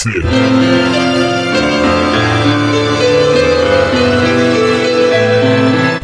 [0.00, 0.22] Apocalipse.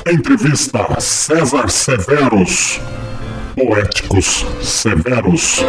[0.06, 2.80] Entrevista César Severos.
[3.54, 5.64] Poéticos Severos.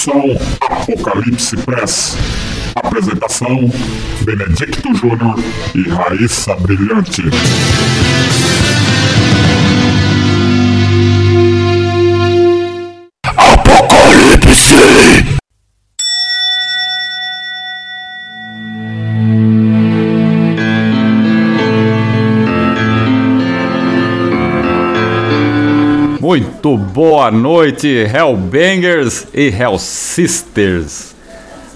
[0.00, 2.16] Produção Apocalipse Press.
[2.74, 3.70] Apresentação
[4.22, 5.38] Benedicto Júnior
[5.74, 7.22] e Raíssa Brilhante.
[13.36, 15.19] Apocalipse!
[26.70, 31.16] Muito boa noite, Hellbangers e Hellsisters.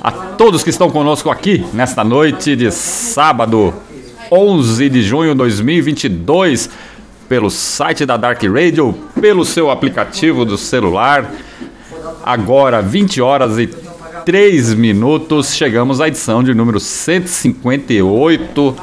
[0.01, 3.75] A todos que estão conosco aqui nesta noite de sábado,
[4.31, 6.71] 11 de junho de 2022,
[7.29, 11.29] pelo site da Dark Radio, pelo seu aplicativo do celular.
[12.25, 13.67] Agora, 20 horas e
[14.25, 18.77] 3 minutos, chegamos à edição de número 158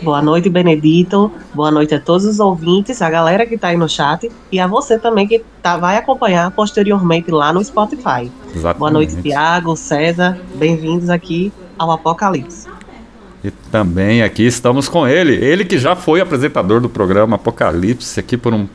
[0.01, 1.33] Boa noite, Benedito.
[1.53, 4.69] Boa noite a todos os ouvintes, a galera que está aí no chat e a
[4.69, 8.31] você também que tá, vai acompanhar posteriormente lá no Spotify.
[8.55, 8.79] Exatamente.
[8.79, 10.39] Boa noite, Tiago, César.
[10.55, 12.69] Bem-vindos aqui ao Apocalipse.
[13.43, 18.37] E também aqui estamos com ele, ele que já foi apresentador do programa Apocalipse aqui
[18.37, 18.69] por um,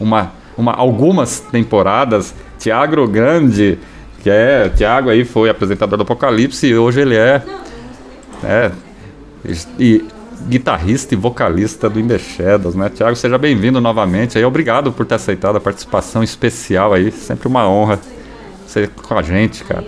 [0.00, 2.34] uma, uma, algumas temporadas.
[2.58, 3.78] Tiago Grande,
[4.22, 4.68] que é.
[4.68, 7.42] Tiago aí foi apresentador do Apocalipse e hoje ele é.
[8.44, 8.70] é
[9.78, 10.04] e,
[10.48, 12.88] guitarrista e vocalista do In The Shadows, né?
[12.88, 14.44] Tiago, seja bem-vindo novamente aí.
[14.44, 17.10] Obrigado por ter aceitado a participação especial aí.
[17.10, 17.98] Sempre uma honra
[18.66, 19.84] ser com a gente, cara.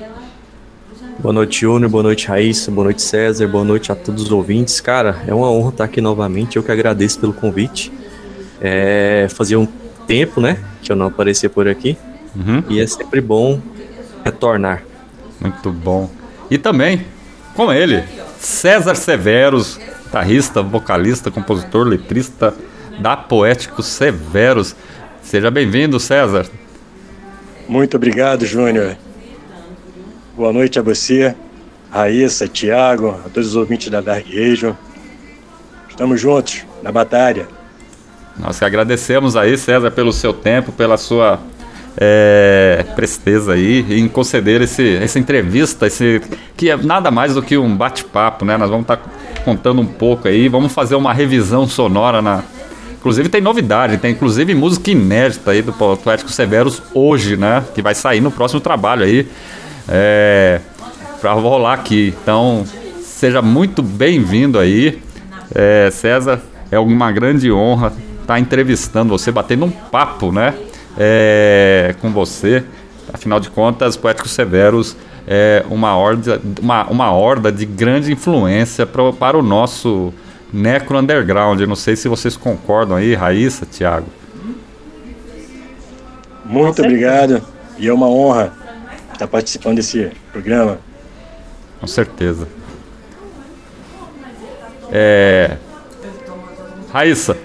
[1.19, 1.91] Boa noite, Júnior.
[1.91, 2.71] Boa noite, Raíssa.
[2.71, 3.47] Boa noite, César.
[3.47, 4.81] Boa noite a todos os ouvintes.
[4.81, 6.57] Cara, é uma honra estar aqui novamente.
[6.57, 7.93] Eu que agradeço pelo convite.
[8.61, 9.67] É, fazia um
[10.07, 11.97] tempo, né, que eu não aparecia por aqui.
[12.35, 12.63] Uhum.
[12.69, 13.61] E é sempre bom
[14.25, 14.83] retornar.
[15.41, 16.11] Muito bom.
[16.51, 17.07] E também
[17.55, 18.03] com ele,
[18.39, 22.55] César Severos, guitarrista, vocalista, compositor, letrista
[22.99, 24.75] da Poéticos Severos.
[25.23, 26.47] Seja bem-vindo, César.
[27.69, 28.97] Muito obrigado, Júnior.
[30.37, 31.35] Boa noite a você,
[31.91, 34.75] Raíssa, Tiago, a todos os ouvintes da Dark Region.
[35.89, 37.47] Estamos juntos na batalha.
[38.37, 41.39] Nós que agradecemos aí, César, pelo seu tempo, pela sua
[41.97, 46.21] é, presteza aí em conceder esse, essa entrevista, esse,
[46.57, 48.57] que é nada mais do que um bate-papo, né?
[48.57, 49.11] Nós vamos estar tá
[49.45, 52.43] contando um pouco aí, vamos fazer uma revisão sonora na.
[52.99, 57.63] Inclusive tem novidade, tem inclusive música inédita aí do Poético Severos hoje, né?
[57.75, 59.29] Que vai sair no próximo trabalho aí.
[59.87, 60.61] É,
[61.21, 62.15] pra rolar aqui.
[62.23, 62.65] Então,
[63.03, 65.03] seja muito bem-vindo aí.
[65.55, 70.55] É, César, é uma grande honra estar tá entrevistando você, batendo um papo, né?
[70.99, 72.65] É, com você.
[73.13, 74.97] Afinal de contas, Poéticos Severos
[75.27, 80.13] é uma horda, uma, uma horda de grande influência pro, para o nosso
[80.53, 81.61] necro underground.
[81.61, 84.07] Eu não sei se vocês concordam aí, Raíssa, Thiago.
[86.45, 87.43] Muito obrigado.
[87.79, 88.53] E é uma honra
[89.13, 90.79] estar participando desse programa.
[91.81, 92.47] Com certeza.
[94.93, 95.57] É...
[96.93, 97.37] Raíssa,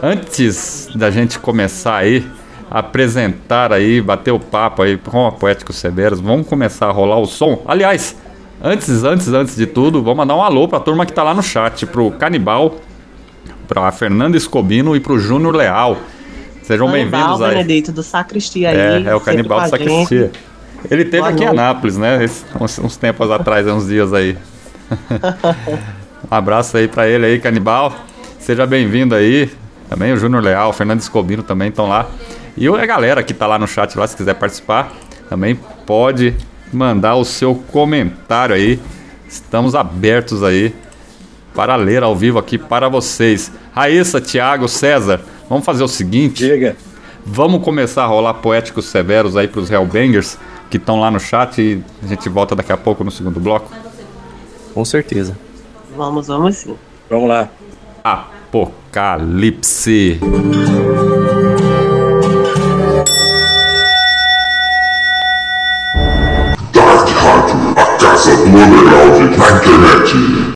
[0.00, 2.24] antes da gente começar aí,
[2.72, 6.20] apresentar aí, bater o papo aí com a Poéticos Severos.
[6.20, 7.60] Vamos começar a rolar o som.
[7.66, 8.16] Aliás,
[8.62, 11.42] antes, antes, antes de tudo, vamos mandar um alô pra turma que tá lá no
[11.42, 12.76] chat, pro Canibal,
[13.68, 15.98] pra Fernanda Escobino e pro Júnior Leal.
[16.62, 17.50] Sejam bem-vindos aí.
[17.56, 19.06] Benedito do Sacristia aí.
[19.06, 20.30] É, é o Canibal do Sacristia.
[20.90, 21.54] Ele teve Boa aqui noite.
[21.54, 22.18] em Anápolis, né?
[22.58, 24.38] uns, uns tempos atrás, uns dias aí.
[26.30, 27.94] um abraço aí pra ele aí, Canibal.
[28.38, 29.50] Seja bem-vindo aí.
[29.90, 32.08] Também o Júnior Leal, o Fernando Escobino também estão lá.
[32.56, 34.92] E a galera que está lá no chat lá, se quiser participar,
[35.28, 36.34] também pode
[36.72, 38.78] mandar o seu comentário aí.
[39.28, 40.74] Estamos abertos aí
[41.54, 43.50] para ler ao vivo aqui para vocês.
[43.74, 46.46] Raíssa, Thiago, César, vamos fazer o seguinte.
[46.46, 46.76] Diga.
[47.24, 50.36] Vamos começar a rolar poéticos severos aí para os Hellbangers
[50.68, 53.70] que estão lá no chat e a gente volta daqui a pouco no segundo bloco.
[54.74, 55.36] Com certeza.
[55.96, 56.76] Vamos, vamos sim.
[57.08, 57.48] Vamos lá.
[58.02, 60.18] Apocalipse.
[68.22, 70.51] Casa do Underground na internet.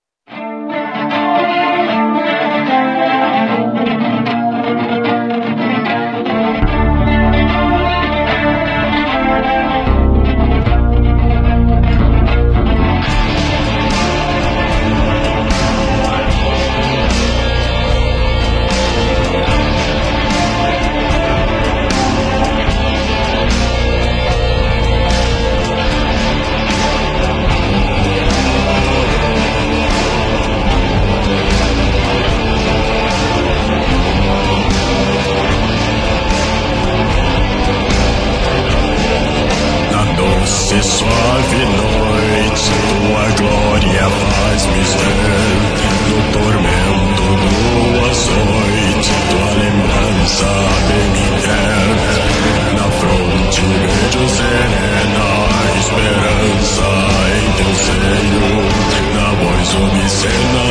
[59.66, 60.65] So be the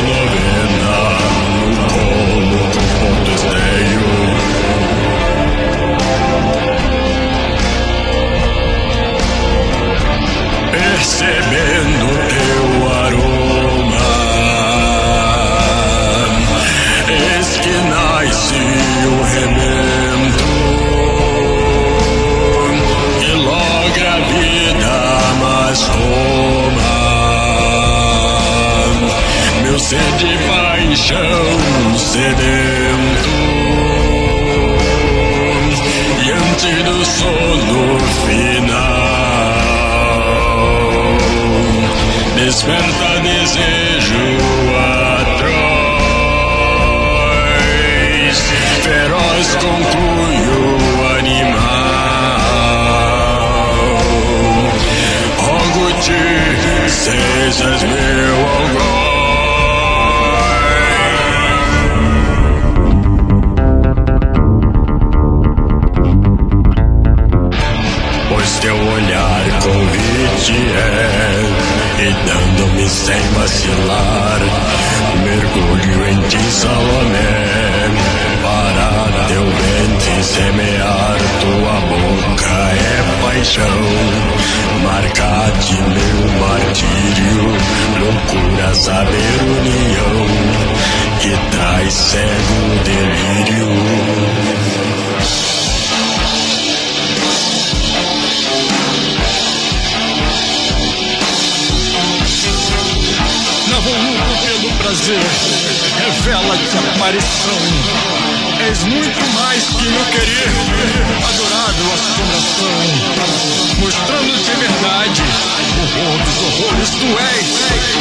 [30.18, 33.56] de paixão sedentos
[36.24, 38.96] diante do sono final.
[42.36, 44.26] Desperta desejo
[45.22, 45.58] atroz,
[48.84, 50.70] feroz conclui o
[51.18, 51.66] animal.
[55.38, 56.24] Rogo-te,
[56.90, 59.15] sejas meu algoz.
[70.54, 74.40] é, e dando-me sem vacilar,
[75.24, 77.90] mergulho em ti, Salomé,
[78.44, 82.86] para teu ventre semear, tua boca é
[83.24, 83.82] paixão,
[84.84, 87.46] marca de meu martírio,
[88.00, 90.16] loucura saber união,
[91.22, 94.55] que traz cego delírio.
[107.06, 107.60] Aparição.
[108.68, 110.50] És muito mais que meu querer,
[111.28, 112.82] adorável assombração.
[113.80, 115.24] Mostrando-te verdade,
[115.82, 117.48] horror dos horrores, tu és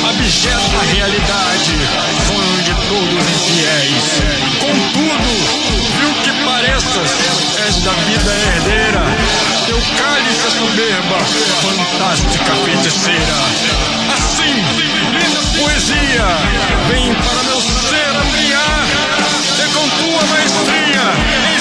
[0.08, 1.72] abjeta realidade,
[2.26, 4.06] sonho de todos infiéis.
[4.60, 5.30] Contudo,
[5.98, 7.10] viu que pareças,
[7.66, 11.18] és da vida herdeira, teu cálice soberba,
[11.62, 13.38] fantástica feiticeira.
[14.12, 14.54] Assim,
[15.12, 16.26] linda poesia,
[16.88, 18.85] vem para meu ser ampliar,
[19.59, 21.53] é com tua maestria,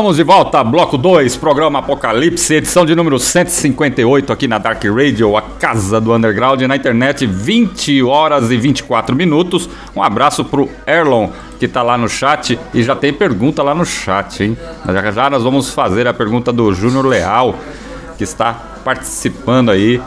[0.00, 5.36] Estamos de volta, bloco 2, programa Apocalipse, edição de número 158 aqui na Dark Radio,
[5.36, 9.68] a casa do underground na internet, 20 horas e 24 minutos.
[9.94, 13.84] Um abraço pro Erlon, que tá lá no chat e já tem pergunta lá no
[13.84, 14.56] chat, hein?
[14.86, 17.54] Já, já nós vamos fazer a pergunta do Júnior Leal,
[18.16, 20.00] que está participando aí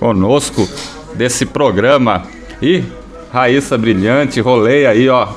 [0.00, 0.66] conosco
[1.12, 2.22] desse programa.
[2.62, 2.82] E
[3.30, 5.28] Raíssa Brilhante, rolei aí, ó,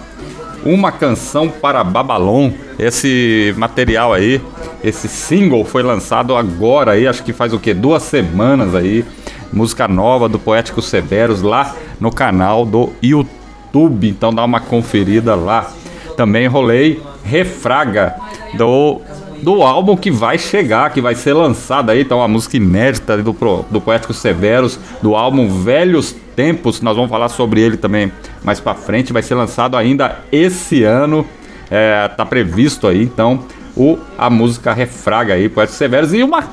[0.66, 2.52] uma canção para Babalon.
[2.78, 4.42] Esse material aí,
[4.84, 7.74] esse single foi lançado agora aí, acho que faz o que?
[7.74, 9.06] Duas semanas aí.
[9.52, 14.10] Música nova do Poético Severos lá no canal do YouTube.
[14.10, 15.72] Então dá uma conferida lá.
[16.16, 18.16] Também rolei Refraga
[18.56, 19.02] do
[19.42, 23.32] do álbum que vai chegar, que vai ser lançado aí, então a música inédita do,
[23.70, 28.12] do Poético Severos, do álbum Velhos Tempos, nós vamos falar sobre ele também
[28.44, 31.26] mais para frente, vai ser lançado ainda esse ano,
[31.70, 33.44] é, tá previsto aí, então,
[33.76, 36.44] o, a música Refraga aí, Poético Severos, e uma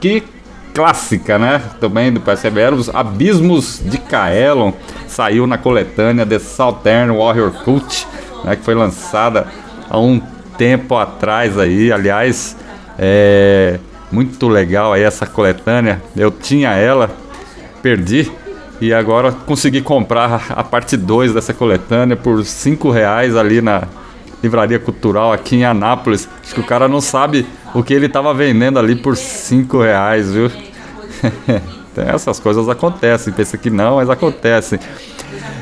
[0.00, 0.22] que
[0.74, 4.72] clássica, né, também do Poético Severos, Abismos de Kaelon,
[5.06, 8.06] saiu na coletânea The Southern Warrior Cult,
[8.44, 9.46] né, que foi lançada
[9.90, 10.20] há um
[10.58, 12.56] tempo atrás aí, aliás,
[12.98, 13.78] é
[14.10, 16.02] muito legal aí essa coletânea.
[16.16, 17.10] Eu tinha ela,
[17.80, 18.30] perdi
[18.80, 23.84] e agora consegui comprar a parte 2 dessa coletânea por 5 reais ali na
[24.42, 26.28] Livraria Cultural aqui em Anápolis.
[26.42, 30.32] Acho que o cara não sabe o que ele estava vendendo ali por 5 reais,
[30.32, 30.50] viu?
[31.96, 34.78] essas coisas acontecem, pensa que não, mas acontecem.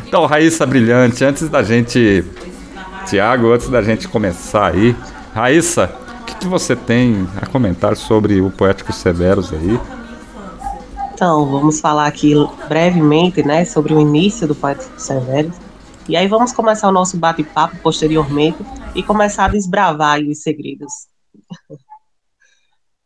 [0.07, 2.23] Então, Raíssa Brilhante, antes da gente
[3.07, 4.97] Tiago, antes da gente começar aí,
[5.33, 9.81] Raíssa, o que, que, você tem a comentar sobre o Poético Severos aí?
[11.15, 12.35] Então, vamos falar aqui
[12.69, 15.55] brevemente, né, sobre o início do Poético Severos.
[16.09, 18.59] E aí vamos começar o nosso bate-papo posteriormente
[18.93, 20.93] e começar a desbravar os segredos.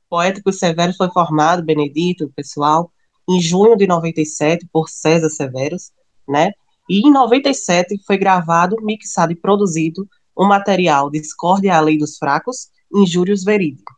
[0.09, 2.91] Poético Severos foi formado, Benedito, pessoal,
[3.29, 5.93] em junho de 97 por César Severos,
[6.27, 6.53] né?
[6.91, 12.67] E em 97 foi gravado, mixado e produzido o material Discórdia a Lei dos Fracos,
[12.93, 13.93] Injúrios Verídico.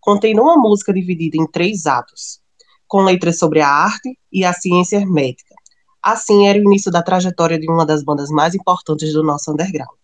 [0.00, 2.40] Contém uma música dividida em três atos,
[2.88, 5.54] com letras sobre a arte e a ciência hermética.
[6.02, 9.96] Assim era o início da trajetória de uma das bandas mais importantes do nosso underground.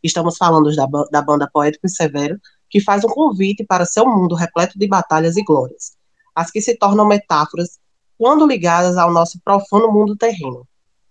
[0.00, 2.38] Estamos falando da, da banda Poético e Severo,
[2.70, 5.96] que faz um convite para seu mundo repleto de batalhas e glórias,
[6.36, 7.80] as que se tornam metáforas
[8.16, 10.68] quando ligadas ao nosso profano mundo terreno,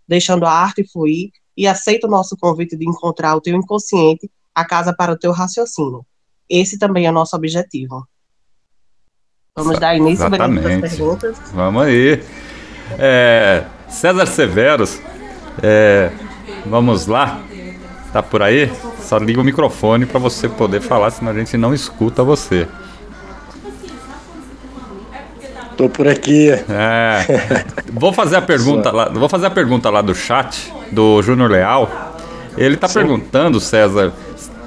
[0.10, 4.66] deixando a arte fluir e aceita o nosso convite de encontrar o teu inconsciente, a
[4.66, 6.04] casa para o teu raciocínio.
[6.50, 8.08] Esse também é o nosso objetivo.
[9.56, 10.86] Vamos dar início Exatamente.
[10.86, 11.38] às perguntas.
[11.54, 12.24] Vamos aí.
[12.98, 15.00] É, César Severos,
[15.62, 16.12] é,
[16.66, 17.40] vamos lá.
[18.12, 18.72] Tá por aí?
[19.02, 22.68] Só liga o microfone para você poder falar, senão a gente não escuta você.
[25.80, 26.50] Tô por aqui.
[26.50, 27.66] É.
[27.94, 32.18] Vou fazer a pergunta lá, vou fazer a pergunta lá do chat do Júnior Leal.
[32.58, 32.96] Ele tá Sim.
[32.96, 34.12] perguntando, César,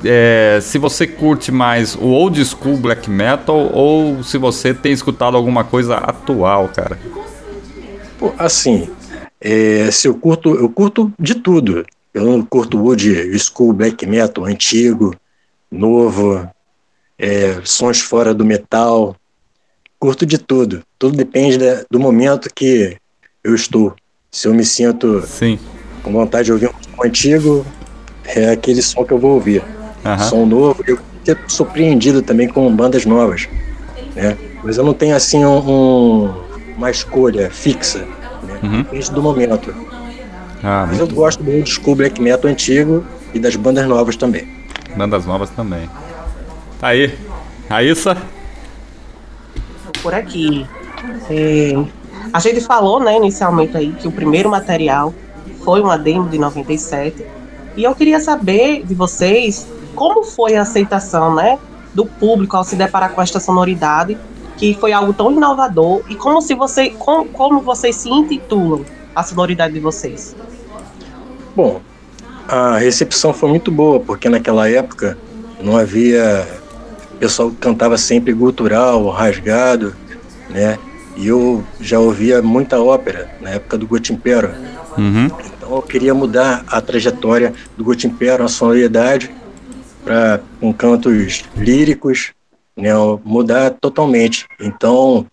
[0.02, 5.36] é, se você curte mais o old school black metal ou se você tem escutado
[5.36, 6.98] alguma coisa atual, cara.
[8.38, 8.88] Assim,
[9.38, 11.84] é, se eu curto, eu curto de tudo.
[12.14, 15.14] Eu não curto old school black metal antigo,
[15.70, 16.48] novo,
[17.18, 19.14] é, sons fora do metal
[20.02, 20.82] curto de tudo.
[20.98, 22.96] Tudo depende da, do momento que
[23.44, 23.94] eu estou.
[24.32, 25.60] Se eu me sinto Sim.
[26.02, 27.64] com vontade de ouvir um som antigo,
[28.24, 29.62] é aquele som que eu vou ouvir.
[30.04, 30.18] Uhum.
[30.18, 33.48] Som novo, eu fico surpreendido também com bandas novas.
[34.16, 34.36] Né?
[34.64, 36.34] Mas eu não tenho assim um, um,
[36.76, 38.00] uma escolha fixa.
[38.42, 38.58] Né?
[38.60, 38.82] Uhum.
[38.82, 39.72] Depende do momento.
[40.64, 44.48] Ah, Mas eu gosto do school black metal antigo e das bandas novas também.
[44.96, 45.88] Bandas novas também.
[46.80, 47.16] Tá aí.
[47.68, 48.16] Raíssa?
[50.02, 50.66] Por aqui.
[51.30, 51.72] É,
[52.32, 55.14] a gente falou, né, inicialmente aí, que o primeiro material
[55.64, 57.24] foi uma demo de 97.
[57.76, 61.58] E eu queria saber de vocês como foi a aceitação, né,
[61.94, 64.18] do público ao se deparar com esta sonoridade,
[64.56, 68.84] que foi algo tão inovador, e como se você, como, como vocês se intitulam
[69.14, 70.34] a sonoridade de vocês?
[71.54, 71.80] Bom,
[72.48, 75.18] a recepção foi muito boa, porque naquela época
[75.60, 76.46] não havia
[77.22, 79.94] pessoal cantava sempre gutural, rasgado,
[80.50, 80.76] né?
[81.16, 84.48] E eu já ouvia muita ópera na época do Gotimpero.
[84.98, 85.26] Uhum.
[85.26, 89.32] Então eu queria mudar a trajetória do Gotimpero, a sonoridade,
[90.02, 92.32] para com cantos líricos,
[92.76, 92.90] né?
[93.24, 94.48] Mudar totalmente.
[94.58, 95.24] Então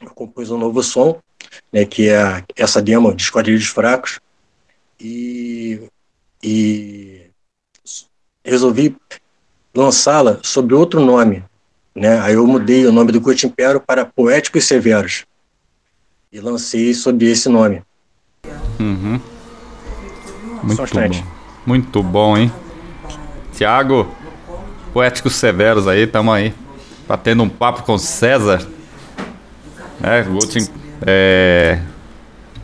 [0.00, 1.18] eu compus um novo som,
[1.70, 1.84] né?
[1.84, 4.18] Que é essa demo de Esquadrilhos Fracos
[4.98, 5.78] e,
[6.42, 7.26] e
[8.42, 8.96] resolvi
[9.78, 11.44] lançá-la sob outro nome,
[11.94, 12.18] né?
[12.20, 15.24] Aí eu mudei o nome do Curto Império para Poéticos Severos
[16.32, 17.82] e lancei sob esse nome.
[18.80, 19.20] Uhum.
[20.62, 21.24] Muito bom.
[21.64, 22.52] Muito bom, hein?
[23.52, 24.12] Tiago,
[24.92, 26.52] Poéticos Severos aí, tamo aí.
[27.06, 28.66] Batendo um papo com César.
[30.02, 30.24] É,
[31.06, 31.80] é,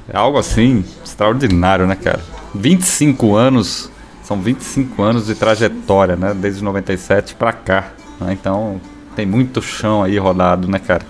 [0.08, 2.22] é algo assim, extraordinário, né, cara?
[2.54, 3.90] 25 anos,
[4.24, 6.34] são 25 anos de trajetória, né?
[6.34, 7.92] Desde 97 pra cá.
[8.20, 8.32] né?
[8.32, 8.80] Então,
[9.14, 11.04] tem muito chão aí rodado, né, cara?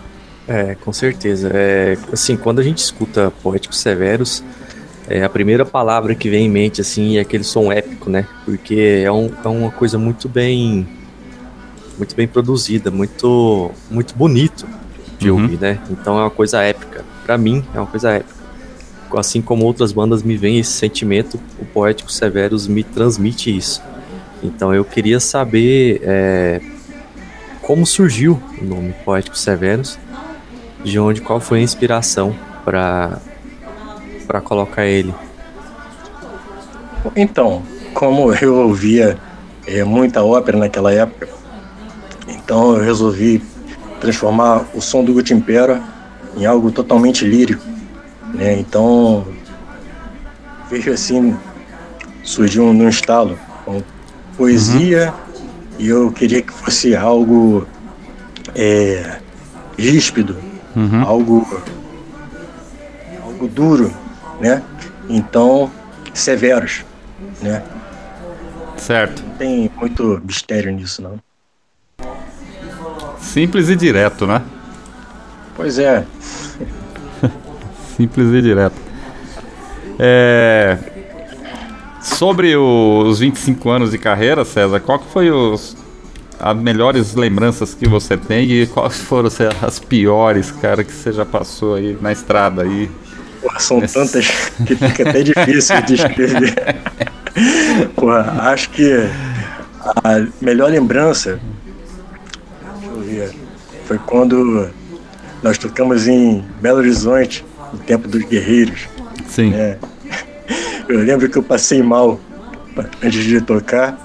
[0.46, 1.50] É, com certeza.
[1.54, 4.42] É, assim, quando a gente escuta Poéticos Severos,
[5.08, 8.26] é, a primeira palavra que vem em mente, assim, é aquele som épico, né?
[8.44, 10.86] Porque é, um- é uma coisa muito bem
[11.96, 14.66] muito bem produzida, muito muito bonito
[15.16, 15.42] de Uhum.
[15.42, 15.78] ouvir, né?
[15.88, 17.04] Então é uma coisa épica.
[17.24, 18.33] Pra mim, é uma coisa épica.
[19.16, 23.82] Assim como outras bandas me vem esse sentimento, o Poéticos Severos me transmite isso.
[24.42, 26.60] Então eu queria saber é,
[27.62, 29.98] como surgiu o nome Poéticos Severos
[30.82, 33.18] de onde qual foi a inspiração para
[34.26, 35.14] para colocar ele.
[37.14, 37.62] Então,
[37.92, 39.18] como eu ouvia
[39.66, 41.28] eh, muita ópera naquela época,
[42.26, 43.42] então eu resolvi
[44.00, 45.82] transformar o som do Gutimpera
[46.36, 47.62] em algo totalmente lírico,
[48.34, 48.58] né?
[48.58, 49.26] Então
[50.68, 51.36] veio assim,
[52.22, 53.82] surgiu num estalo com
[54.36, 55.14] poesia
[55.78, 57.66] e eu queria que fosse algo
[58.54, 59.18] é,
[59.78, 60.36] ríspido,
[61.06, 61.46] algo
[63.22, 63.94] algo duro,
[64.40, 64.62] né?
[65.08, 65.70] Então
[66.12, 66.84] severos,
[67.40, 67.62] né?
[68.76, 69.22] Certo.
[69.22, 71.18] Não tem muito mistério nisso, não.
[73.18, 74.42] Simples e direto, né?
[75.56, 76.04] Pois é,
[77.96, 78.74] Simples e direto.
[79.98, 80.78] É,
[82.02, 85.74] Sobre os 25 anos de carreira, César, qual que foi os,
[86.38, 91.12] as melhores lembranças que você tem e quais foram assim, as piores, cara, que você
[91.12, 92.90] já passou aí na estrada aí?
[93.40, 94.26] porra, são Esse- tantas
[94.66, 96.54] que fica até difícil de escrever.
[97.96, 99.08] Porra, acho que
[100.04, 101.40] a melhor lembrança
[102.80, 103.34] deixa eu ver,
[103.86, 104.68] foi quando
[105.42, 107.44] nós tocamos em Belo Horizonte,
[107.74, 108.88] no tempo dos guerreiros.
[109.28, 109.52] Sim.
[109.54, 109.78] É.
[110.88, 112.20] Eu lembro que eu passei mal
[113.02, 113.98] antes de tocar.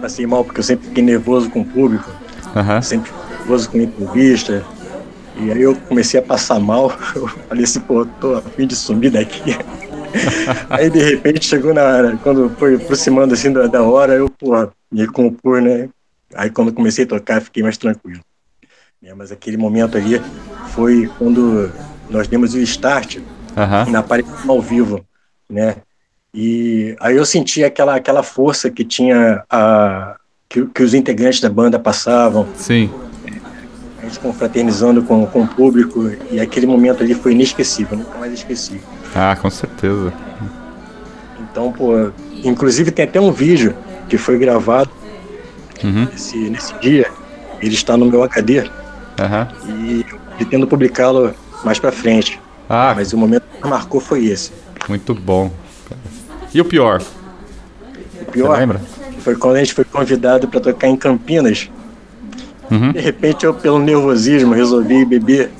[0.00, 2.10] Passei mal porque eu sempre fiquei nervoso com o público,
[2.54, 2.82] Aham.
[2.82, 4.64] sempre nervoso com entrevista.
[5.38, 6.96] E aí eu comecei a passar mal.
[7.14, 9.56] Eu falei assim, pô, tô a fim de sumir daqui.
[10.70, 14.52] aí de repente chegou na hora, quando foi aproximando assim da, da hora, eu, pô,
[14.90, 15.88] me recompor, né?
[16.34, 18.20] Aí quando comecei a tocar, fiquei mais tranquilo.
[19.02, 20.20] É, mas aquele momento ali
[20.74, 21.70] foi quando
[22.10, 23.18] nós demos o start
[23.88, 25.04] na aparição ao vivo,
[25.48, 25.76] né?
[26.34, 30.16] E aí eu senti aquela, aquela força que tinha a
[30.48, 32.90] que, que os integrantes da banda passavam, Sim.
[33.98, 38.32] a gente confraternizando com, com o público e aquele momento ali foi inesquecível, nunca mais
[38.32, 38.80] esqueci.
[39.14, 40.12] Ah, com certeza.
[41.40, 42.10] Então, pô,
[42.44, 43.74] inclusive tem até um vídeo
[44.08, 44.90] que foi gravado
[45.84, 46.06] Uhum.
[46.10, 47.06] nesse, nesse dia,
[47.60, 48.64] ele está no meu HD
[49.20, 49.46] Aham.
[49.68, 51.34] e eu pretendo publicá-lo
[51.66, 52.40] mais pra frente.
[52.68, 54.52] Ah, Mas o momento que marcou foi esse.
[54.88, 55.50] muito bom.
[56.54, 57.00] E o pior?
[57.00, 57.04] O
[58.18, 58.80] Você pior lembra?
[59.20, 61.68] foi quando a gente foi convidado para tocar em Campinas.
[62.70, 62.92] Uhum.
[62.92, 65.50] De repente, eu, pelo nervosismo, resolvi beber.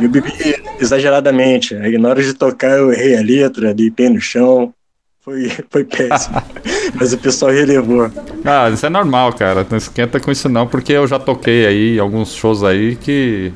[0.00, 0.32] Eu bebi
[0.80, 1.74] exageradamente.
[1.76, 4.72] Aí, na hora de tocar, eu errei a letra, deitei no chão.
[5.20, 6.42] Foi, foi péssimo.
[6.94, 8.10] Mas o pessoal relevou.
[8.44, 9.66] Ah, isso é normal, cara.
[9.68, 13.52] Não esquenta com isso não, porque eu já toquei aí alguns shows aí que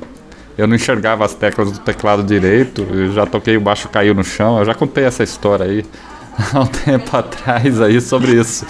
[0.56, 2.86] eu não enxergava as teclas do teclado direito.
[2.90, 4.58] Eu já toquei o baixo caiu no chão.
[4.58, 5.84] Eu já contei essa história aí
[6.52, 8.66] há um tempo atrás aí sobre isso.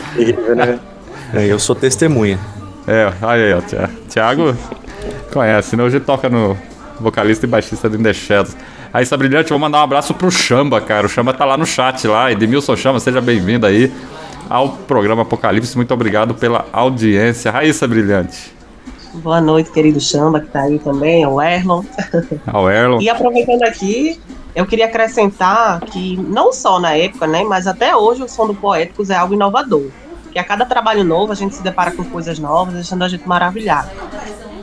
[0.56, 0.78] Né?
[1.34, 2.38] É, Eu sou testemunha.
[2.86, 3.76] É, aí, ó, Thi-
[4.08, 4.56] Thiago
[5.32, 5.82] conhece, né?
[5.82, 6.56] Hoje toca no
[7.00, 8.56] vocalista e baixista do In The Shadows.
[8.92, 11.06] Aí, Brilhante, vou mandar um abraço pro Chamba, cara.
[11.06, 12.30] O Chamba tá lá no chat lá.
[12.30, 13.92] Edmilson Chamba, seja bem-vindo aí
[14.48, 15.74] ao programa Apocalipse.
[15.76, 17.50] Muito obrigado pela audiência.
[17.50, 18.53] Raíssa Brilhante.
[19.22, 21.82] Boa noite, querido Chamba, que tá aí também, o Erlon.
[22.46, 23.00] Ao Erlon.
[23.00, 24.20] E aproveitando aqui,
[24.54, 28.54] eu queria acrescentar que não só na época, né, mas até hoje o som do
[28.54, 29.88] Poéticos é algo inovador.
[30.32, 33.26] Que a cada trabalho novo a gente se depara com coisas novas, deixando a gente
[33.26, 33.88] maravilhado.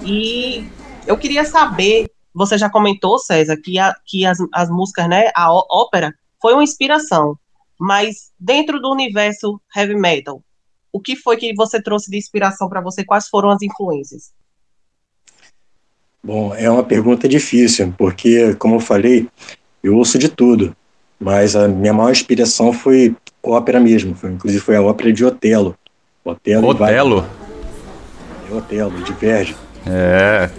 [0.03, 0.65] E
[1.07, 5.51] eu queria saber, você já comentou, César, que, a- que as, as músicas, né, a
[5.53, 7.37] ópera foi uma inspiração,
[7.79, 10.41] mas dentro do universo heavy metal,
[10.91, 13.05] o que foi que você trouxe de inspiração para você?
[13.05, 14.33] Quais foram as influências?
[16.23, 19.27] Bom, é uma pergunta difícil, porque, como eu falei,
[19.83, 20.75] eu ouço de tudo.
[21.19, 24.15] Mas a minha maior inspiração foi ópera mesmo.
[24.15, 25.75] Foi, inclusive foi a ópera de Otelo.
[26.23, 26.67] Otelo.
[26.69, 27.25] Otelo.
[28.47, 29.55] Tem Otelo, Diverge.
[29.85, 30.49] É.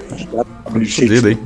[0.70, 1.38] Fudido, hein?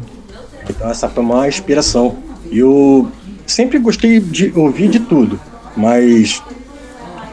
[0.68, 2.16] Então essa foi uma inspiração.
[2.50, 3.10] E eu
[3.46, 5.38] sempre gostei de ouvir de tudo,
[5.76, 6.42] mas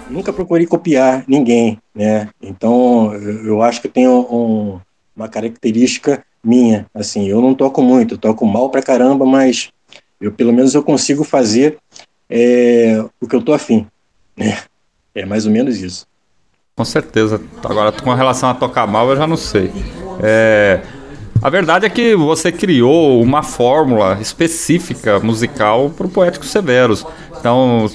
[0.09, 2.29] nunca procurei copiar ninguém, né?
[2.41, 4.79] Então eu eu acho que eu tenho um-
[5.15, 9.69] uma característica minha, assim, eu não toco muito, toco mal pra caramba, mas
[10.19, 11.77] eu pelo menos eu consigo fazer
[12.29, 13.87] é, o que eu tô afim,
[14.35, 14.57] né?
[15.15, 16.05] É mais ou menos isso.
[16.75, 17.39] Com certeza.
[17.63, 19.71] Agora, com relação a tocar mal, eu já não sei.
[20.21, 20.81] É,
[21.41, 27.05] a verdade é que você criou uma fórmula específica musical para o Poético Severos.
[27.37, 27.87] Então,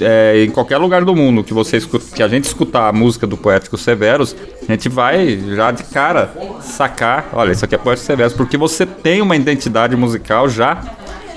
[0.00, 3.26] é, em qualquer lugar do mundo que você escuta, que a gente escutar a música
[3.26, 8.06] do Poético Severos, a gente vai já de cara sacar, olha, isso aqui é Poético
[8.06, 10.76] Severos, porque você tem uma identidade musical já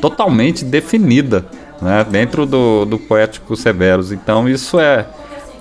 [0.01, 1.45] totalmente definida,
[1.81, 4.11] né, dentro do, do Poético Severos.
[4.11, 5.05] Então, isso é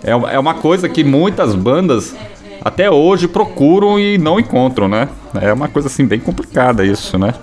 [0.04, 2.14] é, é uma coisa que muitas bandas
[2.60, 5.08] até hoje procuram e não encontram, né?
[5.40, 7.34] É uma coisa assim bem complicada isso, né?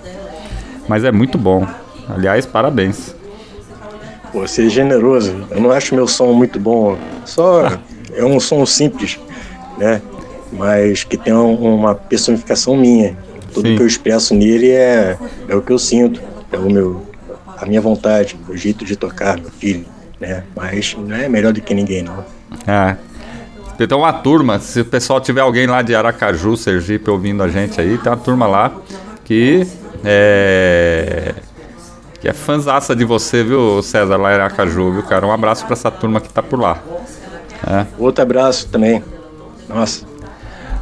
[0.86, 1.66] Mas é muito bom.
[2.08, 3.14] Aliás, parabéns.
[4.32, 5.46] Pô, ser generoso.
[5.50, 6.96] Eu não acho meu som muito bom.
[7.24, 7.78] Só
[8.14, 9.18] é um som simples,
[9.78, 10.00] né?
[10.52, 13.16] Mas que tem um- uma personificação minha.
[13.52, 13.76] Tudo Sim.
[13.76, 15.16] que eu expresso nele é,
[15.48, 16.20] é o que eu sinto,
[16.52, 17.02] é o meu,
[17.58, 19.84] a minha vontade, o jeito de tocar, meu filho,
[20.20, 20.44] né?
[20.54, 22.24] Mas não é melhor do que ninguém, não.
[22.66, 22.96] É.
[23.76, 27.80] Tem uma turma, se o pessoal tiver alguém lá de Aracaju, Sergipe ouvindo a gente
[27.80, 28.72] aí, tem uma turma lá
[29.24, 29.66] que
[30.04, 31.34] é.
[32.20, 35.26] Que é fanzaça de você, viu, César, lá em Aracaju, viu, cara?
[35.26, 36.78] Um abraço pra essa turma que tá por lá.
[37.66, 37.86] É.
[37.98, 39.02] Outro abraço também.
[39.68, 40.04] Nossa,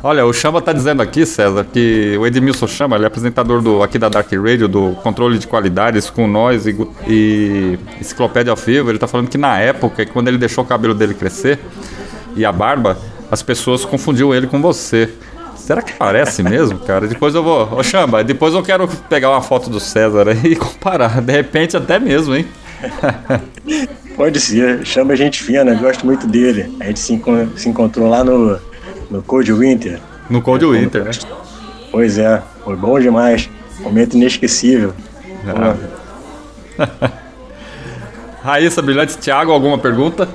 [0.01, 3.82] Olha, o Chama tá dizendo aqui, César, que o Edmilson Chama, ele é apresentador do,
[3.82, 6.76] aqui da Dark Radio, do controle de qualidades com nós e,
[7.09, 8.91] e Enciclopédia ao Vivo.
[8.91, 11.59] Ele tá falando que na época, quando ele deixou o cabelo dele crescer
[12.36, 12.97] e a barba,
[13.28, 15.11] as pessoas confundiam ele com você.
[15.68, 17.06] Será que parece mesmo, cara?
[17.06, 17.70] Depois eu vou.
[17.74, 21.20] Ô Chamba, depois eu quero pegar uma foto do César aí e comparar.
[21.20, 22.48] De repente até mesmo, hein?
[24.16, 24.82] pode ser.
[24.86, 26.74] Chama gente fina, gosto muito dele.
[26.80, 27.22] A gente se,
[27.56, 28.58] se encontrou lá no,
[29.10, 30.00] no Cold Winter.
[30.30, 31.10] No Cold Winter, né?
[31.90, 33.50] Pois é, foi bom demais.
[33.80, 34.94] Momento inesquecível.
[36.78, 37.12] Ah.
[38.42, 40.26] Raíssa Brilhante, Thiago, alguma pergunta?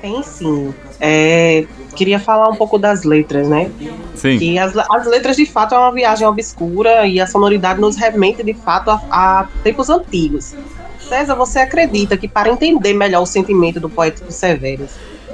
[0.00, 0.72] Tem sim.
[1.00, 3.70] É, queria falar um pouco das letras, né?
[4.14, 4.38] Sim.
[4.38, 8.42] Que as, as letras de fato é uma viagem obscura e a sonoridade nos remete
[8.42, 10.54] de fato a, a tempos antigos.
[10.98, 14.90] César, você acredita que para entender melhor o sentimento do poético Severus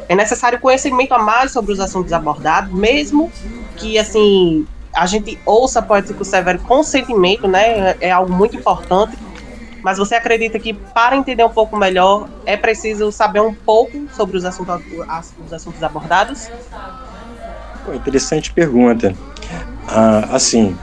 [0.09, 3.33] é necessário conhecimento a mais sobre os assuntos abordados, mesmo
[3.77, 7.97] que assim a gente ouça poético Severo com sentimento, né?
[8.01, 9.17] É algo muito importante.
[9.85, 14.39] Mas você acredita que para entender um pouco melhor é preciso saber um pouco sobre
[14.39, 16.49] os assuntos, as- os assuntos abordados?
[17.85, 19.15] Pô, interessante pergunta.
[19.87, 20.75] Ah, assim,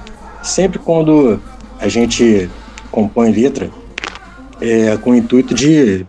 [0.43, 1.41] sempre quando
[1.79, 2.47] a gente
[2.91, 3.71] compõe letra,
[4.61, 6.05] é com o intuito de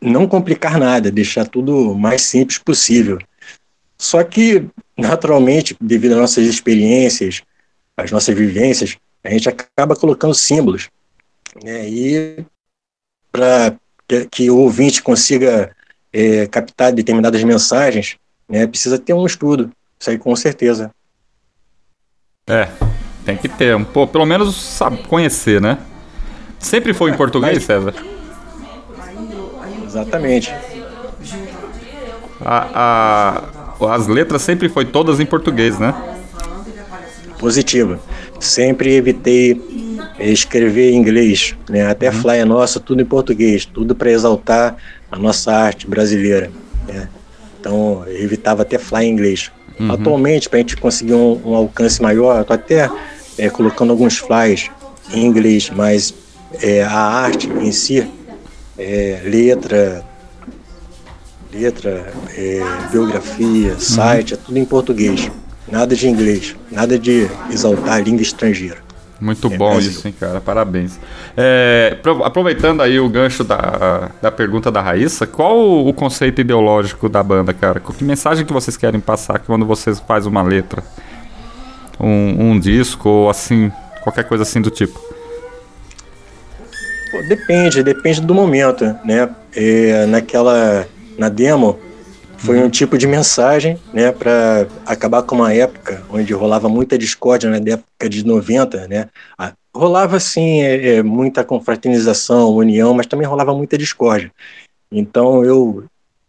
[0.00, 3.18] não complicar nada, deixar tudo mais simples possível.
[3.98, 4.66] Só que,
[4.96, 7.42] naturalmente, devido às nossas experiências,
[7.96, 10.88] às nossas vivências, a gente acaba colocando símbolos.
[11.62, 11.88] Né?
[11.88, 12.44] E
[13.32, 13.76] para
[14.30, 15.74] que, o ouvinte consiga
[16.12, 18.16] é, captar determinadas mensagens,
[18.48, 19.70] né, precisa ter um estudo.
[19.98, 20.90] Isso aí com certeza.
[22.48, 22.68] É,
[23.24, 25.78] tem que ter, um pouco, pelo menos sabe, conhecer, né?
[26.58, 27.94] Sempre foi em português, mas- César?
[29.84, 30.52] Exatamente.
[32.40, 33.44] A,
[33.80, 35.94] a- as letras sempre foi todas em português, né?
[37.38, 38.00] Positiva.
[38.40, 39.60] Sempre evitei
[40.18, 41.86] escrever em inglês, né?
[41.86, 44.76] Até Fly é nossa, tudo em português, tudo para exaltar
[45.12, 46.50] a nossa arte brasileira.
[46.88, 47.08] né?
[47.60, 49.50] Então, eu evitava até Fly em inglês.
[49.88, 52.90] Atualmente, para a gente conseguir um, um alcance maior, eu tô até
[53.38, 54.70] eh, colocando alguns flies
[55.10, 56.12] em inglês, mas
[56.62, 58.06] eh, a arte em si,
[58.78, 60.04] eh, letra,
[61.52, 62.60] letra, eh,
[62.90, 65.30] biografia, site, é tudo em português.
[65.70, 68.78] Nada de inglês, nada de exaltar a língua estrangeira.
[69.20, 69.90] Muito É, bom Brasil.
[69.90, 70.40] isso, hein, cara?
[70.40, 70.98] Parabéns.
[71.36, 76.40] É, pro- aproveitando aí o gancho da, da pergunta da Raíssa, qual o, o conceito
[76.40, 77.78] ideológico da banda, cara?
[77.80, 80.82] Que mensagem que vocês querem passar quando vocês fazem uma letra?
[82.00, 83.70] Um, um disco ou assim,
[84.02, 84.98] qualquer coisa assim do tipo?
[87.10, 89.28] Pô, depende, depende do momento, né?
[89.54, 90.86] É, naquela,
[91.18, 91.78] na demo,
[92.40, 97.50] foi um tipo de mensagem, né, para acabar com uma época onde rolava muita discórdia,
[97.50, 99.08] né, da época de 90, né?
[99.38, 104.32] Ah, rolava, sim, é, é, muita confraternização, união, mas também rolava muita discórdia.
[104.90, 105.84] Então eu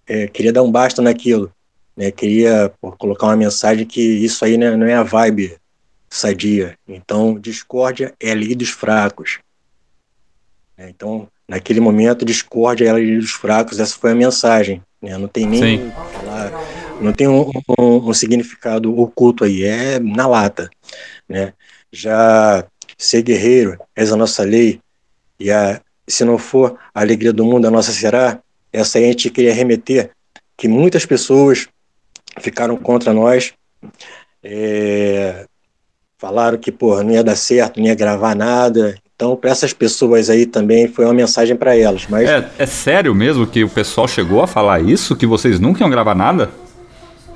[0.06, 1.52] é, queria dar um basta naquilo,
[1.96, 5.58] né, queria pô, colocar uma mensagem que isso aí né, não é a vibe
[6.10, 6.78] sadia.
[6.86, 9.40] Então, discórdia é a lei dos fracos.
[10.78, 13.80] Então, naquele momento, discórdia é a lei dos fracos.
[13.80, 14.82] Essa foi a mensagem.
[15.02, 15.18] Né?
[15.18, 16.52] Não tem nem falar,
[17.02, 17.50] não tem um,
[17.80, 19.64] um, um, significado oculto aí.
[19.64, 20.70] É na lata,
[21.28, 21.54] né?
[21.92, 22.66] Já
[22.98, 24.80] ser guerreiro, és a nossa lei
[25.40, 28.40] e a se não for a alegria do mundo, a nossa será.
[28.72, 30.12] Essa aí a gente queria remeter
[30.58, 31.68] que muitas pessoas
[32.40, 33.54] ficaram contra nós,
[34.44, 35.46] é,
[36.18, 38.96] falaram que porra, não ia dar certo, não ia gravar nada.
[39.22, 42.08] Então, para essas pessoas aí também foi uma mensagem para elas.
[42.10, 42.28] Mas...
[42.28, 45.16] É, é sério mesmo que o pessoal chegou a falar isso?
[45.16, 46.50] Que vocês nunca iam gravar nada?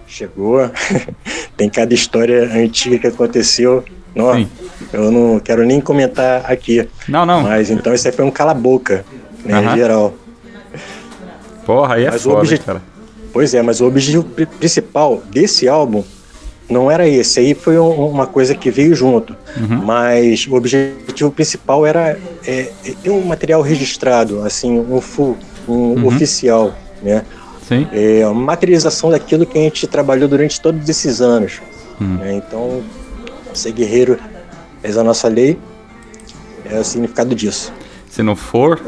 [0.07, 0.67] Chegou.
[1.55, 3.83] Tem cada história antiga que aconteceu.
[4.15, 4.49] Não,
[4.91, 6.89] eu não quero nem comentar aqui.
[7.07, 7.43] Não, não.
[7.43, 9.05] Mas então isso aí foi um cala-boca,
[9.43, 10.15] né, em geral.
[11.67, 12.57] Porra, aí é mas foda, obje...
[12.57, 12.81] cara.
[13.31, 16.03] Pois é, mas o objetivo principal desse álbum
[16.69, 17.39] não era esse.
[17.39, 19.35] Aí foi um, uma coisa que veio junto.
[19.57, 19.83] Uhum.
[19.83, 25.37] Mas o objetivo principal era é, é ter um material registrado, assim, um full,
[25.67, 26.07] um uhum.
[26.07, 27.23] oficial, né?
[27.67, 27.87] Sim.
[27.91, 31.61] É uma materialização daquilo que a gente trabalhou durante todos esses anos.
[31.99, 32.19] Uhum.
[32.31, 32.83] Então,
[33.53, 34.19] ser guerreiro
[34.83, 35.57] é a nossa lei,
[36.69, 37.73] é o significado disso.
[38.09, 38.79] Se não for,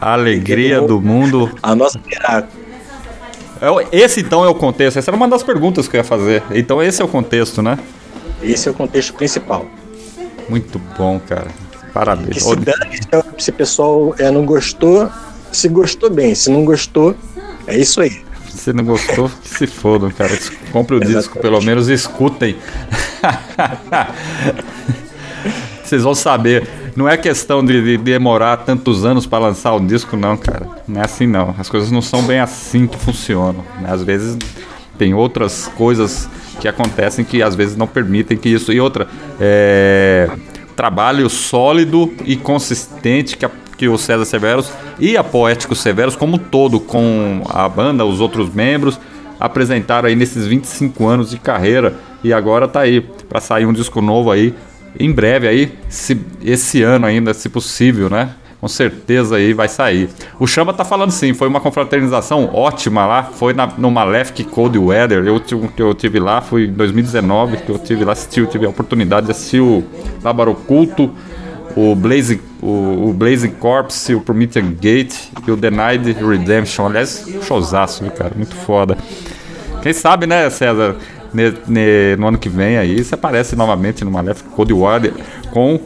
[0.00, 1.50] a alegria do mundo.
[1.62, 2.00] A nossa.
[3.60, 4.98] É esse então é o contexto.
[4.98, 6.42] Essa era uma das perguntas que eu ia fazer.
[6.52, 7.78] Então esse é o contexto, né?
[8.42, 9.66] Esse é o contexto principal.
[10.48, 11.48] Muito bom, cara.
[11.92, 12.34] Parabéns.
[12.34, 13.00] Que se, dane,
[13.38, 15.08] se o pessoal é, não gostou,
[15.52, 17.14] se gostou bem, se não gostou,
[17.66, 18.24] é isso aí.
[18.48, 20.36] Se não gostou, que se fodam, cara.
[20.72, 22.56] Compre o disco, pelo menos escutem.
[25.84, 26.66] Vocês vão saber.
[26.96, 30.66] Não é questão de, de demorar tantos anos para lançar um disco, não, cara.
[30.88, 31.54] Não é assim, não.
[31.58, 33.64] As coisas não são bem assim que funcionam.
[33.80, 33.90] Né?
[33.90, 34.38] Às vezes
[34.96, 36.28] tem outras coisas
[36.60, 38.72] que acontecem que às vezes não permitem que isso.
[38.72, 39.06] E outra,
[39.38, 40.30] é,
[40.74, 46.38] trabalho sólido e consistente que a que o César Severos e a Poético Severos, como
[46.38, 48.98] todo, com a banda, os outros membros,
[49.38, 54.00] apresentaram aí nesses 25 anos de carreira e agora tá aí para sair um disco
[54.00, 54.54] novo aí
[54.98, 58.30] em breve aí, se, esse ano ainda, se possível, né?
[58.60, 60.08] Com certeza aí vai sair.
[60.40, 64.78] O Chamba tá falando sim, foi uma confraternização ótima lá, foi na, no Malefic Cold
[64.78, 68.46] Weather, eu, que eu tive lá, foi em 2019 que eu tive lá, assisti, eu
[68.46, 69.84] tive a oportunidade de assistir o
[70.22, 71.10] Lábaro Oculto,
[71.76, 75.14] o Blazing, o, o Blazing Corpse, o Promethean Gate
[75.46, 76.86] e o Denied Redemption.
[76.86, 78.96] Aliás, showzaço, cara, muito foda.
[79.82, 80.96] Quem sabe, né, César,
[81.34, 85.02] ne, ne, no ano que vem aí, você aparece novamente no Maléfico Cold War
[85.50, 85.78] com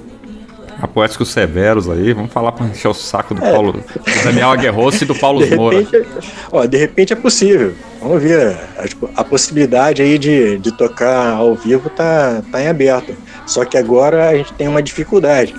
[0.80, 3.50] a Poéticos Severos aí, vamos falar para encher o saco do é.
[3.50, 5.78] Paulo, do Daniel Aguerrosso e do Paulo de Moura.
[5.78, 6.08] Repente,
[6.52, 7.74] ó, de repente é possível.
[8.00, 8.56] Vamos ver.
[8.76, 13.16] A, tipo, a possibilidade aí de, de tocar ao vivo tá, tá em aberto.
[13.44, 15.54] Só que agora a gente tem uma dificuldade.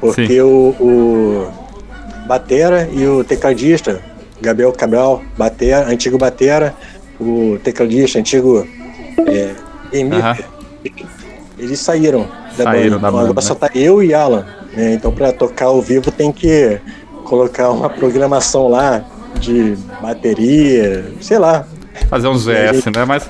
[0.00, 1.52] Porque o, o
[2.26, 4.02] Batera e o tecladista,
[4.40, 6.74] Gabriel Cabral, Batera, antigo Batera,
[7.20, 8.66] o tecladista, antigo
[9.26, 9.54] é,
[9.92, 10.44] Emir,
[11.58, 12.90] eles saíram da saíram banda.
[12.90, 13.40] Da então, agora né?
[13.40, 14.46] só tá eu e Alan.
[14.72, 14.94] Né?
[14.94, 16.80] Então para tocar ao vivo tem que
[17.24, 19.04] colocar uma programação lá
[19.40, 21.66] de bateria, sei lá.
[22.08, 23.04] Fazer uns VS, né?
[23.06, 23.28] Mas.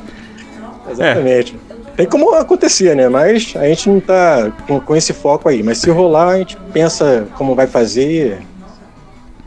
[0.90, 1.56] Exatamente.
[1.70, 1.74] É.
[1.96, 3.08] Tem como acontecer, né?
[3.08, 5.62] Mas a gente não tá com, com, esse foco aí.
[5.62, 8.42] Mas se rolar, a gente pensa como vai fazer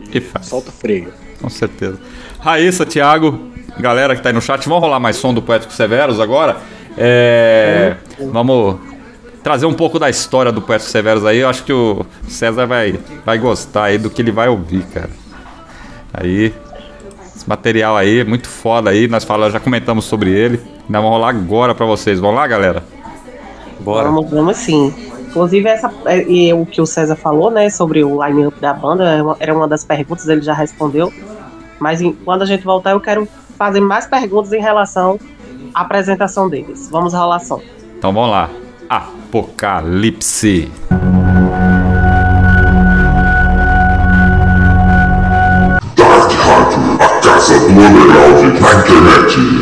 [0.00, 0.46] e, e faz.
[0.46, 1.12] solta o freio.
[1.40, 1.98] Com certeza.
[2.40, 3.38] Raíssa, Thiago,
[3.78, 6.56] galera que tá aí no chat, vamos rolar mais som do Poético Severos agora?
[6.96, 7.96] É,
[8.32, 8.76] vamos
[9.42, 11.38] trazer um pouco da história do Poético Severos aí.
[11.38, 15.10] Eu acho que o César vai, vai gostar aí do que ele vai ouvir, cara.
[16.12, 16.52] Aí,
[17.34, 19.06] esse material aí é muito foda aí.
[19.06, 20.60] Nós falamos, já comentamos sobre ele.
[20.86, 22.18] Ainda vamos rolar agora pra vocês.
[22.18, 22.82] Vamos lá, galera?
[23.80, 24.08] Bora.
[24.10, 24.92] Vamos, vamos sim.
[25.28, 29.04] Inclusive, essa, é, e o que o César falou, né, sobre o line-up da banda,
[29.04, 31.12] é era uma das perguntas, ele já respondeu.
[31.78, 33.28] Mas em, quando a gente voltar, eu quero
[33.58, 35.18] fazer mais perguntas em relação
[35.74, 36.88] à apresentação deles.
[36.90, 37.60] Vamos rolar som.
[37.98, 38.48] Então vamos lá.
[38.88, 40.70] Apocalipse.
[45.96, 49.57] Dark Hunter, a casa do na internet.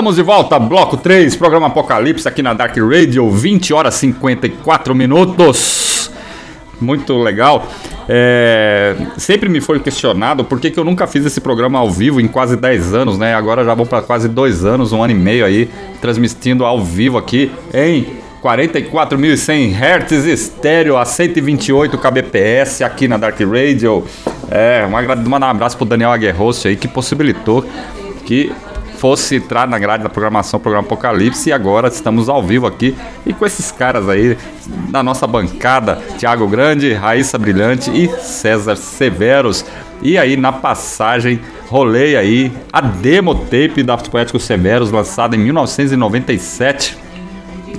[0.00, 6.10] Estamos de volta, bloco 3, programa Apocalipse aqui na Dark Radio, 20 horas 54 minutos.
[6.80, 7.68] Muito legal.
[8.08, 12.18] É, sempre me foi questionado por que, que eu nunca fiz esse programa ao vivo
[12.18, 13.34] em quase 10 anos, né?
[13.34, 15.68] Agora já vão para quase dois anos, um ano e meio aí,
[16.00, 18.06] transmitindo ao vivo aqui em
[18.42, 24.02] 44.100 Hz estéreo a 128 kbps aqui na Dark Radio.
[24.50, 27.66] É, um, abraço pro Daniel Aguerroso aí que possibilitou
[28.24, 28.50] que
[29.00, 32.94] fosse entrar na grade da programação do programa Apocalipse e agora estamos ao vivo aqui
[33.24, 34.36] e com esses caras aí
[34.90, 39.64] da nossa bancada, Thiago Grande, Raíssa Brilhante e César Severos.
[40.02, 46.98] E aí na passagem rolei aí a demo tape da Poético Severos lançada em 1997.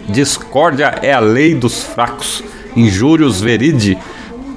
[0.10, 2.44] Discórdia é a lei dos fracos.
[2.76, 3.96] Injúrios veride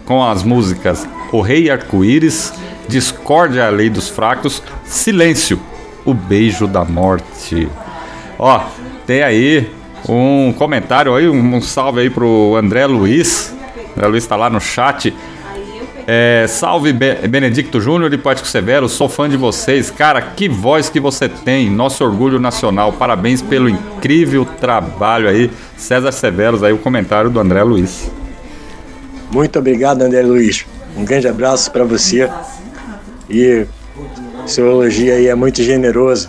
[0.06, 2.54] com as músicas O Rei Arco-Íris,
[2.88, 5.60] Discórdia é a lei dos fracos, Silêncio
[6.04, 7.68] o Beijo da Morte.
[8.38, 8.60] Ó,
[9.06, 9.70] tem aí
[10.08, 13.54] um comentário aí, um salve aí pro André Luiz.
[13.96, 15.14] André Luiz tá lá no chat.
[16.06, 19.90] É, salve Benedicto Júnior e Poético Severo, sou fã de vocês.
[19.90, 22.92] Cara, que voz que você tem, nosso orgulho nacional.
[22.92, 25.50] Parabéns pelo incrível trabalho aí.
[25.76, 28.10] César Severos, aí o comentário do André Luiz.
[29.30, 30.66] Muito obrigado, André Luiz.
[30.94, 32.28] Um grande abraço para você.
[33.30, 33.66] E
[34.46, 36.28] seu elogio aí é muito generoso,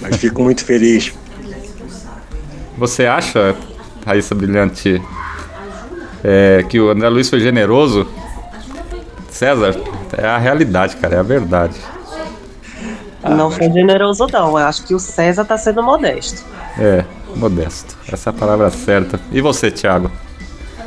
[0.00, 1.12] mas fico muito feliz.
[2.76, 3.56] Você acha,
[4.06, 5.02] Raíssa Brilhante,
[6.22, 8.06] é, que o André Luiz foi generoso?
[9.30, 9.76] César,
[10.16, 11.76] é a realidade, cara, é a verdade.
[13.22, 14.50] Não foi generoso, não.
[14.50, 16.44] Eu acho que o César tá sendo modesto.
[16.78, 17.04] É,
[17.34, 17.96] modesto.
[18.10, 19.20] Essa é a palavra certa.
[19.32, 20.10] E você, Thiago?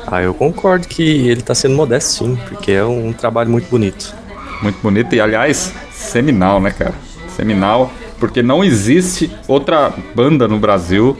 [0.07, 4.13] Ah, eu concordo que ele tá sendo modesto, sim, porque é um trabalho muito bonito.
[4.61, 5.13] Muito bonito.
[5.13, 6.93] E, aliás, seminal, né, cara?
[7.29, 11.17] Seminal, porque não existe outra banda no Brasil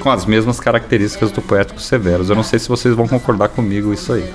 [0.00, 2.30] com as mesmas características do Poético Severos.
[2.30, 4.32] Eu não sei se vocês vão concordar comigo isso aí.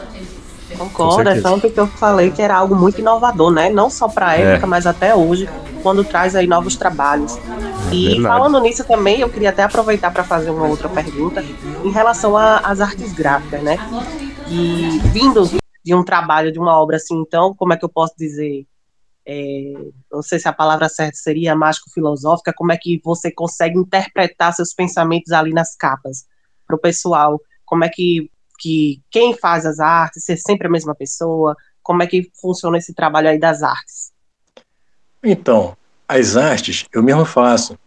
[0.78, 3.70] Concordo, é tanto que eu falei que era algo muito inovador, né?
[3.70, 4.42] Não só para a é.
[4.42, 4.70] época, é.
[4.70, 5.50] mas até hoje,
[5.82, 7.38] quando traz aí novos trabalhos.
[7.38, 8.24] É e verdade.
[8.24, 11.44] falando nisso também, eu queria até aproveitar para fazer uma outra pergunta
[11.84, 13.78] em relação às artes gráficas, né?
[14.50, 15.50] E vindo
[15.84, 18.66] de um trabalho, de uma obra assim, então, como é que eu posso dizer?
[19.30, 19.74] É,
[20.10, 24.74] não sei se a palavra certa seria mágico-filosófica, como é que você consegue interpretar seus
[24.74, 26.26] pensamentos ali nas capas
[26.66, 30.72] para o pessoal, como é que, que quem faz as artes, se é sempre a
[30.72, 34.14] mesma pessoa, como é que funciona esse trabalho aí das artes?
[35.22, 35.76] Então,
[36.08, 37.78] as artes eu mesmo faço.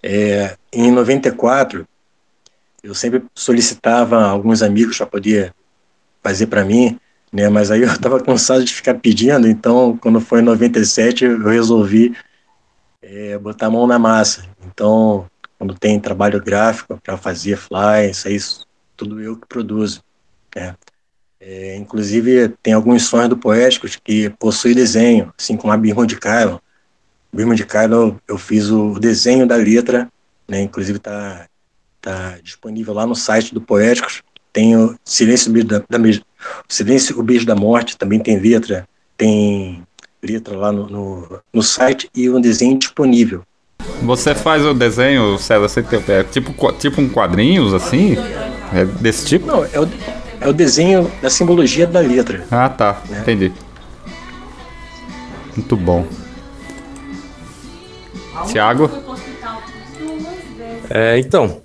[0.00, 1.86] É, em 94,
[2.80, 5.52] eu sempre solicitava alguns amigos para poder
[6.22, 6.98] fazer para mim,
[7.32, 7.48] né?
[7.48, 12.16] Mas aí eu estava cansado de ficar pedindo, então quando foi em 97 eu resolvi
[13.02, 14.48] é, botar a mão na massa.
[14.64, 15.26] Então,
[15.58, 18.66] quando tem trabalho gráfico para fazer flyers, isso
[18.96, 20.02] tudo eu que produzo.
[20.54, 20.74] Né?
[21.40, 26.18] É, inclusive, tem alguns sonhos do Poéticos que possuem desenho, assim como a Birma de
[26.18, 26.60] Kylo.
[27.32, 30.10] Birma de Kylo, eu fiz o desenho da letra,
[30.46, 30.60] né?
[30.60, 31.46] inclusive está
[32.00, 34.22] tá disponível lá no site do Poéticos.
[34.52, 35.98] Tem o Silêncio da, da,
[36.68, 38.86] Silêncio, o Beijo da Morte, também tem letra,
[39.16, 39.82] tem
[40.22, 43.42] letra lá no, no, no site e um desenho disponível.
[44.02, 48.16] Você faz o desenho, César, você tem, é tipo, tipo um quadrinhos, assim?
[48.72, 49.46] É desse tipo?
[49.46, 49.88] Não, é o,
[50.40, 52.46] é o desenho da simbologia da letra.
[52.50, 53.02] Ah, tá.
[53.08, 53.20] Né?
[53.20, 53.52] Entendi.
[55.56, 56.06] Muito bom.
[58.46, 58.90] Tiago?
[60.88, 61.60] É, então,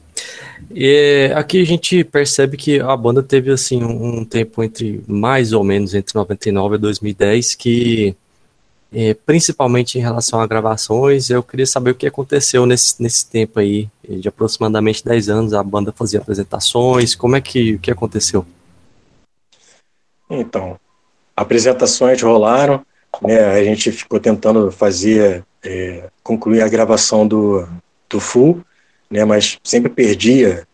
[0.78, 5.64] e aqui a gente percebe que a banda teve assim um tempo entre mais ou
[5.64, 8.16] menos entre 99 e 2010 que
[8.94, 13.60] é, principalmente em relação a gravações, eu queria saber o que aconteceu nesse, nesse tempo
[13.60, 18.46] aí, de aproximadamente 10 anos, a banda fazia apresentações, como é que, o que aconteceu?
[20.30, 20.80] Então,
[21.36, 22.86] apresentações rolaram,
[23.22, 27.68] né, a gente ficou tentando fazer, é, concluir a gravação do,
[28.10, 28.64] do Full,
[29.10, 30.68] né, mas sempre perdia.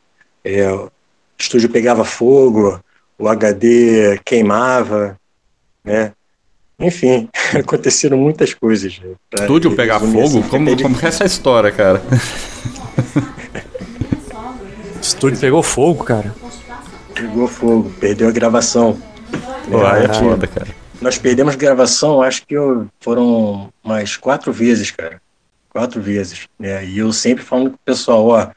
[0.43, 0.91] É, o
[1.37, 2.79] estúdio pegava fogo,
[3.17, 5.17] o HD queimava,
[5.83, 6.13] né?
[6.79, 8.99] Enfim, aconteceram muitas coisas.
[8.99, 10.23] Né, estúdio pegar fogo?
[10.23, 12.01] Assim, como, como é essa história, cara?
[15.01, 16.33] estúdio pegou fogo, cara.
[17.13, 18.99] Pegou fogo, perdeu a gravação.
[19.69, 20.67] Pô, é, é foda, cara.
[20.99, 22.55] Nós perdemos gravação, acho que
[22.99, 25.19] foram mais quatro vezes, cara
[25.71, 26.85] quatro vezes, né?
[26.85, 28.47] E eu sempre falando com o pessoal, ó,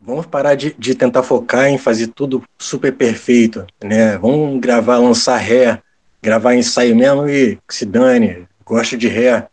[0.00, 4.16] vamos parar de, de tentar focar em fazer tudo super perfeito, né?
[4.18, 5.80] Vamos gravar, lançar ré,
[6.22, 9.46] gravar ensaio mesmo e se dane, gosto de ré,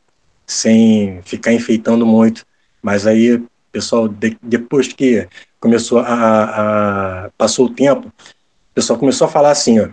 [0.47, 2.45] sem ficar enfeitando muito.
[2.81, 5.27] Mas aí, pessoal, de, depois que
[5.59, 9.89] começou a, a, passou o tempo, o pessoal começou a falar assim, ó,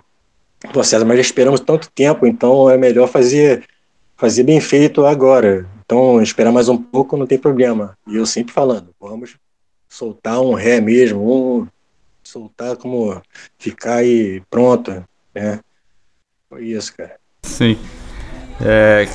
[0.82, 3.64] César, mas já esperamos tanto tempo, então é melhor fazer
[4.20, 5.66] fazer bem feito agora.
[5.90, 7.98] Então, esperar mais um pouco não tem problema.
[8.06, 9.34] E eu sempre falando, vamos
[9.88, 11.66] soltar um ré mesmo, um
[12.22, 13.20] soltar como
[13.58, 15.02] ficar aí pronto,
[15.34, 15.58] né?
[16.48, 17.16] Foi isso, cara.
[17.42, 17.76] Sim.
[18.64, 19.08] É,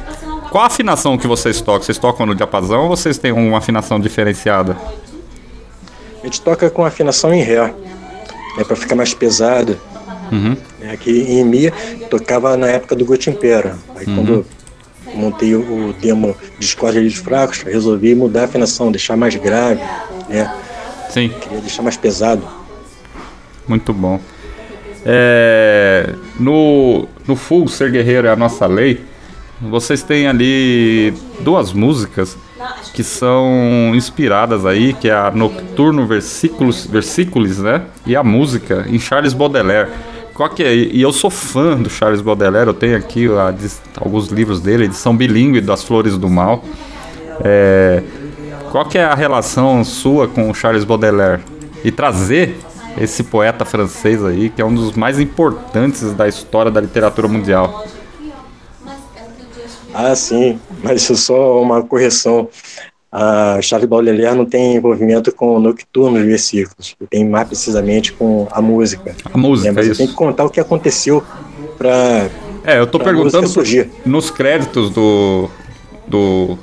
[0.51, 1.83] qual a afinação que vocês tocam?
[1.83, 4.75] Vocês tocam no diapasão ou vocês têm uma afinação diferenciada?
[6.21, 7.73] A gente toca com afinação em ré,
[8.57, 9.79] né, para ficar mais pesado.
[10.29, 10.57] Uhum.
[10.81, 11.71] É, aqui em Mi
[12.09, 13.77] tocava na época do Gotimpera.
[13.95, 14.15] Aí uhum.
[14.15, 14.45] quando
[15.15, 16.67] montei o, demo de
[17.09, 19.81] de fracos, resolvi mudar a afinação, deixar mais grave,
[20.29, 20.53] né?
[21.09, 21.29] Sim.
[21.41, 22.45] Queria deixar mais pesado.
[23.67, 24.19] Muito bom.
[25.05, 29.01] É, no, no Full Ser Guerreiro é a nossa lei.
[29.61, 32.37] Vocês têm ali duas músicas
[32.93, 37.83] que são inspiradas aí, que é a Nocturno Versículos, Versículos, né?
[38.05, 39.89] E a música em Charles Baudelaire.
[40.35, 40.75] Qual que é?
[40.75, 43.55] E eu sou fã do Charles Baudelaire, eu tenho aqui a,
[44.01, 46.61] alguns livros dele, edição bilíngue das Flores do Mal.
[47.41, 48.03] É,
[48.69, 51.41] qual que é a relação sua com o Charles Baudelaire?
[51.85, 52.57] E trazer
[52.99, 57.85] esse poeta francês aí, que é um dos mais importantes da história da literatura mundial.
[59.93, 62.49] Ah, sim, mas só uma correção.
[63.17, 69.15] A Charles Baudelaire não tem envolvimento com nocturnos versículos, tem mais precisamente com a música.
[69.33, 69.97] A música, é, mas isso.
[69.97, 71.23] tem que contar o que aconteceu
[71.77, 72.29] para
[72.65, 73.89] É, eu tô perguntando surgir.
[74.05, 75.49] nos créditos do
[76.05, 76.57] do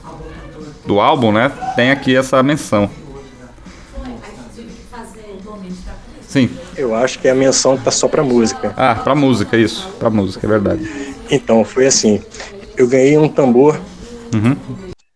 [0.85, 1.51] do álbum, né?
[1.75, 2.91] Tem aqui essa menção.
[6.29, 6.51] Sim.
[6.77, 8.75] Eu acho que a menção tá só para música.
[8.77, 9.89] Ah, para música, isso.
[9.99, 10.91] Para música, é verdade.
[11.31, 12.21] Então, foi assim
[12.77, 13.81] eu ganhei um tambor
[14.35, 14.57] uhum.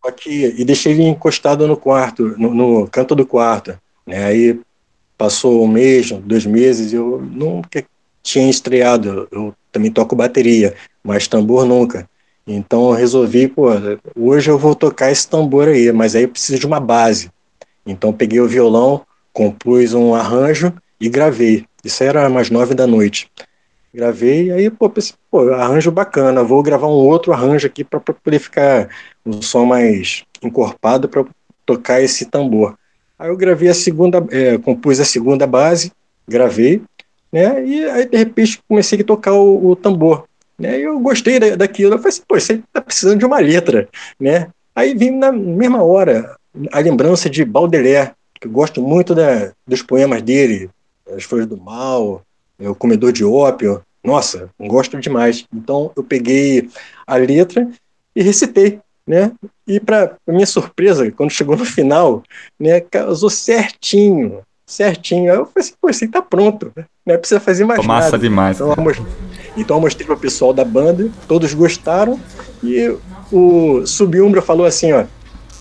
[0.07, 3.78] Aqui e deixei ele encostado no quarto, no, no, canto do quarto.
[4.07, 4.24] Né?
[4.24, 4.61] Aí
[5.16, 7.84] passou um mês, dois meses, eu nunca
[8.22, 9.28] tinha estreado.
[9.30, 12.09] Eu também toco bateria, mas tambor nunca.
[12.46, 13.66] Então eu resolvi, pô,
[14.14, 17.30] hoje eu vou tocar esse tambor aí, mas aí eu preciso de uma base.
[17.84, 19.02] Então peguei o violão,
[19.32, 21.64] compus um arranjo e gravei.
[21.84, 23.30] Isso era mais nove da noite.
[23.97, 28.38] Gravei, aí, pô, pensei, pô, arranjo bacana, vou gravar um outro arranjo aqui para poder
[28.38, 28.90] ficar
[29.24, 31.24] um som mais encorpado para
[31.64, 32.76] tocar esse tambor.
[33.18, 35.92] Aí eu gravei a segunda, é, compus a segunda base,
[36.28, 36.82] gravei,
[37.32, 40.26] né, e aí de repente comecei a tocar o, o tambor,
[40.59, 43.38] né, e eu gostei da, daquilo, eu falei assim, pô, você tá precisando de uma
[43.38, 43.88] letra,
[44.20, 46.36] né, aí vim na mesma hora
[46.70, 50.68] a lembrança de Baudelaire, que eu gosto muito da, dos poemas dele,
[51.16, 52.22] As Flores do Mal,
[52.61, 55.44] o Comedor de Ópio, nossa, gosto demais.
[55.52, 56.68] Então eu peguei
[57.07, 57.68] a letra
[58.14, 59.32] e recitei, né?
[59.66, 62.22] E para minha surpresa, quando chegou no final,
[62.59, 65.32] né, casou certinho, certinho.
[65.32, 66.84] Aí eu falei assim, pô, isso aí tá pronto, né?
[67.07, 68.18] não precisa fazer mais massa nada.
[68.18, 68.57] demais.
[68.57, 69.07] Então eu, mostrei,
[69.57, 72.18] então eu mostrei para o pessoal da banda, todos gostaram
[72.62, 72.96] e
[73.32, 75.04] o Subiumbra falou assim, ó,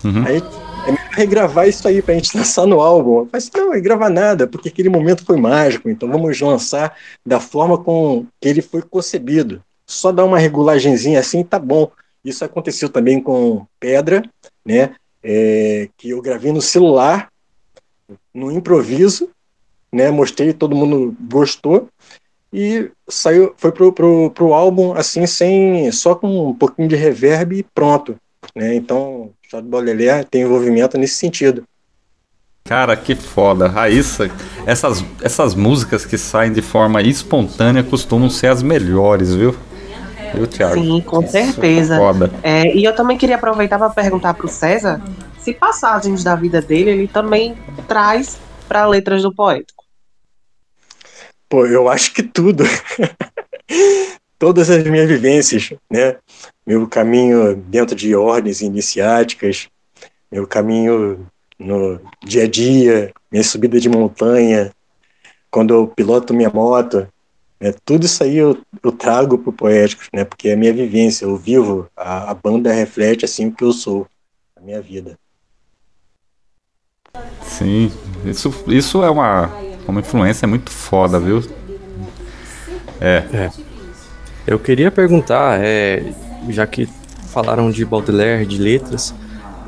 [0.04, 0.24] uhum.
[0.24, 0.42] aí
[0.86, 3.28] é melhor regravar isso aí pra gente lançar no álbum.
[3.32, 8.26] Assim, não, regravar nada, porque aquele momento foi mágico, então vamos lançar da forma com
[8.40, 9.62] que ele foi concebido.
[9.86, 11.90] Só dar uma regulagenzinha assim, tá bom.
[12.24, 14.22] Isso aconteceu também com Pedra,
[14.64, 14.94] né?
[15.22, 17.30] É, que eu gravei no celular,
[18.32, 19.30] no improviso,
[19.92, 20.10] né?
[20.10, 21.88] Mostrei, todo mundo gostou
[22.52, 27.58] e saiu, foi pro, pro, pro álbum assim, sem só com um pouquinho de reverb
[27.58, 28.16] e pronto,
[28.54, 28.74] né?
[28.74, 31.62] Então Chá do Baudelaire tem envolvimento nesse sentido.
[32.64, 33.68] Cara, que foda.
[33.68, 34.28] Raíssa,
[34.66, 39.56] essas, essas músicas que saem de forma espontânea costumam ser as melhores, viu?
[40.34, 40.74] Viu, Thiago?
[40.74, 41.96] Sim, com certeza.
[41.96, 42.32] Foda.
[42.42, 45.00] É, e eu também queria aproveitar para perguntar para o César
[45.38, 48.36] se passagens da vida dele ele também traz
[48.66, 49.72] para letras do poeta.
[51.48, 52.64] Pô, eu acho que tudo.
[54.40, 56.16] Todas as minhas vivências, né?
[56.66, 59.68] Meu caminho dentro de ordens iniciáticas,
[60.30, 61.26] meu caminho
[61.58, 64.72] no dia a dia, minha subida de montanha,
[65.50, 67.06] quando eu piloto minha moto,
[67.60, 70.72] né, tudo isso aí eu, eu trago para o Poéticos, né, porque é a minha
[70.72, 74.06] vivência, eu vivo, a, a banda reflete assim o que eu sou,
[74.56, 75.18] a minha vida.
[77.42, 77.90] Sim,
[78.24, 79.50] isso, isso é uma,
[79.88, 81.40] uma influência muito foda, viu?
[83.00, 83.24] É.
[83.32, 83.50] é.
[84.46, 86.12] Eu queria perguntar, é,
[86.52, 86.88] já que
[87.30, 89.14] falaram de Baudelaire, de letras,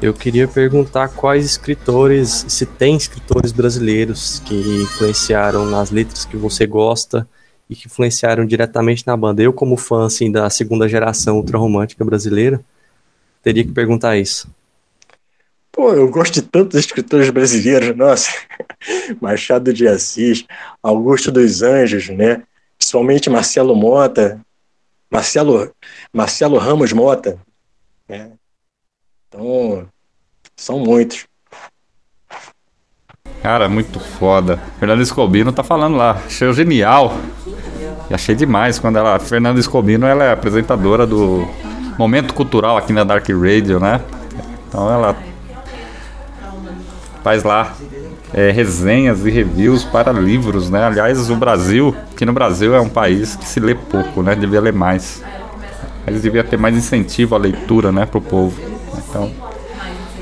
[0.01, 6.67] eu queria perguntar quais escritores, se tem escritores brasileiros que influenciaram nas letras que você
[6.67, 7.29] gosta
[7.69, 9.43] e que influenciaram diretamente na banda.
[9.43, 12.61] Eu, como fã assim, da segunda geração ultrarromântica brasileira,
[13.43, 14.49] teria que perguntar isso.
[15.73, 18.31] Pô, eu gosto de tantos escritores brasileiros, nossa.
[19.21, 20.45] Machado de Assis,
[20.83, 22.43] Augusto dos Anjos, né?
[22.79, 24.41] Principalmente Marcelo Mota,
[25.11, 25.73] Marcelo,
[26.13, 27.39] Marcelo Ramos Mota,
[28.09, 28.33] né?
[29.29, 29.87] Então,
[30.57, 31.27] são muitos.
[33.43, 34.59] Cara, muito foda.
[34.79, 36.21] Fernanda Escobino tá falando lá.
[36.27, 37.17] Achei genial.
[38.11, 39.19] E achei demais quando ela.
[39.19, 41.49] Fernanda Escobino ela é apresentadora do
[41.99, 44.01] Momento Cultural aqui na Dark Radio, né?
[44.67, 45.17] Então ela
[47.29, 47.77] faz lá
[48.33, 50.85] é, resenhas e reviews para livros, né?
[50.85, 54.35] Aliás, o Brasil, que no Brasil é um país que se lê pouco, né?
[54.35, 55.23] Devia ler mais.
[56.07, 58.59] Eles deviam ter mais incentivo à leitura, né, pro povo.
[59.11, 59.31] Então,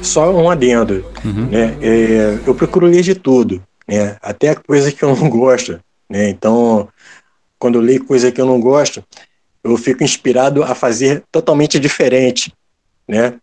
[0.03, 1.47] Só um adendo, Uhum.
[1.47, 1.77] né?
[1.81, 4.17] É, eu procuro ler de tudo, né?
[4.21, 5.79] Até coisa que eu não gosto,
[6.11, 6.29] né?
[6.29, 6.89] Então,
[7.57, 9.03] quando eu leio coisa que eu não gosto,
[9.63, 12.53] eu fico inspirado a fazer totalmente diferente,
[13.09, 13.35] né?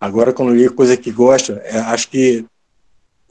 [0.00, 2.44] Agora, quando eu leio coisa que gosto, é, acho que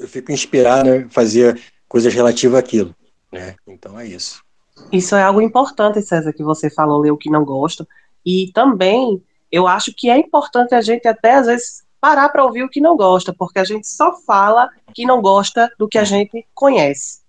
[0.03, 2.93] eu fico inspirado a fazer coisas relativas àquilo,
[3.31, 3.55] né?
[3.65, 4.43] Então é isso.
[4.91, 7.87] Isso é algo importante, César, que você falou, ler o que não gosta.
[8.25, 12.63] E também eu acho que é importante a gente até às vezes parar para ouvir
[12.63, 16.03] o que não gosta, porque a gente só fala que não gosta do que a
[16.03, 17.19] gente conhece.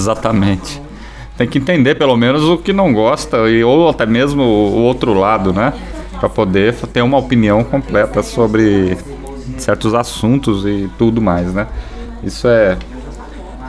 [0.00, 0.82] exatamente.
[1.36, 5.14] Tem que entender pelo menos o que não gosta e ou até mesmo o outro
[5.14, 5.72] lado, né?
[6.18, 8.96] Para poder ter uma opinião completa sobre
[9.58, 11.66] certos assuntos e tudo mais, né?
[12.22, 12.76] Isso é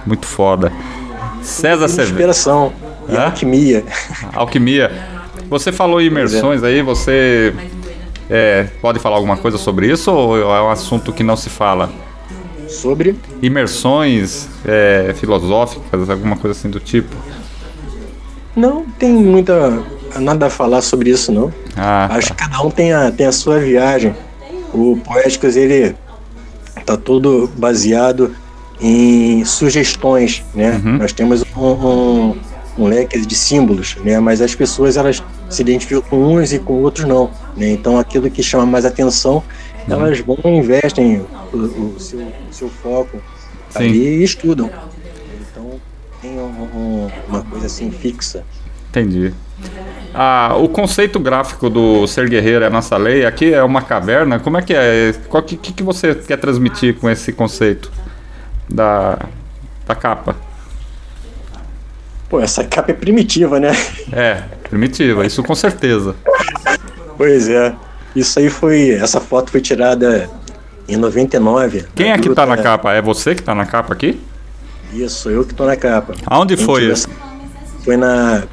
[0.05, 0.71] muito foda.
[1.41, 2.09] César Severo.
[2.11, 2.73] Inspiração
[3.09, 3.25] e Hã?
[3.25, 3.83] alquimia.
[4.33, 4.91] Alquimia.
[5.49, 7.53] Você falou em imersões aí, você
[8.29, 11.91] é, pode falar alguma coisa sobre isso ou é um assunto que não se fala?
[12.67, 17.15] Sobre Imersões é, filosóficas, alguma coisa assim do tipo?
[18.55, 19.83] Não tem muita
[20.19, 21.53] nada a falar sobre isso, não.
[21.77, 24.15] Ah, Acho que cada um tem a, tem a sua viagem.
[24.75, 25.95] O Poéticos, ele
[26.85, 28.35] tá todo baseado
[28.81, 30.81] em sugestões, né?
[30.83, 32.35] Nós temos um, um,
[32.77, 34.19] um leque de símbolos, né?
[34.19, 37.71] Mas as pessoas, elas se identificam com uns e com outros não, né?
[37.71, 39.41] Então, aquilo que chama mais atenção,
[39.89, 43.17] elas vão e investem o, o seu, o seu foco
[43.69, 43.77] Sim.
[43.79, 44.69] ali e estudam.
[45.51, 45.79] Então,
[46.21, 48.43] tem um- uma coisa assim fixa.
[48.89, 49.33] entendi.
[50.13, 54.57] Ah, o conceito gráfico do Ser Guerreiro é nossa lei, aqui é uma caverna, como
[54.57, 55.13] é que é?
[55.29, 57.91] O que, que, você quer transmitir com esse conceito
[58.69, 59.19] da,
[59.85, 60.35] da capa?
[62.29, 63.71] Pô, essa capa é primitiva, né?
[64.11, 66.15] É, primitiva, isso com certeza.
[67.17, 67.73] Pois é.
[68.15, 68.91] Isso aí foi.
[68.91, 70.29] Essa foto foi tirada
[70.87, 71.85] em 99.
[71.93, 72.93] Quem é que tá na gruta- capa?
[72.93, 74.19] É você que tá na capa aqui?
[74.93, 76.13] Isso, eu que tô na capa.
[76.25, 77.09] Aonde foi isso?
[77.09, 77.09] essa-
[77.83, 78.43] Foi na.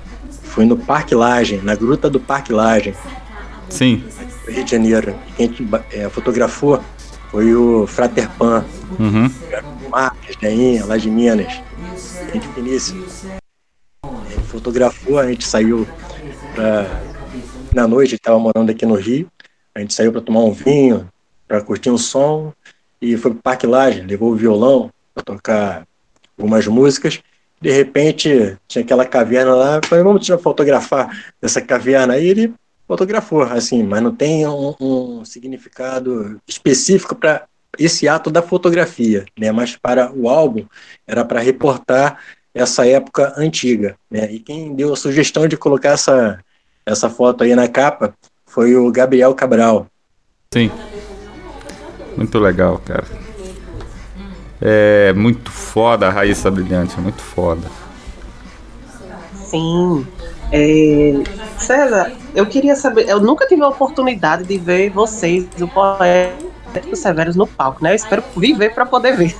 [0.53, 2.95] Foi no Parque Laje, na gruta do Parque Laje,
[3.71, 4.05] Sim.
[4.47, 5.15] Rio de Janeiro.
[5.37, 6.83] Quem ba- é, fotografou
[7.31, 8.65] foi o Frater Pan,
[9.01, 9.31] Uhum.
[9.91, 11.53] Marques, Dainha, lá de Minas.
[12.33, 13.03] Gente finíssima.
[14.31, 15.87] Ele fotografou, a gente saiu
[16.55, 16.87] pra.
[17.75, 19.27] Na noite, ele tava morando aqui no Rio.
[19.75, 21.09] A gente saiu para tomar um vinho,
[21.49, 22.53] para curtir um som.
[23.01, 25.87] E foi pro Parque Laje, levou o violão para tocar
[26.39, 27.21] algumas músicas.
[27.63, 29.81] De repente, tinha aquela caverna lá.
[29.87, 31.09] Falei, vamos tirar fotografar
[31.41, 32.15] essa caverna.
[32.15, 32.53] Aí ele
[32.89, 37.45] fotografou, assim, mas não tem um, um significado específico para
[37.79, 39.53] esse ato da fotografia, né?
[39.53, 40.67] Mas para o álbum
[41.07, 42.19] era para reportar
[42.53, 44.31] essa época antiga, né?
[44.31, 46.39] E quem deu a sugestão de colocar essa
[46.85, 48.13] essa foto aí na capa
[48.45, 49.87] foi o Gabriel Cabral.
[50.53, 50.71] Sim.
[52.17, 53.22] Muito legal, cara.
[54.65, 57.69] É muito foda a Raíssa Brilhante, muito foda.
[59.35, 60.07] Sim.
[60.53, 61.15] É,
[61.59, 67.35] César, eu queria saber, eu nunca tive a oportunidade de ver vocês, o Poético Severos,
[67.35, 67.91] no palco, né?
[67.91, 69.35] Eu espero viver para poder ver.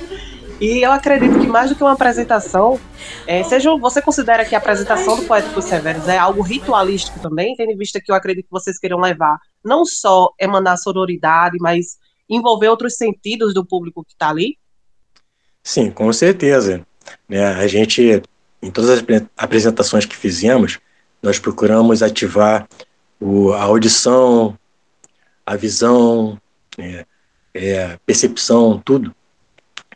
[0.60, 2.78] e eu acredito que mais do que uma apresentação,
[3.26, 7.72] é, seja, você considera que a apresentação do Poético Severos é algo ritualístico também, tendo
[7.72, 11.96] em vista que eu acredito que vocês queiram levar não só emanar sororidade, mas
[12.28, 14.58] envolver outros sentidos do público que está ali?
[15.62, 16.86] Sim, com certeza.
[17.28, 17.44] Né?
[17.44, 18.22] A gente,
[18.62, 20.78] em todas as apre- apresentações que fizemos,
[21.22, 22.68] nós procuramos ativar
[23.20, 24.56] o, a audição,
[25.44, 26.38] a visão,
[26.76, 27.04] né?
[27.54, 29.14] é, a percepção, tudo,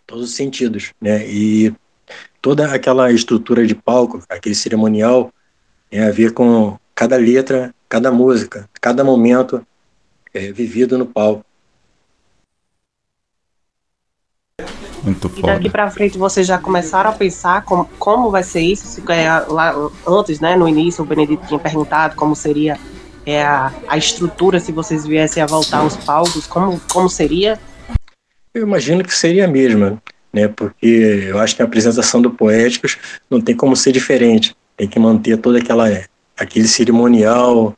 [0.07, 1.27] todos os sentidos, né?
[1.29, 1.73] E
[2.41, 5.33] toda aquela estrutura de palco, aquele cerimonial,
[5.89, 9.65] tem a ver com cada letra, cada música, cada momento
[10.35, 11.45] é, vivido no palco.
[15.03, 18.87] Muito E daqui pra frente vocês já começaram a pensar como, como vai ser isso?
[18.87, 19.75] Se, é, lá
[20.07, 22.79] antes, né, no início, o Benedito tinha perguntado como seria
[23.25, 27.59] é a, a estrutura, se vocês viessem a voltar aos palcos, como, como seria?
[28.53, 30.03] Eu imagino que seria a mesma,
[30.33, 30.49] né?
[30.49, 32.99] Porque eu acho que a apresentação do Poéticos
[33.31, 34.57] não tem como ser diferente.
[34.77, 35.89] Tem que manter toda aquela
[36.37, 37.77] aquele cerimonial,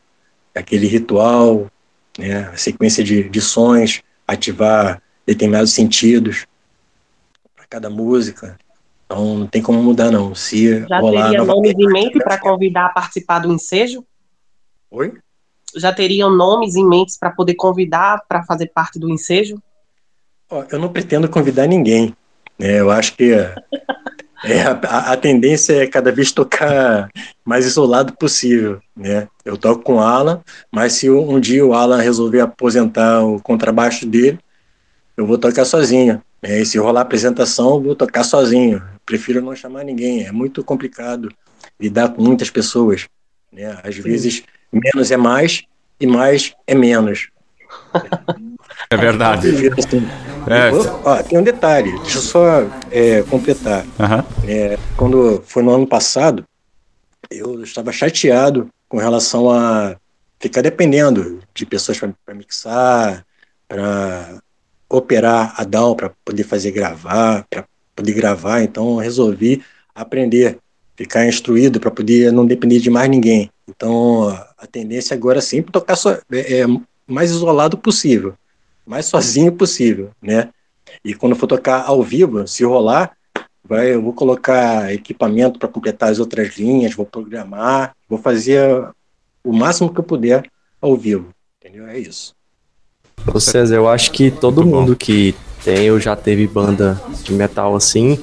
[0.55, 1.67] aquele ritual,
[2.19, 2.51] né?
[2.53, 6.54] A sequência de, de sons, ativar determinados sentidos para
[7.75, 8.57] cada música.
[9.05, 10.33] Então não tem como mudar não.
[10.33, 14.05] Se Já rolar teria nomes em mente para convidar a participar do ensejo?
[14.93, 15.15] Oi?
[15.77, 19.61] Já teriam nomes em mente para poder convidar para fazer parte do ensejo?
[20.49, 22.15] Ó, Eu não pretendo convidar ninguém.
[22.57, 22.79] né?
[22.79, 23.33] eu acho que
[24.45, 27.11] é, a, a tendência é cada vez tocar
[27.45, 28.81] mais isolado possível.
[28.97, 29.27] Né?
[29.45, 30.41] Eu toco com o Alan,
[30.71, 34.39] mas se um dia o Alan resolver aposentar o contrabaixo dele,
[35.17, 36.23] eu vou tocar sozinho.
[36.45, 36.61] Né?
[36.61, 38.83] E se rolar apresentação, eu vou tocar sozinho.
[39.07, 40.27] Prefiro não chamar ninguém.
[40.27, 41.33] É muito complicado
[41.81, 43.09] lidar com muitas pessoas.
[43.51, 43.79] Né?
[43.83, 45.63] Às vezes, menos é mais
[45.99, 47.29] e mais é menos.
[48.91, 49.49] É verdade.
[49.79, 50.07] Assim,
[50.49, 50.71] É.
[51.05, 52.47] ó, tem um detalhe, deixa eu só
[52.91, 53.85] é, completar.
[53.99, 54.25] Aham.
[54.47, 56.45] É, quando foi no ano passado,
[57.31, 59.97] eu estava chateado com relação a
[60.41, 63.25] ficar dependendo de pessoas para mixar,
[63.69, 64.43] para
[64.95, 67.65] operar a DAW, para poder fazer gravar, para
[67.95, 68.63] poder gravar.
[68.63, 69.63] Então, resolvi
[69.95, 70.59] aprender,
[70.97, 73.51] ficar instruído para poder não depender de mais ninguém.
[73.69, 76.67] Então, a tendência agora é sempre tocar só, é, é,
[77.07, 78.35] mais isolado possível,
[78.87, 80.51] mais sozinho possível, né?
[81.05, 83.17] E quando for tocar ao vivo, se rolar,
[83.63, 88.89] vai, eu vou colocar equipamento para completar as outras linhas, vou programar, vou fazer
[89.43, 90.51] o máximo que eu puder
[90.81, 91.87] ao vivo, entendeu?
[91.87, 92.35] É isso.
[93.33, 94.81] Ô César, eu acho que todo Muito bom.
[94.81, 95.35] mundo que
[95.65, 98.19] tem ou já teve banda de metal assim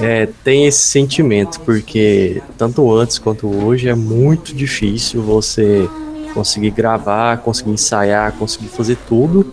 [0.00, 5.88] é, tem esse sentimento, porque tanto antes quanto hoje é muito difícil você
[6.32, 9.52] conseguir gravar, conseguir ensaiar, conseguir fazer tudo.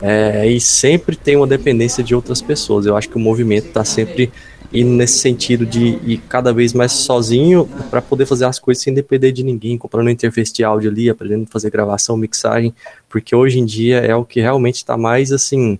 [0.00, 2.86] é, e sempre tem uma dependência de outras pessoas.
[2.86, 4.30] Eu acho que o movimento está sempre
[4.72, 8.92] indo nesse sentido de ir cada vez mais sozinho para poder fazer as coisas sem
[8.92, 12.74] depender de ninguém, comprando interface de áudio ali, aprendendo a fazer gravação, mixagem,
[13.08, 15.78] porque hoje em dia é o que realmente está mais assim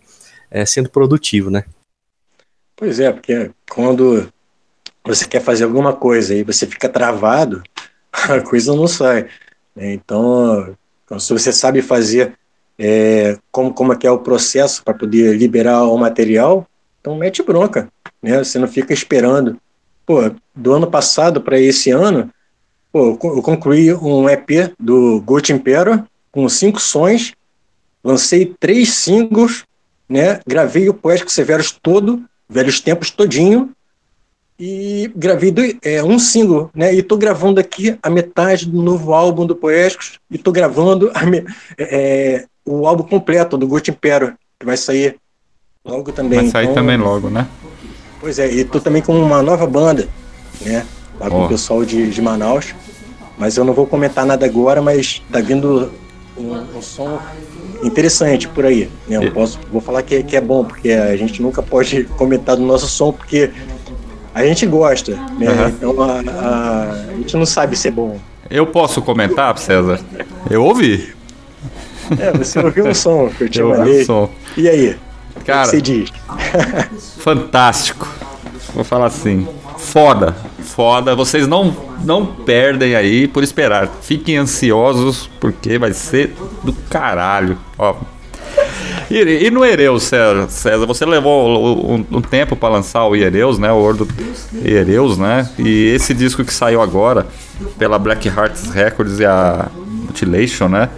[0.51, 1.65] é, sendo produtivo, né?
[2.75, 4.29] Pois é, porque quando
[5.05, 7.63] você quer fazer alguma coisa e você fica travado,
[8.13, 9.29] a coisa não sai.
[9.75, 9.93] né?
[9.93, 10.75] Então,
[11.05, 12.35] então, se você sabe fazer
[12.79, 16.67] é, como, como é que é o processo para poder liberar o material,
[17.01, 17.89] então mete bronca,
[18.23, 18.39] né?
[18.39, 19.59] Você não fica esperando.
[20.07, 22.31] Pô, do ano passado para esse ano,
[22.93, 27.33] pô, eu con- eu concluí um EP do Gold Impero com cinco sons,
[28.03, 29.65] lancei três singles,
[30.09, 30.41] né?
[30.47, 33.71] Gravei o Poético Severos todo, Velhos Tempos todinho,
[34.59, 36.93] e gravei é, um single, né?
[36.95, 41.25] E tô gravando aqui a metade do novo álbum do Poéticos, e tô gravando a
[41.27, 41.45] me-
[41.79, 45.17] é, o álbum completo do Gucci Impero, que vai sair
[45.85, 46.41] logo também.
[46.41, 47.47] Vai sair Então, também logo, né?
[48.21, 50.09] Pois é, e tô também com uma nova banda,
[50.61, 50.85] né?
[51.21, 51.45] Lá com Ó.
[51.47, 52.75] o pessoal de, de Manaus.
[53.37, 55.93] Mas eu não vou comentar nada agora, mas tá vindo
[56.37, 57.19] um, um som
[57.85, 58.91] interessante por aí.
[59.07, 59.25] Né?
[59.25, 62.63] Eu posso, vou falar que, que é bom, porque a gente nunca pode comentar do
[62.63, 63.51] nosso som, porque
[64.35, 65.47] a gente gosta, né?
[65.49, 65.69] Aham.
[65.69, 68.19] Então a, a, a gente não sabe se é bom.
[68.51, 70.01] Eu posso comentar, César?
[70.51, 71.13] Eu ouvi.
[72.19, 74.03] É, você ouviu um som que eu te Eu ouvi mandei.
[74.03, 74.31] o som.
[74.57, 74.97] E aí?
[75.39, 76.11] Que Cara, você diz?
[77.19, 78.09] fantástico.
[78.75, 79.47] Vou falar assim.
[79.79, 80.35] Foda.
[80.61, 81.15] Foda.
[81.15, 81.75] Vocês não,
[82.05, 83.89] não perdem aí por esperar.
[84.03, 87.59] Fiquem ansiosos, porque vai ser do caralho.
[87.79, 87.97] Ó.
[89.11, 93.59] E, e no Hereus, César, César, você levou um, um tempo para lançar o Hereus,
[93.59, 93.73] né?
[93.73, 94.07] O Ordo
[94.63, 95.49] Hereus, né?
[95.59, 97.27] E esse disco que saiu agora
[97.79, 99.71] pela Black Hearts Records e a
[100.07, 100.91] Mutilation, né?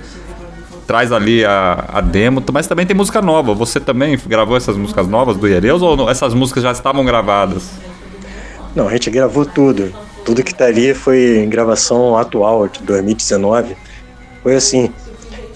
[0.91, 3.55] Traz ali a, a demo, mas também tem música nova.
[3.55, 7.71] Você também gravou essas músicas novas do Hereus ou não- essas músicas já estavam gravadas?
[8.75, 9.93] Não, a gente gravou tudo.
[10.25, 13.77] Tudo que tá ali foi em gravação atual, de 2019.
[14.43, 14.91] Foi assim.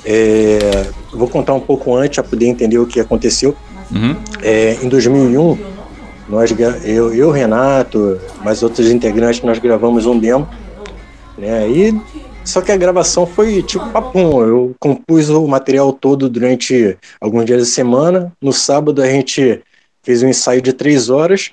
[0.06, 3.56] é, vou contar um pouco antes para poder entender o que aconteceu.
[3.93, 4.15] Uhum.
[4.40, 5.59] É, em 2001,
[6.28, 6.55] nós,
[6.85, 10.47] eu, eu, Renato, mais outros integrantes, nós gravamos um demo.
[11.36, 12.01] Né, e,
[12.44, 14.42] só que a gravação foi tipo papum.
[14.42, 18.32] Eu compus o material todo durante alguns dias da semana.
[18.40, 19.62] No sábado a gente
[20.02, 21.52] fez um ensaio de três horas.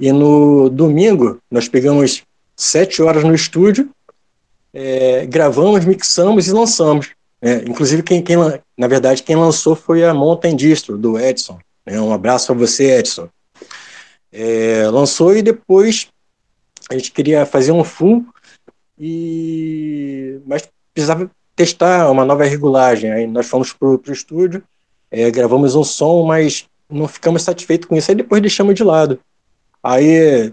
[0.00, 2.22] E no domingo nós pegamos
[2.56, 3.90] sete horas no estúdio,
[4.74, 7.10] é, gravamos, mixamos e lançamos.
[7.40, 7.62] né?
[7.66, 8.36] inclusive, quem, quem,
[8.76, 11.58] na verdade, quem lançou foi a Mountain Distro, do Edson.
[11.86, 12.00] né?
[12.00, 13.28] Um abraço para você, Edson.
[14.32, 16.08] É, lançou e depois
[16.90, 18.24] a gente queria fazer um full,
[18.98, 23.10] e mas precisava testar uma nova regulagem.
[23.12, 24.62] Aí nós fomos para o estúdio,
[25.10, 28.10] é, gravamos um som, mas não ficamos satisfeitos com isso.
[28.10, 29.20] Aí depois deixamos de lado.
[29.82, 30.52] Aí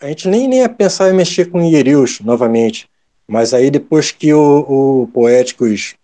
[0.00, 2.88] a gente nem, nem ia pensar em mexer com Ierius novamente.
[3.26, 5.94] Mas aí depois que o, o Poéticos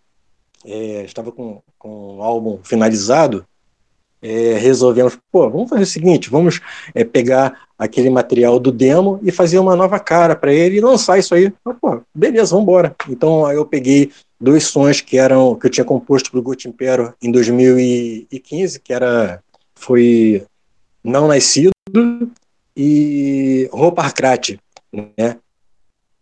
[0.64, 3.44] é, estava com, com o álbum finalizado,
[4.26, 6.60] é, resolvemos, pô, vamos fazer o seguinte, vamos
[6.92, 11.16] é, pegar aquele material do demo e fazer uma nova cara para ele e lançar
[11.16, 11.52] isso aí.
[11.64, 12.96] Ah, pô, beleza, vamos embora.
[13.08, 16.66] Então aí eu peguei dois sons que eram que eu tinha composto para o Gut
[16.66, 19.40] Impero em 2015, que era
[19.76, 20.44] foi
[21.04, 21.70] Não Nascido
[22.76, 24.58] e Roupa Arcrate,
[24.92, 25.36] né?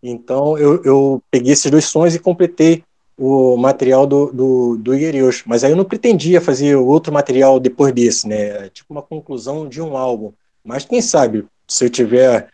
[0.03, 2.85] Então eu, eu peguei esses dois sons e completei
[3.17, 5.43] o material do, do, do Iguerius.
[5.47, 8.69] Mas aí eu não pretendia fazer outro material depois desse, né?
[8.71, 10.33] Tipo uma conclusão de um álbum.
[10.65, 12.49] Mas quem sabe, se eu tiver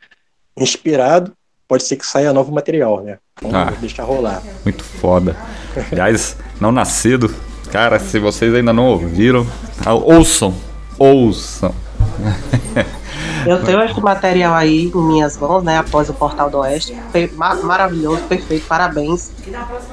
[0.56, 1.32] inspirado,
[1.66, 3.18] pode ser que saia novo material, né?
[3.40, 4.42] Vamos ah, deixar rolar.
[4.64, 5.36] Muito foda.
[5.90, 7.34] Aliás, não nascido.
[7.70, 9.46] Cara, se vocês ainda não ouviram,
[9.82, 10.54] tá, ouçam.
[10.98, 11.74] Ouçam.
[13.46, 15.78] Eu tenho esse material aí em minhas mãos, né?
[15.78, 16.94] Após o Portal do Oeste.
[17.36, 19.32] Maravilhoso, perfeito, parabéns.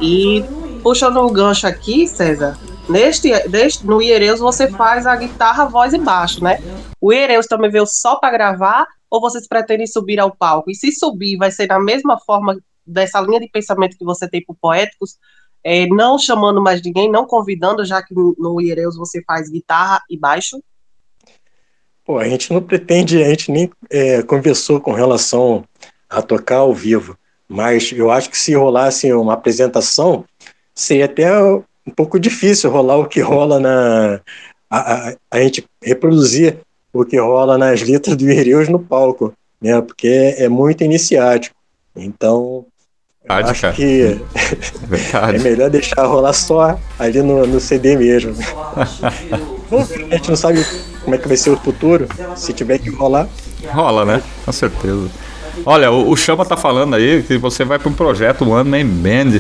[0.01, 0.43] E
[0.83, 2.57] puxando o gancho aqui, César,
[2.89, 6.59] neste, neste no Iereus você faz a guitarra, voz e baixo, né?
[6.99, 10.69] O Iereus também veio só para gravar ou vocês pretendem subir ao palco?
[10.69, 14.43] E se subir, vai ser da mesma forma dessa linha de pensamento que você tem
[14.43, 15.17] para Poéticos,
[15.63, 20.17] é, não chamando mais ninguém, não convidando, já que no Iereus você faz guitarra e
[20.17, 20.61] baixo?
[22.07, 25.65] Pô, a gente não pretende, a gente nem é, conversou com relação
[26.09, 27.17] a tocar ao vivo,
[27.49, 30.23] mas eu acho que se rolasse uma apresentação,
[30.73, 34.21] seria até um pouco difícil rolar o que rola na.
[34.69, 36.59] A, a, a gente reproduzir
[36.93, 39.81] o que rola nas letras do Ireus no palco, né?
[39.81, 41.57] Porque é, é muito iniciático.
[41.93, 42.65] Então,
[43.21, 43.73] Verdade, acho cara.
[43.73, 44.21] que
[45.35, 48.33] é melhor deixar rolar só ali no, no CD mesmo.
[50.09, 50.65] a gente não sabe
[51.07, 52.05] como é que vai ser o futuro,
[52.35, 53.29] se tiver que rolar.
[53.69, 54.21] Rola, né?
[54.43, 55.07] Com certeza.
[55.65, 59.39] Olha, o, Chama tá falando aí que você vai para um projeto One Man Band.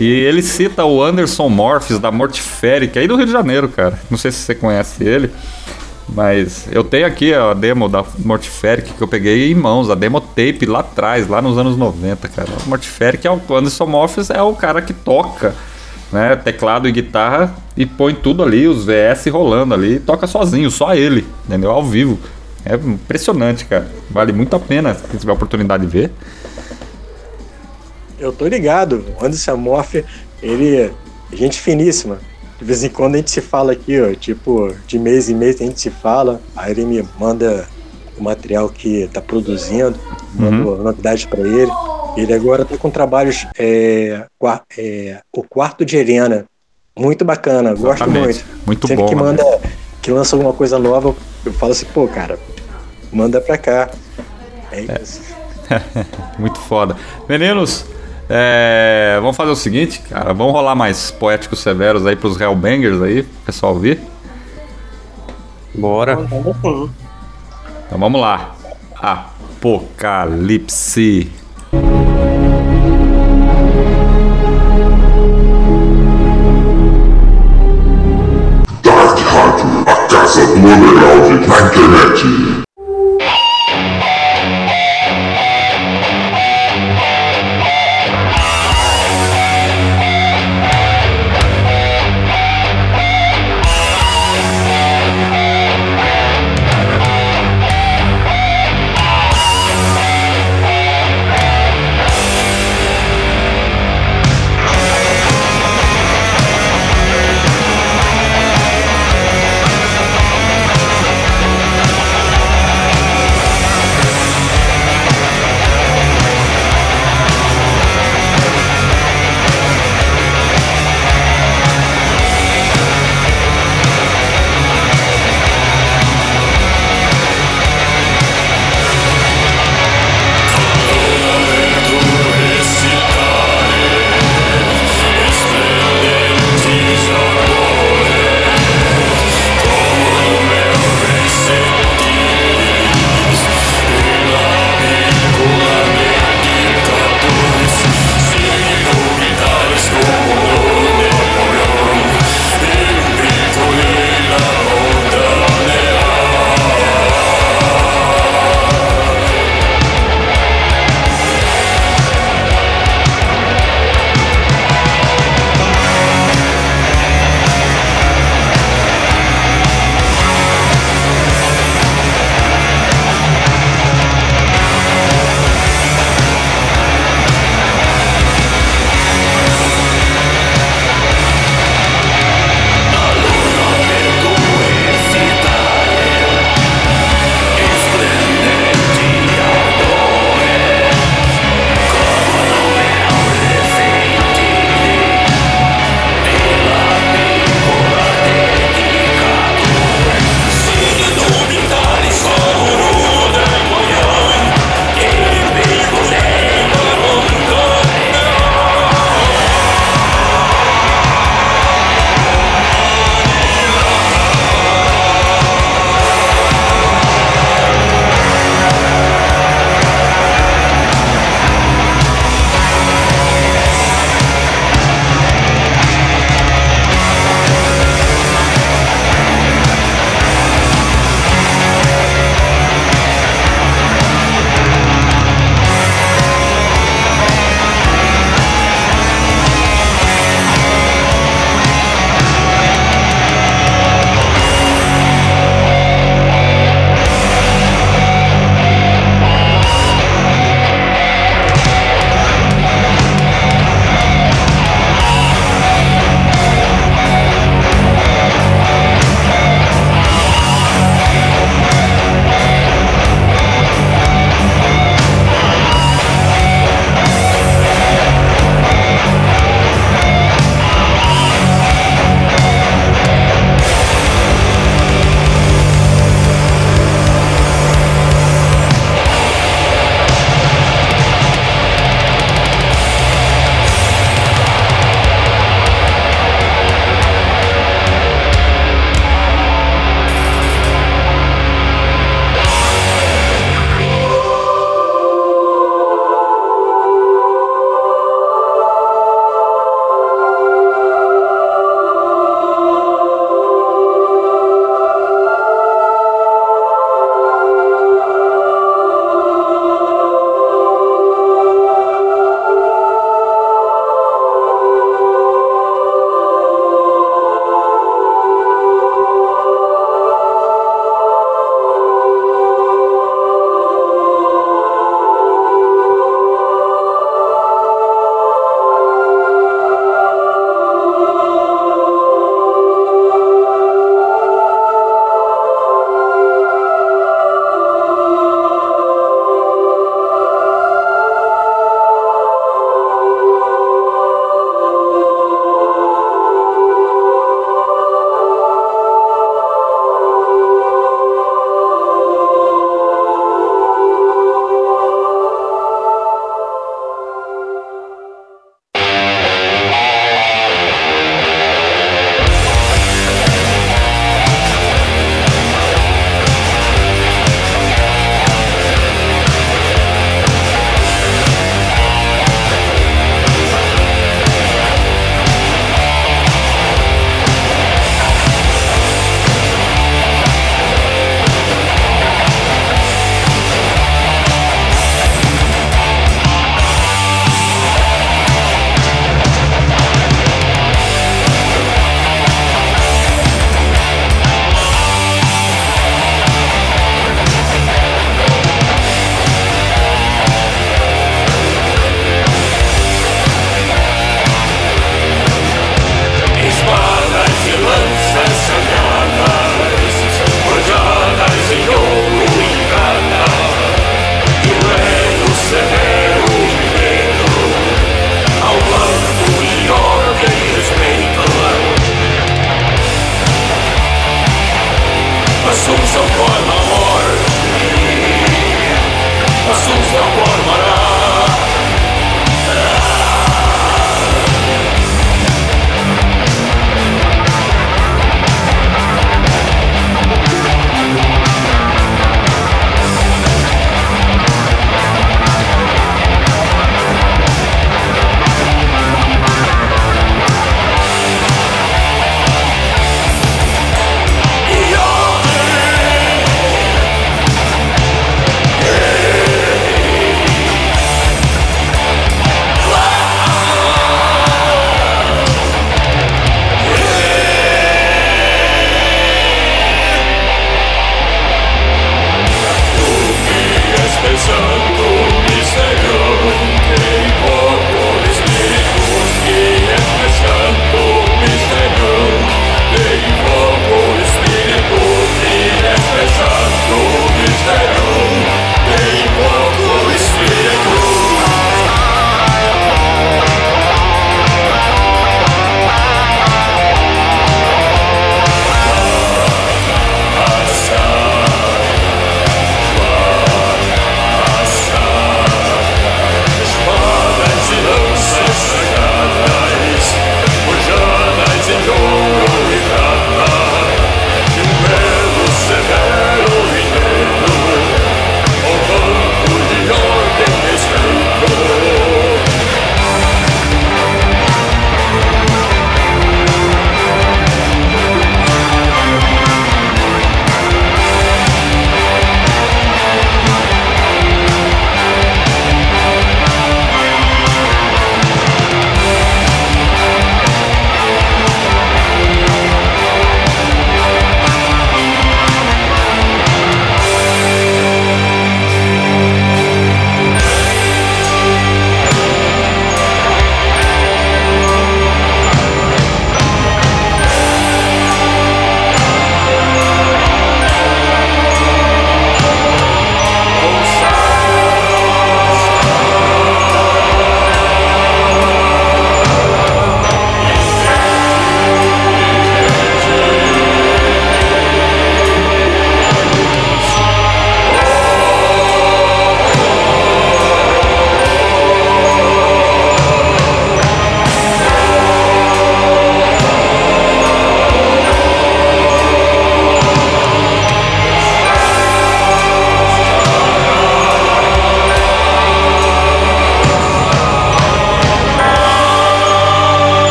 [0.00, 3.96] E ele cita o Anderson Morphs da Mortiferic, aí do Rio de Janeiro, cara.
[4.10, 5.30] Não sei se você conhece ele.
[6.08, 10.20] Mas eu tenho aqui a demo da Mortiferic que eu peguei em mãos, a demo
[10.20, 12.48] tape lá atrás, lá nos anos 90, cara.
[12.66, 15.54] Mortiferic é o Anderson Morphs é o cara que toca
[16.14, 20.94] né, teclado e guitarra e põe tudo ali, os VS rolando ali, toca sozinho, só
[20.94, 21.72] ele, entendeu?
[21.72, 22.20] Ao vivo.
[22.64, 23.90] É impressionante, cara.
[24.08, 26.12] Vale muito a pena se tiver a oportunidade de ver.
[28.16, 29.04] Eu tô ligado.
[29.20, 29.96] O Anderson Morph,
[30.40, 30.90] ele é
[31.32, 32.18] gente finíssima.
[32.58, 35.60] De vez em quando a gente se fala aqui, ó, tipo, de mês em mês
[35.60, 37.68] a gente se fala, aí ele me manda
[38.18, 39.98] o material que tá produzindo,
[40.34, 40.82] manda uhum.
[40.82, 41.70] novidades para ele.
[42.16, 43.46] Ele agora está com trabalhos.
[43.58, 44.24] É,
[44.78, 46.44] é, o quarto de Helena.
[46.96, 47.84] Muito bacana, Exatamente.
[47.84, 48.44] gosto muito.
[48.66, 49.08] Muito Sempre bom.
[49.08, 49.60] que manda,
[50.00, 51.12] que lança alguma coisa nova,
[51.44, 52.38] eu falo assim, pô, cara,
[53.12, 53.90] manda pra cá.
[54.70, 55.02] É, é.
[55.02, 55.20] isso.
[56.38, 56.96] muito foda.
[57.28, 57.84] Meninos,
[58.28, 60.32] é, vamos fazer o seguinte, cara.
[60.32, 64.00] Vamos rolar mais poéticos severos aí pros Hellbangers aí, pessoal ouvir.
[65.74, 66.16] Bora.
[67.86, 68.54] Então vamos lá.
[69.00, 71.32] Apocalipse.
[80.08, 82.53] Casa do Underground na internet.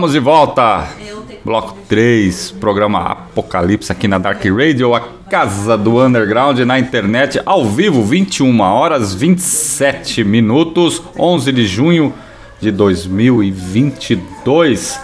[0.00, 0.88] Estamos de volta.
[1.44, 7.66] Bloco 3, programa Apocalipse aqui na Dark Radio, a casa do underground na internet, ao
[7.66, 12.14] vivo, 21 horas 27 minutos, 11 de junho
[12.58, 14.98] de 2022.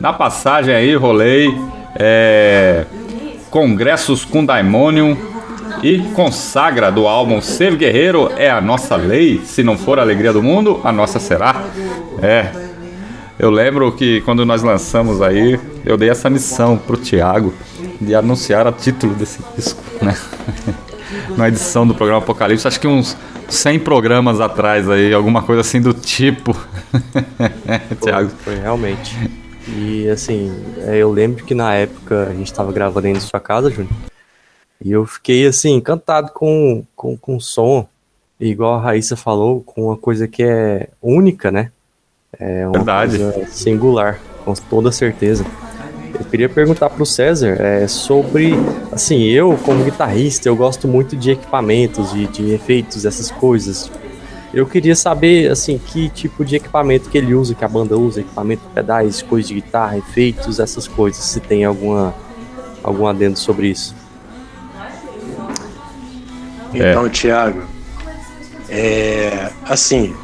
[0.00, 1.56] Na passagem aí, rolei
[1.94, 2.86] é,
[3.52, 5.16] Congressos com Daimonium
[5.80, 10.32] e consagra do álbum Ser Guerreiro é a nossa lei, se não for a alegria
[10.32, 11.54] do mundo, a nossa será.
[12.20, 12.59] É,
[13.40, 17.54] eu lembro que quando nós lançamos aí, eu dei essa missão pro Thiago
[17.98, 20.14] de anunciar o título desse disco, né?
[21.38, 23.16] Na edição do programa Apocalipse, acho que uns
[23.48, 26.54] 100 programas atrás aí, alguma coisa assim do tipo.
[28.02, 28.28] Thiago.
[28.40, 29.16] Foi, realmente.
[29.68, 33.40] E assim, é, eu lembro que na época a gente estava gravando aí na sua
[33.40, 33.94] casa, Júnior.
[34.84, 37.88] E eu fiquei assim, encantado com, com, com o som.
[38.38, 41.72] igual a Raíssa falou, com uma coisa que é única, né?
[42.38, 43.18] É uma Verdade.
[43.18, 45.44] coisa singular, com toda certeza.
[46.18, 48.54] Eu queria perguntar para o César é, sobre,
[48.92, 53.90] assim, eu como guitarrista, eu gosto muito de equipamentos, de, de efeitos, essas coisas.
[54.52, 58.20] Eu queria saber, assim, que tipo de equipamento que ele usa, que a banda usa,
[58.20, 61.22] equipamento, pedais, coisas de guitarra, efeitos, essas coisas.
[61.22, 62.14] Se tem alguma
[62.82, 63.94] algum adendo sobre isso.
[66.72, 67.62] Então, Thiago,
[68.68, 70.14] é, assim,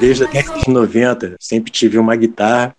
[0.00, 2.74] desde a década de 90, sempre tive uma guitarra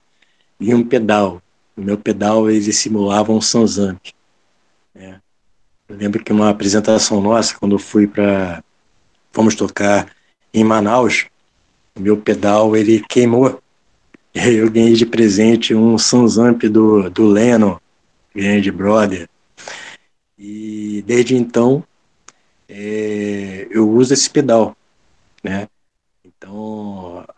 [0.60, 1.41] e um pedal.
[1.77, 3.99] O meu pedal, ele simulava um Sansamp.
[4.93, 5.22] Né?
[5.88, 8.64] Eu lembro que uma apresentação nossa, quando eu fui para...
[9.31, 10.11] Fomos tocar
[10.53, 11.27] em Manaus,
[11.95, 13.61] o meu pedal, ele queimou.
[14.34, 17.77] E aí eu ganhei de presente um Sansamp do, do Lennon,
[18.35, 19.30] grande brother.
[20.38, 21.84] E desde então,
[22.68, 24.76] é, eu uso esse pedal,
[25.43, 25.68] né?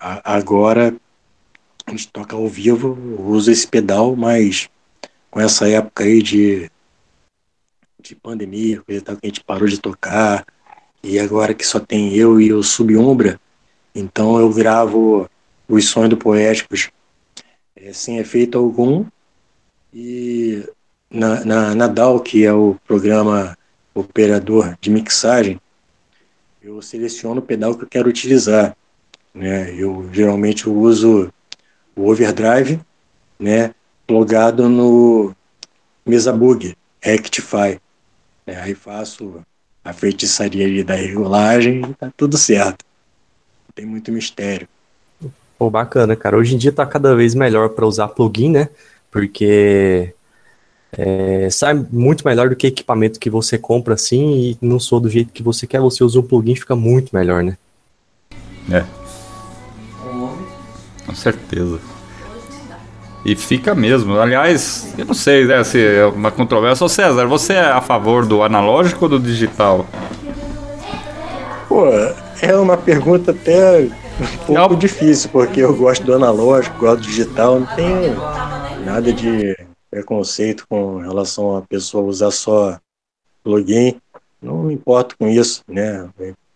[0.03, 0.93] Agora
[1.85, 4.69] a gente toca ao vivo, usa esse pedal, mas
[5.31, 6.69] com essa época aí de,
[8.01, 10.45] de pandemia, coisa tal, que a gente parou de tocar,
[11.01, 13.39] e agora que só tem eu e o Subumbra,
[13.95, 15.29] então eu gravo
[15.69, 16.91] os sonhos do Poéticos
[17.73, 19.05] é, sem efeito algum,
[19.93, 20.67] e
[21.09, 23.57] na, na, na DAO, que é o programa
[23.95, 25.61] operador de mixagem,
[26.61, 28.75] eu seleciono o pedal que eu quero utilizar.
[29.33, 29.73] Né?
[29.75, 31.31] Eu geralmente uso
[31.95, 32.79] o overdrive,
[33.39, 33.73] né,
[34.05, 35.35] plugado no
[36.05, 37.79] Mesabug Rectify.
[38.45, 39.41] É, aí faço
[39.83, 42.85] a feitiçaria ali da regulagem e tá tudo certo.
[43.67, 44.67] Não tem muito mistério.
[45.57, 46.37] Pô, bacana, cara.
[46.37, 48.69] Hoje em dia tá cada vez melhor para usar plugin, né?
[49.11, 50.13] Porque
[50.91, 55.09] é, sai muito melhor do que equipamento que você compra assim e não sou do
[55.09, 57.57] jeito que você quer, você usa um plugin fica muito melhor, né?
[58.71, 59.02] É.
[61.05, 61.79] Com certeza.
[63.25, 64.19] E fica mesmo.
[64.19, 66.85] Aliás, eu não sei né, se é uma controvérsia.
[66.85, 69.85] Ô César, você é a favor do analógico ou do digital?
[71.69, 71.85] Pô,
[72.41, 73.87] é uma pergunta até
[74.47, 78.15] um pouco difícil, porque eu gosto do analógico, gosto do digital, não tenho
[78.85, 79.55] nada de
[79.89, 82.77] preconceito com relação a pessoa usar só
[83.43, 83.95] plugin.
[84.41, 86.09] Não me importo com isso, né?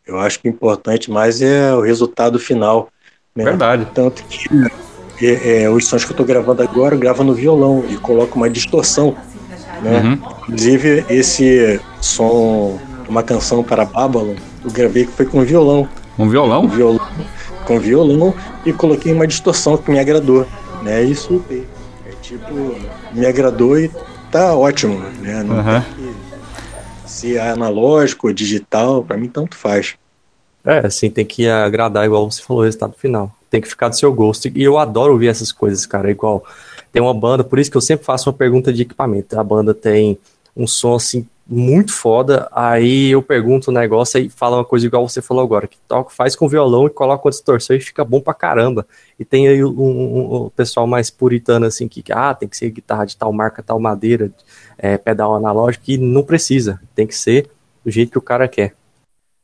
[0.06, 2.90] Eu acho que o importante mais é o resultado final.
[3.38, 3.44] Né?
[3.44, 3.88] Verdade.
[3.94, 4.50] Tanto que
[5.22, 8.36] é, é, os sons que eu estou gravando agora, eu gravo no violão e coloco
[8.36, 9.16] uma distorção.
[9.84, 10.00] Né?
[10.00, 10.14] Uhum.
[10.42, 14.36] Inclusive, esse som, uma canção para Babylon,
[14.66, 15.88] eu gravei que foi com violão.
[16.18, 16.62] Um violão?
[16.64, 17.08] Com violão,
[17.66, 18.34] com violão
[18.66, 20.48] e coloquei uma distorção que me agradou.
[20.82, 21.04] Né?
[21.04, 22.76] Isso é tipo,
[23.14, 23.92] me agradou e
[24.32, 25.00] tá ótimo.
[25.22, 25.44] Né?
[25.44, 25.82] Não uhum.
[25.96, 26.16] que,
[27.06, 29.96] se é analógico ou digital, para mim tanto faz.
[30.68, 33.32] É, assim, tem que agradar, igual você falou, o resultado final.
[33.50, 34.50] Tem que ficar do seu gosto.
[34.50, 36.12] E eu adoro ouvir essas coisas, cara.
[36.12, 36.44] Igual
[36.92, 39.40] tem uma banda, por isso que eu sempre faço uma pergunta de equipamento.
[39.40, 40.20] A banda tem
[40.54, 42.50] um som assim muito foda.
[42.52, 45.78] Aí eu pergunto o um negócio e fala uma coisa igual você falou agora, que
[45.88, 48.86] toca, faz com violão e coloca uma distorção e fica bom pra caramba.
[49.18, 52.72] E tem aí um, um, um, pessoal mais puritano assim que ah, tem que ser
[52.72, 54.30] guitarra de tal marca, tal madeira,
[54.78, 56.82] é, pedal analógico, e não precisa.
[56.94, 57.50] Tem que ser
[57.86, 58.76] do jeito que o cara quer.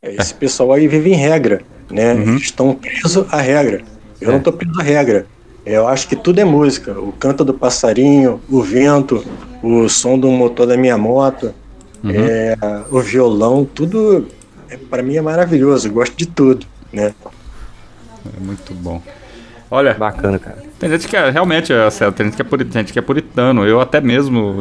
[0.04, 2.14] É, esse pessoal aí vive em regra, né?
[2.14, 2.22] Uhum.
[2.34, 3.82] Eles estão presos à regra.
[4.20, 4.32] Eu é.
[4.32, 5.26] não estou preso à regra.
[5.66, 6.92] Eu acho que tudo é música.
[6.92, 9.26] O canto do passarinho, o vento,
[9.64, 11.54] o som do motor da minha moto,
[12.04, 12.12] uhum.
[12.12, 12.58] é,
[12.92, 14.28] o violão, tudo
[14.70, 15.88] é, para mim é maravilhoso.
[15.88, 17.14] Eu gosto de tudo, né?
[18.26, 19.02] É muito bom.
[19.72, 20.73] Olha, bacana, cara.
[20.84, 23.66] Tem gente que é, realmente, é, tem gente que é, puritano, gente que é puritano.
[23.66, 24.58] Eu até mesmo,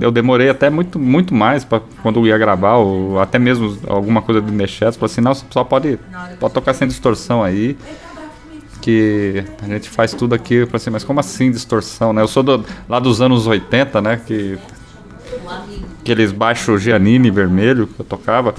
[0.00, 4.20] eu demorei até muito, muito mais para quando eu ia gravar, ou até mesmo alguma
[4.20, 5.96] coisa do Mechets, falei assim, não, só pode,
[6.40, 7.76] pode tocar sem distorção aí.
[8.82, 12.20] Que a gente faz tudo aqui, para assim, mas como assim distorção, né?
[12.20, 14.20] Eu sou do, lá dos anos 80, né?
[14.26, 14.58] Que
[16.00, 18.56] aqueles baixos Giannini vermelho que eu tocava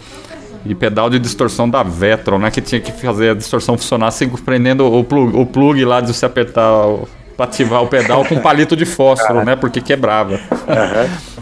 [0.66, 2.50] e pedal de distorção da Vetron, né?
[2.50, 6.14] Que tinha que fazer a distorção funcionar assim, prendendo o plug, o plug lá de
[6.14, 6.88] você apertar
[7.36, 9.56] para ativar o pedal com palito de fósforo, né?
[9.56, 10.34] Porque quebrava.
[10.34, 11.36] Uhum.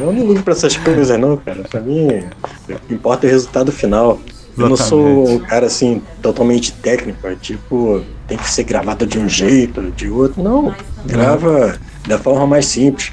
[0.00, 1.62] eu não ligo pra essas coisas não, cara.
[1.62, 2.22] Pra mim,
[2.68, 4.18] o que importa é o resultado final.
[4.58, 9.18] Eu não sou um cara assim totalmente técnico, é tipo, tem que ser gravado de
[9.18, 10.42] um jeito, de outro.
[10.42, 10.74] Não,
[11.06, 13.12] grava da forma mais simples.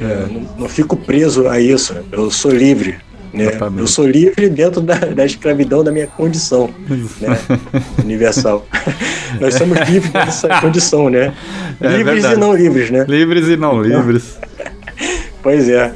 [0.00, 1.94] É, não, não, fico preso a isso.
[2.10, 2.98] Eu sou livre.
[3.32, 3.50] Né?
[3.76, 6.70] Eu sou livre dentro da, da escravidão da minha condição
[7.20, 7.38] né?
[8.02, 8.66] universal.
[9.40, 11.32] Nós somos livres dessa condição, né?
[11.80, 12.34] É livres verdade.
[12.34, 13.04] e não livres, né?
[13.08, 14.38] Livres e não então, livres.
[15.42, 15.92] pois é.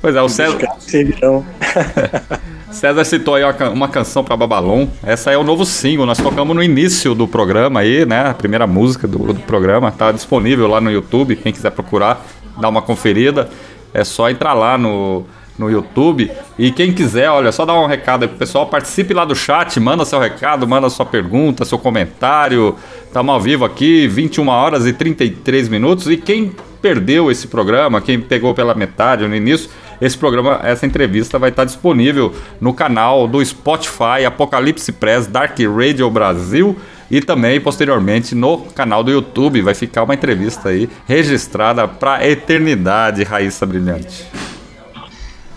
[0.00, 0.58] Pois é, o César.
[2.72, 3.42] César citou aí
[3.74, 4.86] uma canção para Babalon.
[5.02, 6.06] Essa é o novo single.
[6.06, 8.28] Nós tocamos no início do programa aí, né?
[8.28, 9.92] A primeira música do, do programa.
[9.92, 11.36] Tá disponível lá no YouTube.
[11.36, 12.24] Quem quiser procurar,
[12.58, 13.48] dar uma conferida,
[13.92, 15.24] é só entrar lá no,
[15.58, 16.30] no YouTube.
[16.58, 19.78] E quem quiser, olha, só dar um recado aí pro pessoal, participe lá do chat,
[19.78, 22.74] manda seu recado, manda sua pergunta, seu comentário.
[23.06, 26.06] Estamos ao vivo aqui, 21 horas e 33 minutos.
[26.06, 29.68] E quem perdeu esse programa, quem pegou pela metade no início,
[30.00, 36.10] esse programa, essa entrevista vai estar disponível no canal do Spotify Apocalipse Press Dark Radio
[36.10, 36.74] Brasil
[37.10, 42.28] e também posteriormente no canal do YouTube vai ficar uma entrevista aí registrada para a
[42.28, 44.26] eternidade, Raíssa Brilhante.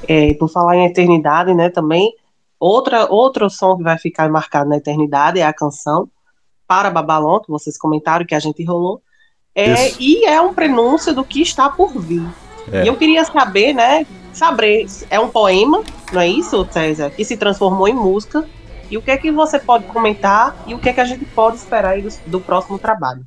[0.07, 2.13] É, por falar em eternidade, né, também,
[2.59, 6.09] outra, outro som que vai ficar marcado na eternidade é a canção
[6.67, 9.01] Para Babalon, que vocês comentaram que a gente rolou,
[9.55, 12.23] é, e é um prenúncio do que está por vir.
[12.71, 12.83] É.
[12.83, 17.37] E eu queria saber, né, saber, é um poema, não é isso, César, que se
[17.37, 18.45] transformou em música,
[18.93, 21.25] e o que é que você pode comentar e o que é que a gente
[21.25, 23.25] pode esperar aí do, do próximo trabalho?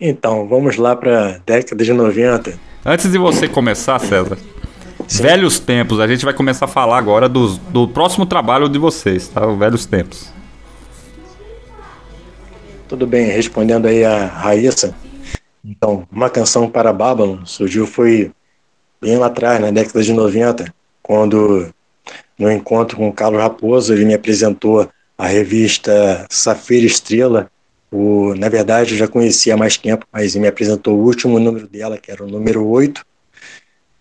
[0.00, 2.58] Então, vamos lá para a década de 90.
[2.84, 4.36] Antes de você começar, César,
[5.06, 5.22] Sim.
[5.22, 9.28] Velhos Tempos, a gente vai começar a falar agora dos, do próximo trabalho de vocês,
[9.28, 9.46] tá?
[9.46, 10.32] O Velhos Tempos.
[12.88, 14.92] Tudo bem, respondendo aí a Raíssa.
[15.64, 18.32] Então, uma canção para Babylon surgiu foi
[19.00, 21.72] bem lá atrás, na década de 90, quando
[22.38, 27.50] no encontro com o Carlos Raposo, ele me apresentou a revista Safira Estrela.
[27.90, 31.38] O, na verdade, eu já conhecia há mais tempo, mas ele me apresentou o último
[31.38, 33.04] número dela, que era o número 8,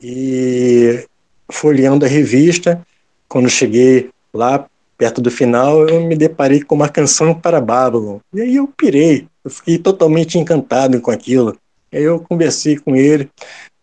[0.01, 1.07] e
[1.51, 2.85] folheando a revista,
[3.27, 8.19] quando cheguei lá perto do final, eu me deparei com uma canção para Babylon.
[8.33, 11.57] E aí eu pirei, eu fiquei totalmente encantado com aquilo.
[11.91, 13.29] E aí eu conversei com ele,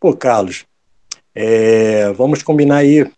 [0.01, 0.65] pô, Carlos,
[1.35, 3.11] é, vamos combinar aí,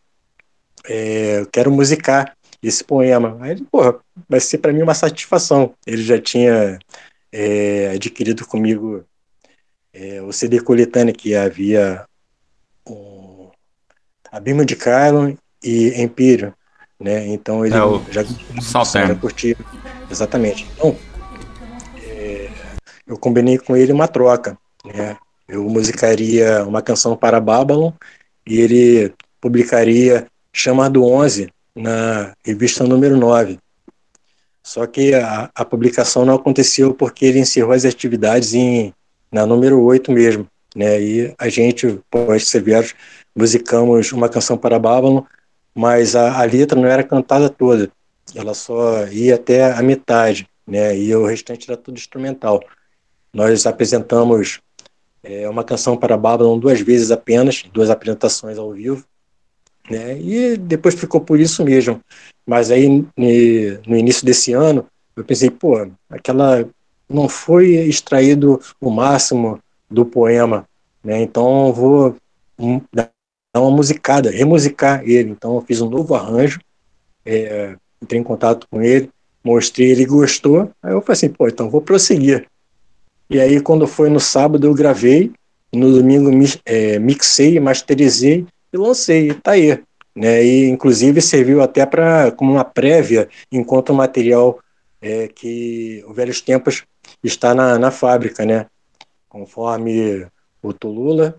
[0.89, 3.37] é, eu quero musicar esse poema.
[3.41, 3.97] Aí ele, porra,
[4.29, 5.75] vai ser para mim uma satisfação.
[5.87, 6.79] Ele já tinha
[7.33, 9.05] é, adquirido comigo
[9.93, 12.07] é, o CD coletâneo que havia
[14.33, 16.55] Abima de Carlon e Empírio,
[16.99, 17.27] né?
[17.27, 19.55] Então ele é, o já, já curtiu.
[20.11, 20.67] Exatamente.
[20.73, 20.97] Então,
[22.03, 22.49] é,
[23.07, 24.57] eu combinei com ele uma troca,
[24.87, 25.19] né?
[25.47, 27.93] Eu musicaria uma canção para Babylon
[28.47, 33.59] e ele publicaria Chama do 11 na revista número 9.
[34.63, 38.95] Só que a, a publicação não aconteceu porque ele encerrou as atividades em,
[39.31, 40.47] na número 8 mesmo.
[40.75, 41.03] Né?
[41.03, 42.95] E a gente, pós Severos,
[43.35, 45.23] musicamos uma canção para Babylon,
[45.75, 47.91] mas a, a, letra não era cantada toda,
[48.35, 50.97] ela só ia até a metade, né?
[50.97, 52.63] E o restante era tudo instrumental.
[53.33, 54.61] Nós apresentamos
[55.23, 59.05] é, uma canção para Babylon duas vezes apenas, duas apresentações ao vivo,
[59.91, 60.19] né?
[60.21, 62.01] E depois ficou por isso mesmo.
[62.47, 64.87] Mas aí no início desse ano
[65.17, 66.67] eu pensei, pô, aquela
[67.09, 69.61] não foi extraído o máximo
[69.91, 70.67] do poema,
[71.05, 71.21] né?
[71.21, 72.17] Então vou
[72.93, 73.11] dar
[73.57, 75.31] uma musicada, remusicar ele.
[75.31, 76.61] Então eu fiz um novo arranjo,
[77.25, 79.11] é, entrei em contato com ele,
[79.45, 80.71] mostrei, ele gostou.
[80.83, 82.47] Aí eu falei assim, pô, então vou prosseguir.
[83.29, 85.33] E aí quando foi no sábado eu gravei,
[85.73, 86.31] no domingo
[86.65, 89.79] é, mixei, masterizei e lancei, e tá aí.
[90.15, 90.45] Né?
[90.45, 94.59] E inclusive serviu até para como uma prévia enquanto o material
[95.01, 96.85] é, que o Velhos Tempos
[97.25, 98.67] está na, na fábrica, né?
[99.29, 100.27] Conforme
[100.63, 101.37] o Tulula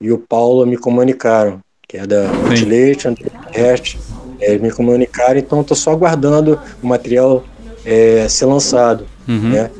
[0.00, 3.14] e o Paulo me comunicaram, que é da Multilation,
[3.52, 3.96] Rest,
[4.40, 7.44] é, me comunicaram, então estou só aguardando o material
[7.84, 9.06] é, ser lançado.
[9.26, 9.50] Uhum.
[9.50, 9.70] Né?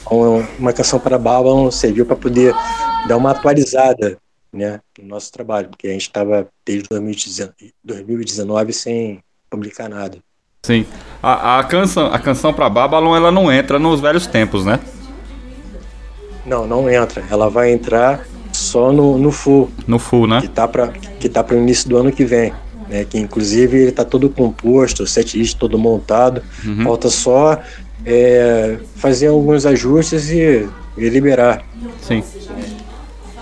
[0.00, 2.54] Então, uma canção para Babylon serviu para poder
[3.06, 4.16] dar uma atualizada
[4.52, 10.18] né, no nosso trabalho, porque a gente estava desde 2019 sem publicar nada.
[10.62, 10.86] Sim.
[11.22, 14.78] A, a canção, a canção para Babylon ela não entra nos velhos tempos, né?
[16.44, 17.24] Não, não entra.
[17.30, 19.70] Ela vai entrar só no, no full.
[19.86, 20.40] No full, né?
[20.40, 22.52] Que tá para que tá para o início do ano que vem.
[22.88, 26.82] Né, que inclusive ele está todo composto, o setlist todo montado, uhum.
[26.82, 27.62] falta só
[28.04, 30.68] é, fazer alguns ajustes e,
[30.98, 31.64] e liberar.
[32.02, 32.24] Sim.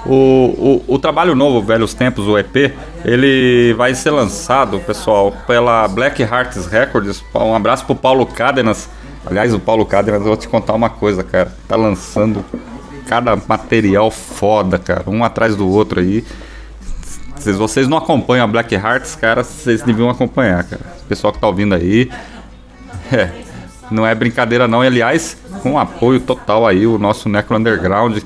[0.06, 2.72] O, o, o, trabalho novo, Velhos Tempos, o EP,
[3.04, 7.22] ele vai ser lançado, pessoal, pela Black Hearts Records.
[7.34, 8.88] Um abraço pro Paulo Cádenas.
[9.26, 11.52] Aliás, o Paulo Cádenas, eu vou te contar uma coisa, cara.
[11.66, 12.44] Tá lançando
[13.06, 16.24] cada material foda, cara, um atrás do outro aí.
[17.36, 20.82] Se vocês não acompanham a Black Hearts, cara, vocês deviam acompanhar, cara.
[21.02, 22.10] O pessoal que tá ouvindo aí.
[23.10, 23.30] É,
[23.90, 24.84] não é brincadeira não.
[24.84, 28.18] E, aliás, com apoio total aí, o nosso Necro Underground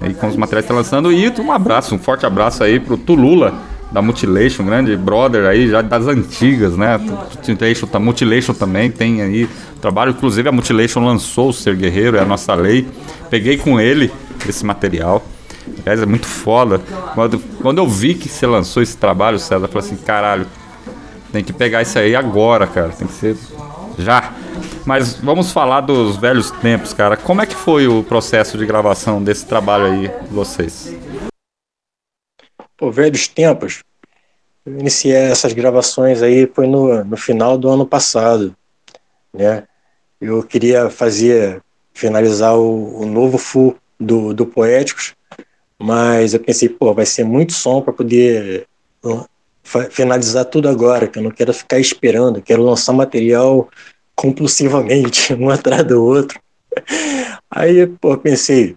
[0.00, 1.12] aí com os materiais que tá lançando.
[1.12, 3.54] E um abraço, um forte abraço aí pro Tulula
[3.90, 6.98] da Mutilation, grande brother aí já das antigas, né?
[6.98, 9.48] Mutilation, Mutilation também tem aí
[9.80, 12.88] trabalho, inclusive a Mutilation lançou o Ser Guerreiro, é a nossa lei.
[13.30, 14.10] Peguei com ele
[14.48, 15.24] esse material.
[15.80, 16.80] Aliás, é muito foda.
[17.14, 20.46] Quando, quando eu vi que você lançou esse trabalho, César, eu falei assim, caralho,
[21.32, 22.88] tem que pegar isso aí agora, cara.
[22.88, 23.36] Tem que ser
[23.98, 24.32] já.
[24.84, 27.16] Mas vamos falar dos velhos tempos, cara.
[27.16, 30.94] Como é que foi o processo de gravação desse trabalho aí vocês?
[32.76, 33.82] Pô, velhos tempos.
[34.64, 38.54] Eu iniciei essas gravações aí foi no, no final do ano passado,
[39.32, 39.64] né?
[40.20, 41.62] Eu queria fazer,
[41.94, 45.14] finalizar o, o novo full do, do Poéticos,
[45.78, 48.66] mas eu pensei, pô, vai ser muito som para poder
[49.90, 53.68] finalizar tudo agora, que eu não quero ficar esperando, quero lançar material
[54.16, 56.40] compulsivamente, um atrás do outro.
[57.50, 58.74] Aí, pô, pensei,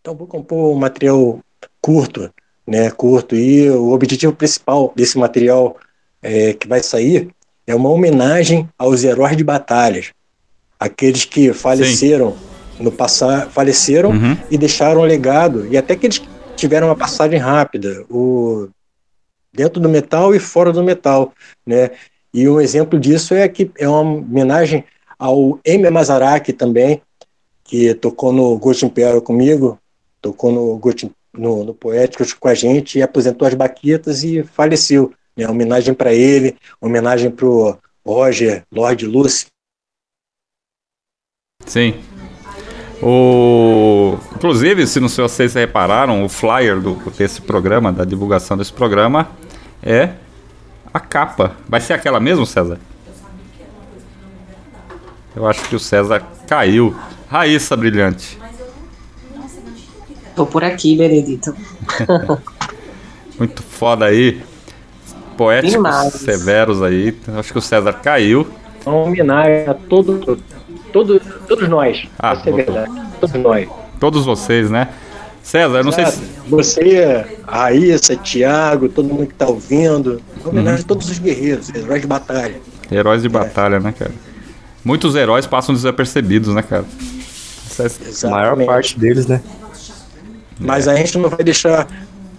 [0.00, 1.40] então vou compor um material
[1.80, 2.30] curto,
[2.66, 5.76] né, curto, e o objetivo principal desse material
[6.22, 7.30] é, que vai sair
[7.66, 10.12] é uma homenagem aos heróis de batalhas,
[10.78, 12.84] aqueles que faleceram Sim.
[12.84, 14.36] no passado, faleceram uhum.
[14.50, 16.22] e deixaram um legado, e até que eles
[16.56, 18.68] tiveram uma passagem rápida, o
[19.52, 21.32] dentro do metal e fora do metal,
[21.66, 21.90] né?
[22.32, 24.84] E um exemplo disso é que é uma homenagem
[25.18, 27.02] ao Amy Mazaraki também,
[27.64, 29.78] que tocou no Ghost Imperial comigo,
[30.20, 35.12] tocou no, Ghost, no, no Poéticos com a gente, e aposentou as baquetas e faleceu.
[35.36, 35.48] Né?
[35.48, 39.46] Homenagem para ele, homenagem para o Roger, Lord Lucy.
[41.66, 41.94] Sim.
[43.02, 44.18] O...
[44.36, 48.72] Inclusive, se não sei se vocês repararam, o flyer do, desse programa, da divulgação desse
[48.72, 49.30] programa,
[49.82, 50.10] é
[50.92, 51.56] a capa.
[51.68, 52.78] Vai ser aquela mesmo, César?
[55.34, 56.94] Eu acho que o César caiu.
[57.28, 58.38] Raíssa Brilhante.
[60.34, 61.54] Tô por aqui, Benedito.
[63.38, 64.42] Muito foda aí.
[65.36, 66.12] Poéticos Demais.
[66.14, 67.16] severos aí.
[67.38, 68.46] Acho que o César caiu.
[68.84, 70.42] Uma homenagem a todo,
[70.92, 72.06] todo, todos nós.
[72.18, 72.90] Ah, é verdade.
[73.20, 73.68] Todos nós.
[73.98, 74.88] Todos vocês, né?
[75.42, 76.20] César, não sei se.
[76.48, 80.20] Você, Raíssa, Thiago, todo mundo que tá ouvindo.
[80.44, 80.84] Homenagem uhum.
[80.84, 82.56] a todos os guerreiros, heróis de batalha.
[82.90, 83.30] Heróis de é.
[83.30, 84.12] batalha, né, cara?
[84.84, 86.84] Muitos heróis passam desapercebidos, né, cara?
[87.78, 89.40] É a maior parte deles, né?
[90.58, 91.86] Mas a gente não vai deixar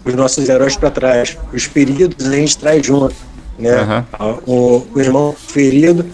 [0.05, 1.37] os nossos heróis para trás.
[1.53, 3.15] Os feridos a gente traz junto.
[3.57, 4.05] Né?
[4.19, 4.37] Uhum.
[4.45, 6.05] O, o irmão ferido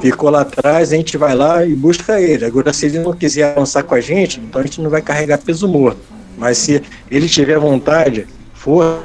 [0.00, 2.44] ficou lá atrás, a gente vai lá e busca ele.
[2.44, 5.38] Agora, se ele não quiser avançar com a gente, então a gente não vai carregar
[5.38, 6.00] peso morto.
[6.36, 9.02] Mas se ele tiver vontade, for,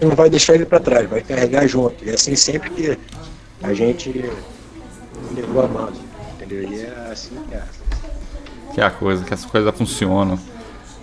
[0.00, 2.04] não vai deixar ele para trás, vai carregar junto.
[2.04, 2.98] E assim sempre que
[3.62, 4.30] a gente
[5.34, 5.92] levou a mão,
[6.34, 6.68] entendeu?
[6.70, 7.62] E é assim que é.
[8.74, 10.38] Que é a coisa, que as coisas funcionam.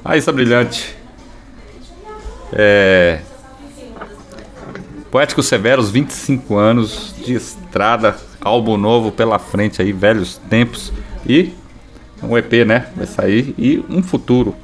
[0.04, 0.96] Ah, isso é brilhante.
[2.54, 3.20] É...
[5.10, 10.92] Poético Severos, 25 anos de estrada, álbum novo pela frente aí, velhos tempos.
[11.28, 11.54] E
[12.22, 12.88] um EP, né?
[12.96, 13.56] Vai sair.
[13.58, 14.56] E um futuro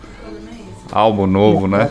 [0.91, 1.89] álbum novo, né?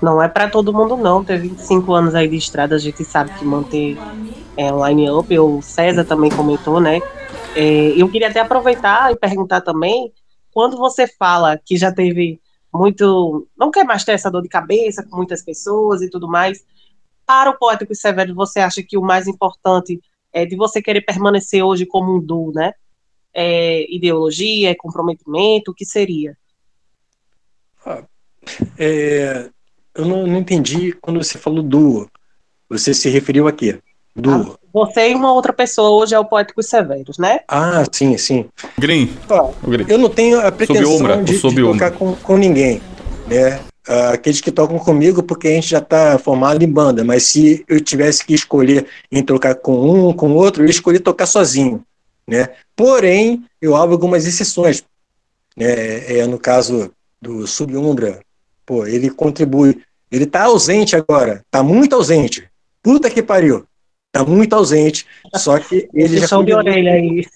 [0.00, 3.32] Não é para todo mundo não, ter 25 anos aí de estrada, a gente sabe
[3.38, 3.96] que manter
[4.56, 7.00] é, line-up, o César também comentou, né?
[7.56, 10.12] É, eu queria até aproveitar e perguntar também,
[10.52, 12.40] quando você fala que já teve
[12.72, 16.64] muito, não quer mais ter essa dor de cabeça com muitas pessoas e tudo mais,
[17.24, 20.00] para o Poético Severo, você acha que o mais importante
[20.32, 22.72] é de você querer permanecer hoje como um duo, né?
[23.32, 26.36] É, ideologia, é comprometimento, o que seria?
[28.78, 29.48] É,
[29.94, 32.08] eu não, não, entendi quando você falou duo.
[32.68, 33.78] Você se referiu a quê?
[34.16, 34.54] Duo.
[34.54, 37.40] Ah, você e uma outra pessoa hoje é o Poéticos Severos, né?
[37.46, 38.46] Ah, sim, sim.
[38.78, 39.08] Green.
[39.62, 39.86] Green.
[39.88, 42.80] Eu não tenho a pretensão umbra, de, de tocar com, com ninguém,
[43.26, 43.60] né?
[44.12, 47.80] Aqueles que tocam comigo porque a gente já está formado em banda, mas se eu
[47.80, 51.84] tivesse que escolher em trocar com um, com outro, eu escolhi tocar sozinho,
[52.26, 52.48] né?
[52.74, 54.82] Porém, eu abro algumas exceções,
[55.56, 56.18] né?
[56.18, 56.90] É, no caso
[57.20, 58.20] do Subumbra,
[58.64, 59.82] pô, ele contribui.
[60.10, 62.48] Ele tá ausente agora, tá muito ausente.
[62.82, 63.66] Puta que pariu.
[64.12, 67.26] Tá muito ausente, só que ele já combinou, de orelha aí.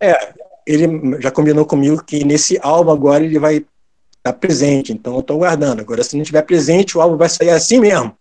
[0.00, 0.32] É,
[0.66, 3.68] ele já combinou comigo que nesse álbum agora ele vai estar
[4.22, 5.82] tá presente, então eu tô aguardando.
[5.82, 8.16] Agora, se não estiver presente, o álbum vai sair assim mesmo.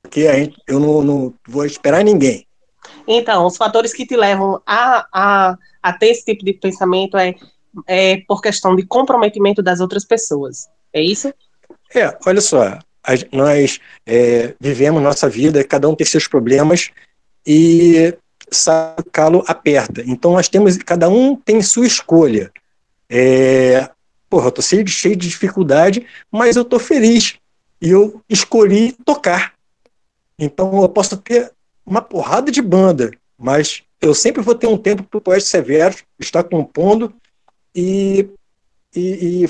[0.00, 2.46] Porque a gente, eu não, não vou esperar ninguém.
[3.06, 7.34] Então, os fatores que te levam a, a, a ter esse tipo de pensamento é
[7.86, 10.68] é, por questão de comprometimento das outras pessoas.
[10.92, 11.32] É isso?
[11.94, 12.78] É, olha só,
[13.32, 16.90] nós é, vivemos nossa vida, cada um tem seus problemas
[17.46, 18.14] e
[18.98, 20.02] o calo aperta.
[20.06, 22.52] Então nós temos, cada um tem sua escolha.
[23.08, 23.88] É,
[24.28, 27.36] porra, eu tô cheio de, cheio de dificuldade, mas eu tô feliz.
[27.80, 29.54] E eu escolhi tocar.
[30.38, 31.52] Então eu posso ter
[31.84, 35.96] uma porrada de banda, mas eu sempre vou ter um tempo para o poeta severo
[36.18, 37.12] estar compondo
[37.74, 38.28] e,
[38.94, 39.48] e, e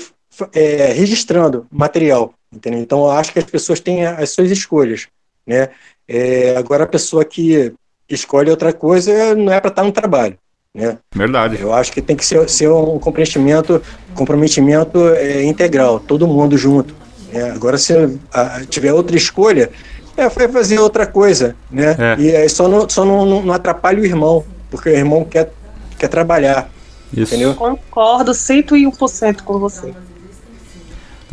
[0.53, 2.79] é, registrando material, entendeu?
[2.79, 5.07] Então eu acho que as pessoas têm as suas escolhas,
[5.45, 5.69] né?
[6.07, 7.73] É, agora a pessoa que
[8.09, 10.37] escolhe outra coisa não é para estar no trabalho,
[10.73, 10.97] né?
[11.13, 11.59] Verdade.
[11.59, 13.81] Eu acho que tem que ser, ser um comprometimento,
[14.15, 16.95] comprometimento é, integral, todo mundo junto.
[17.31, 17.51] Né?
[17.51, 17.93] Agora se
[18.33, 19.71] a, tiver outra escolha,
[20.15, 21.95] é, vai fazer outra coisa, né?
[21.97, 22.21] É.
[22.21, 25.51] E aí só não, só não, não, não atrapalha o irmão, porque o irmão quer,
[25.97, 26.69] quer trabalhar.
[27.11, 27.33] Isso.
[27.33, 27.55] Entendeu?
[27.55, 29.93] Concordo 101% com você.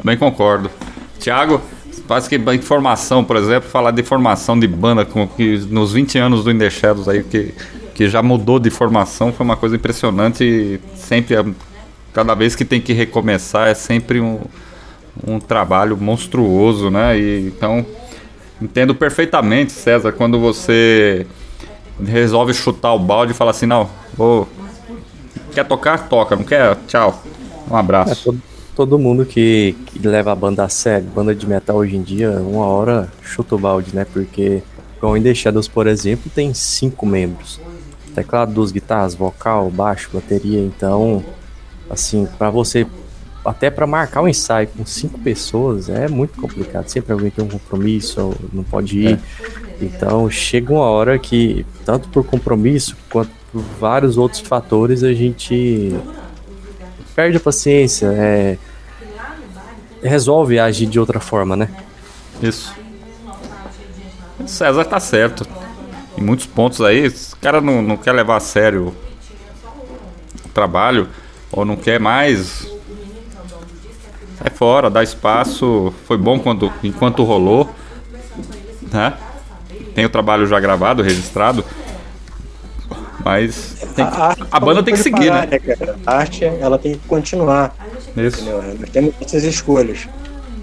[0.00, 0.70] Também concordo.
[1.18, 1.60] Tiago,
[2.08, 6.44] parece que informação, por exemplo, falar de formação de banda com que nos 20 anos
[6.44, 6.58] do In
[7.08, 7.54] aí que,
[7.94, 11.36] que já mudou de formação foi uma coisa impressionante e sempre
[12.12, 14.40] cada vez que tem que recomeçar é sempre um,
[15.26, 17.18] um trabalho monstruoso, né?
[17.18, 17.84] E, então
[18.60, 21.26] entendo perfeitamente, César, quando você
[22.04, 24.48] resolve chutar o balde e fala assim, não, vou
[25.54, 27.22] quer tocar, toca, não quer, tchau.
[27.70, 28.24] Um É, abraço.
[28.24, 28.40] todo,
[28.80, 32.30] todo mundo que, que leva a banda a sério, banda de metal hoje em dia,
[32.40, 34.06] uma hora chuta o balde, né?
[34.10, 34.62] Porque
[35.02, 37.60] o In The Shadows, por exemplo, tem cinco membros.
[38.14, 40.60] Teclado, duas guitarras, vocal, baixo, bateria.
[40.60, 41.22] Então,
[41.90, 42.86] assim, pra você,
[43.44, 46.88] até pra marcar um ensaio com cinco pessoas, é muito complicado.
[46.88, 49.20] Sempre alguém tem um compromisso, não pode ir.
[49.78, 55.94] Então, chega uma hora que, tanto por compromisso quanto por vários outros fatores, a gente
[57.14, 58.56] perde a paciência, é,
[60.02, 61.68] resolve agir de outra forma, né?
[62.42, 62.74] Isso.
[64.38, 65.46] O César tá certo.
[66.16, 68.94] Em muitos pontos aí, esse cara não, não quer levar a sério
[70.44, 71.08] o trabalho,
[71.52, 72.66] ou não quer mais.
[74.38, 75.92] Sai fora, dá espaço.
[76.06, 77.68] Foi bom quando, enquanto rolou.
[78.92, 79.14] Né?
[79.94, 81.64] Tem o trabalho já gravado, registrado.
[83.24, 85.58] Mas tem que- arte a banda não tem que seguir, parar, né?
[85.58, 85.98] cara?
[86.06, 87.74] A arte, ela tem que continuar.
[88.16, 88.40] Isso.
[88.40, 88.62] entendeu?
[88.92, 90.08] Temos essas escolhas.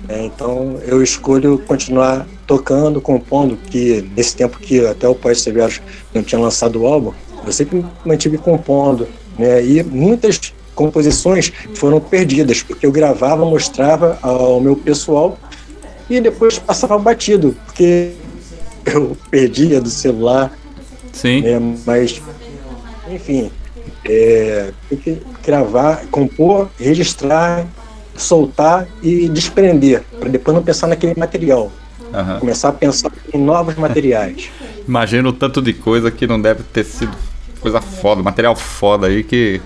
[0.07, 0.26] né?
[0.26, 5.82] Então, eu escolho continuar tocando, compondo, que nesse tempo que até o Pós Severos
[6.14, 7.14] não tinha lançado o álbum,
[7.45, 9.07] eu sempre mantive compondo,
[9.38, 9.64] né?
[9.64, 15.38] E muitas composições foram perdidas, porque eu gravava, mostrava ao meu pessoal
[16.10, 18.11] e depois passava batido, porque
[18.86, 20.57] eu perdia do celular,
[21.11, 21.41] Sim.
[21.41, 21.60] né?
[21.86, 22.22] Mas,
[23.10, 23.52] enfim,
[24.06, 24.72] é,
[25.57, 27.65] gravar, compor, registrar,
[28.18, 31.72] soltar e desprender, para depois não pensar naquele material.
[32.14, 32.40] Aham.
[32.40, 34.49] Começar a pensar em novos materiais.
[34.86, 37.15] Imagina o tanto de coisa que não deve ter sido
[37.61, 39.61] coisa foda, material foda aí que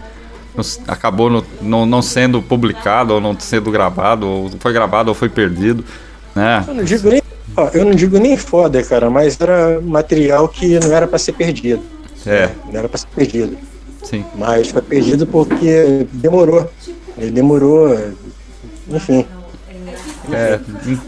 [0.87, 5.29] acabou no- não, não sendo publicado ou não sendo gravado, ou foi gravado ou foi
[5.29, 5.83] perdido,
[6.35, 6.63] né?
[6.67, 7.21] Eu não digo nem,
[7.57, 11.31] ó, eu não digo nem foda, cara, mas era material que não era para ser
[11.33, 11.81] perdido.
[12.25, 13.57] É, Não era para ser perdido.
[14.03, 14.25] Sim.
[14.35, 16.69] Mas foi perdido porque demorou.
[17.17, 17.97] Ele demorou,
[18.89, 19.25] enfim.
[20.31, 20.59] É,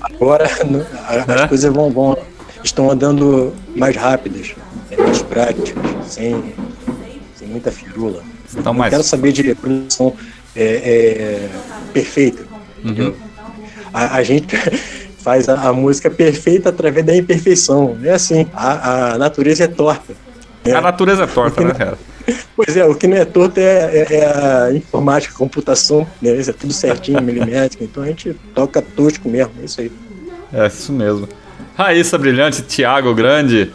[0.01, 1.47] Agora as É?
[1.47, 2.17] coisas vão, vão
[2.63, 4.53] estão andando mais rápidas,
[4.97, 5.73] mais práticas,
[6.07, 6.53] sem,
[7.35, 8.23] sem muita firula.
[8.47, 10.13] Estão Não mais- quero saber de produção
[10.55, 11.49] é, é,
[11.93, 12.43] perfeita.
[12.83, 13.13] Uhum.
[13.93, 14.55] A, a gente
[15.19, 17.97] faz a, a música perfeita através da imperfeição.
[18.03, 20.13] É assim, a, a natureza é torta.
[20.71, 21.97] A natureza é torta, né, cara?
[22.55, 23.63] Pois é, o que não é torto é,
[23.97, 26.35] é- é a informática, a computação, né?
[26.35, 27.83] Isso é tudo certinho, milimétrico.
[27.83, 29.91] Então a gente toca tosco mesmo, é isso aí.
[30.53, 31.27] É isso mesmo.
[31.75, 33.73] Raíssa Brilhante, Thiago Grande.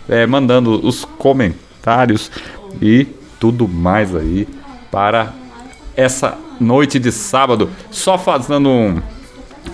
[0.07, 2.31] é, mandando os comentários
[2.81, 3.05] e
[3.37, 4.47] tudo mais aí
[4.89, 5.33] para
[5.93, 7.69] essa noite de sábado.
[7.91, 9.01] Só fazendo um,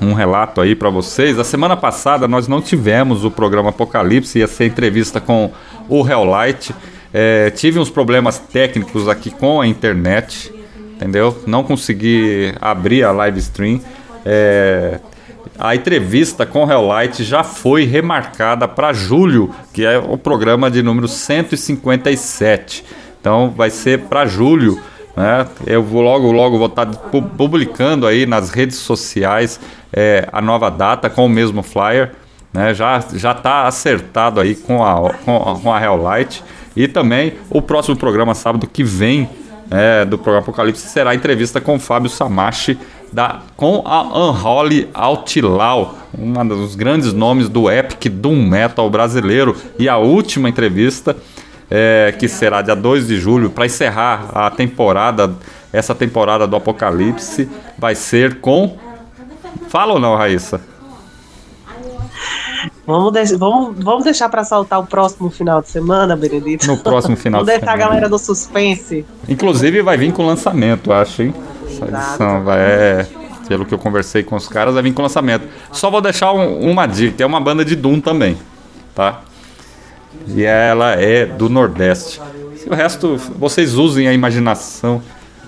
[0.01, 1.37] um relato aí para vocês.
[1.37, 5.51] A semana passada nós não tivemos o programa Apocalipse, ia ser entrevista com
[5.87, 6.73] o Helllight.
[7.13, 10.51] É, tive uns problemas técnicos aqui com a internet,
[10.95, 11.37] entendeu?
[11.45, 13.79] Não consegui abrir a live stream.
[14.25, 14.99] É,
[15.59, 20.81] a entrevista com o Helllight já foi remarcada para julho, que é o programa de
[20.81, 22.83] número 157.
[23.19, 24.81] Então vai ser para julho.
[25.15, 25.45] Né?
[25.67, 29.59] Eu vou logo, logo vou estar publicando aí nas redes sociais
[29.91, 32.13] é, a nova data com o mesmo flyer.
[32.51, 32.73] Né?
[32.73, 36.43] Já já está acertado aí com a, com com a Hell Light.
[36.75, 39.29] E também o próximo programa, sábado que vem,
[39.69, 42.77] é, do programa Apocalipse, será a entrevista com Fábio Samachi
[43.11, 49.55] da, com a Unholy Outlaw, um dos grandes nomes do epic doom metal brasileiro.
[49.77, 51.15] E a última entrevista
[51.69, 55.33] é, que será dia 2 de julho, para encerrar a temporada,
[55.71, 58.77] essa temporada do Apocalipse, vai ser com.
[59.69, 60.61] Fala ou não, Raíssa?
[62.85, 66.67] Vamos, de vamos, vamos deixar para saltar o próximo final de semana, Benedito?
[66.67, 67.61] No próximo final de semana.
[67.61, 69.05] Vamos deixar a galera do suspense.
[69.27, 71.33] Inclusive vai vir com lançamento, acho, hein?
[71.65, 72.59] Essa edição vai.
[72.59, 73.07] É,
[73.47, 75.47] pelo que eu conversei com os caras, vai vir com lançamento.
[75.71, 78.37] Só vou deixar um, uma dica: é uma banda de Doom também,
[78.93, 79.21] tá?
[80.27, 82.21] E ela é do Nordeste.
[82.57, 85.01] Se o resto, vocês usem a imaginação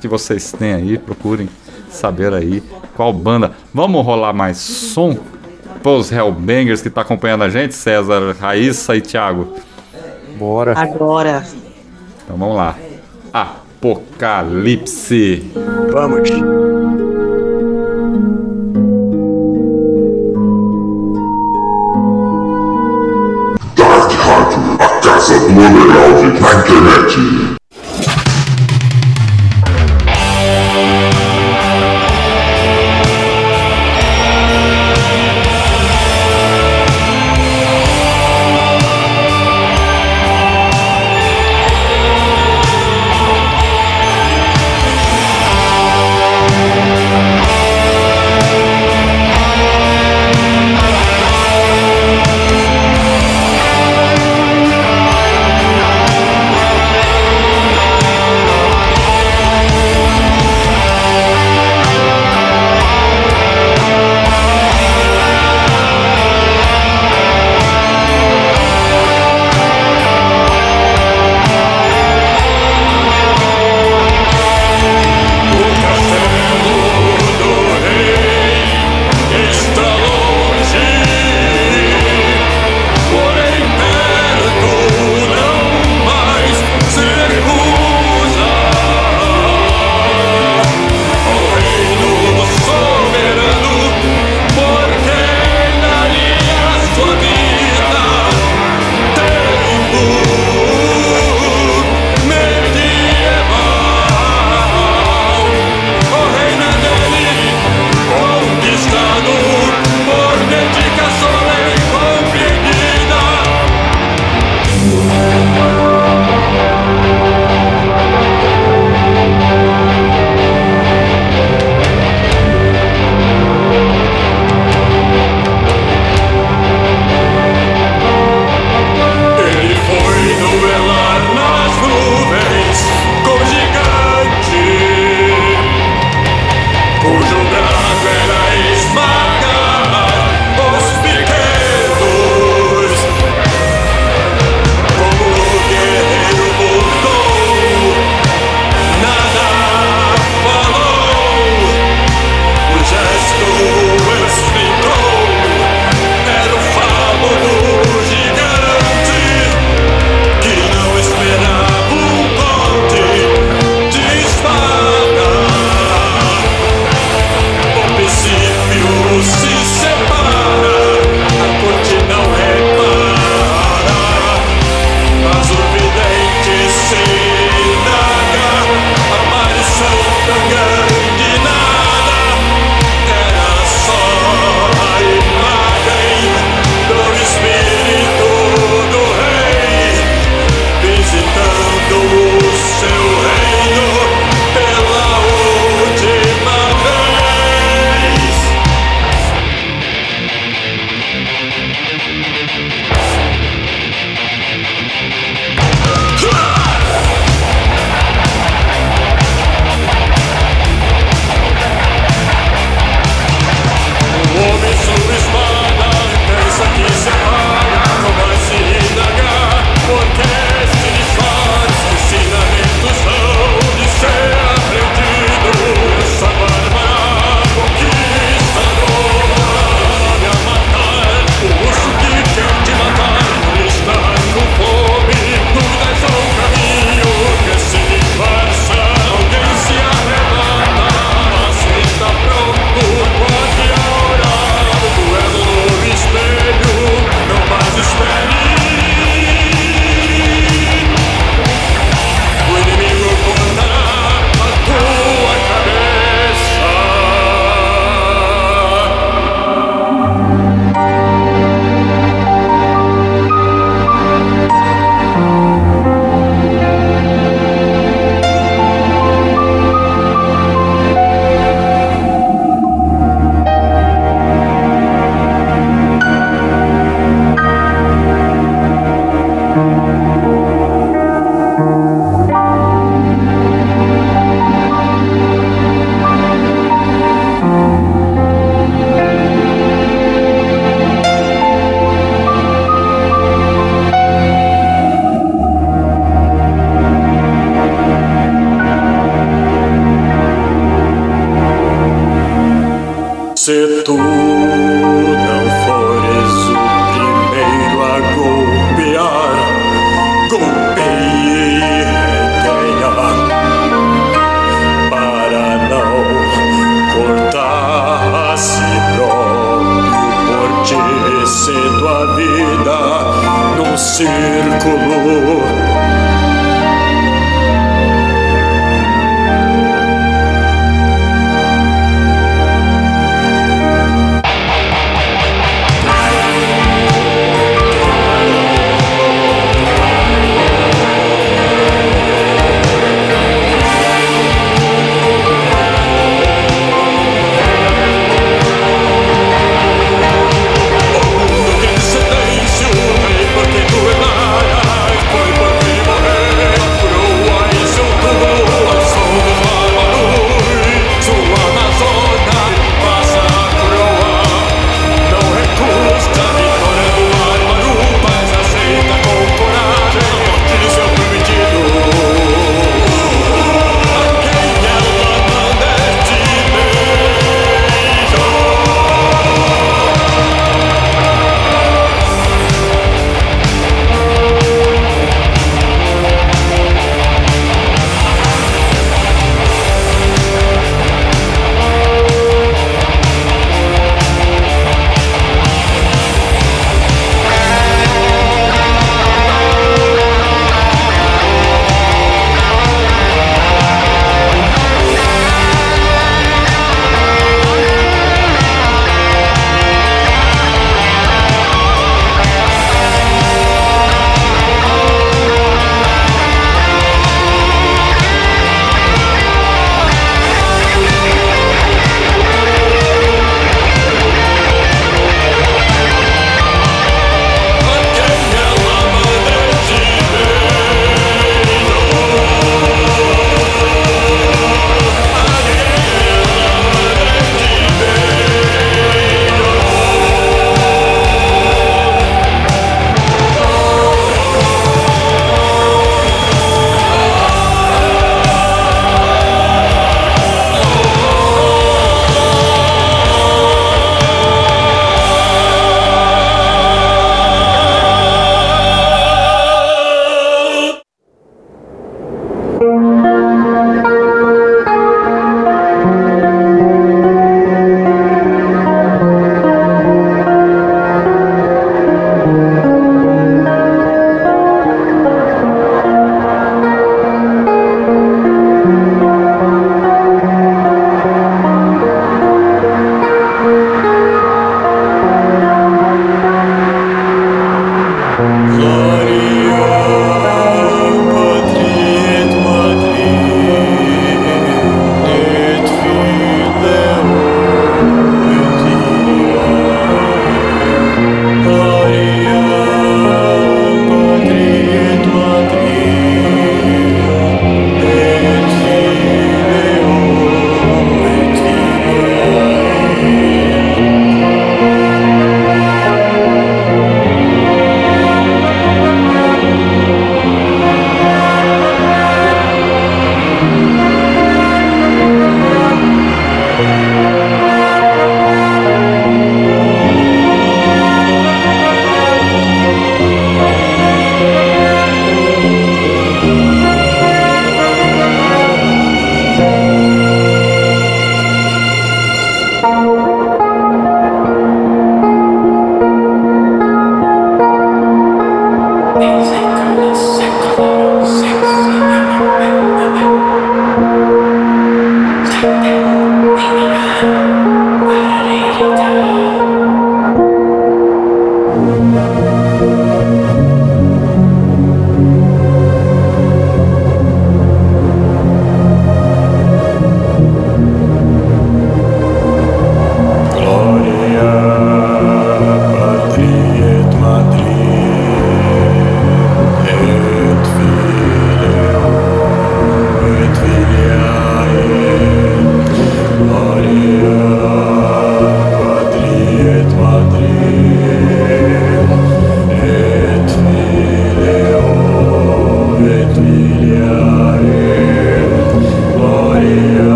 [0.00, 1.48] que vocês têm aí, procurem
[1.90, 2.62] saber aí
[2.96, 3.52] qual banda.
[3.72, 5.18] Vamos rolar mais som
[5.78, 9.54] pros Hellbangers que tá acompanhando a gente, César, Raíssa e Thiago.
[10.38, 10.78] Bora.
[10.78, 11.44] Agora.
[12.24, 12.76] Então vamos lá.
[13.32, 15.50] Apocalipse.
[15.92, 16.28] Vamos.
[25.02, 27.47] Casa do Underground na internet.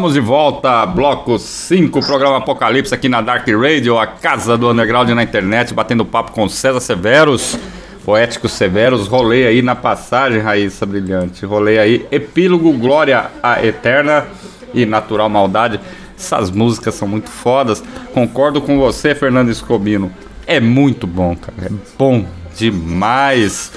[0.00, 5.10] Estamos de volta, bloco 5, programa Apocalipse aqui na Dark Radio, a casa do underground
[5.10, 7.58] na internet, batendo papo com César Severos,
[8.02, 9.06] Poéticos Severos.
[9.06, 11.44] Rolei aí na passagem, Raíssa Brilhante.
[11.44, 14.26] Rolei aí Epílogo, Glória a Eterna
[14.72, 15.78] e Natural Maldade.
[16.18, 17.84] Essas músicas são muito fodas.
[18.14, 20.10] Concordo com você, Fernando Escobino.
[20.46, 21.66] É muito bom, cara.
[21.66, 22.24] É bom
[22.56, 23.70] demais.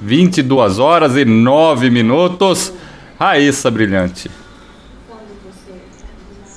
[0.00, 2.72] 22 horas e 9 minutos.
[3.16, 4.41] Raíssa Brilhante.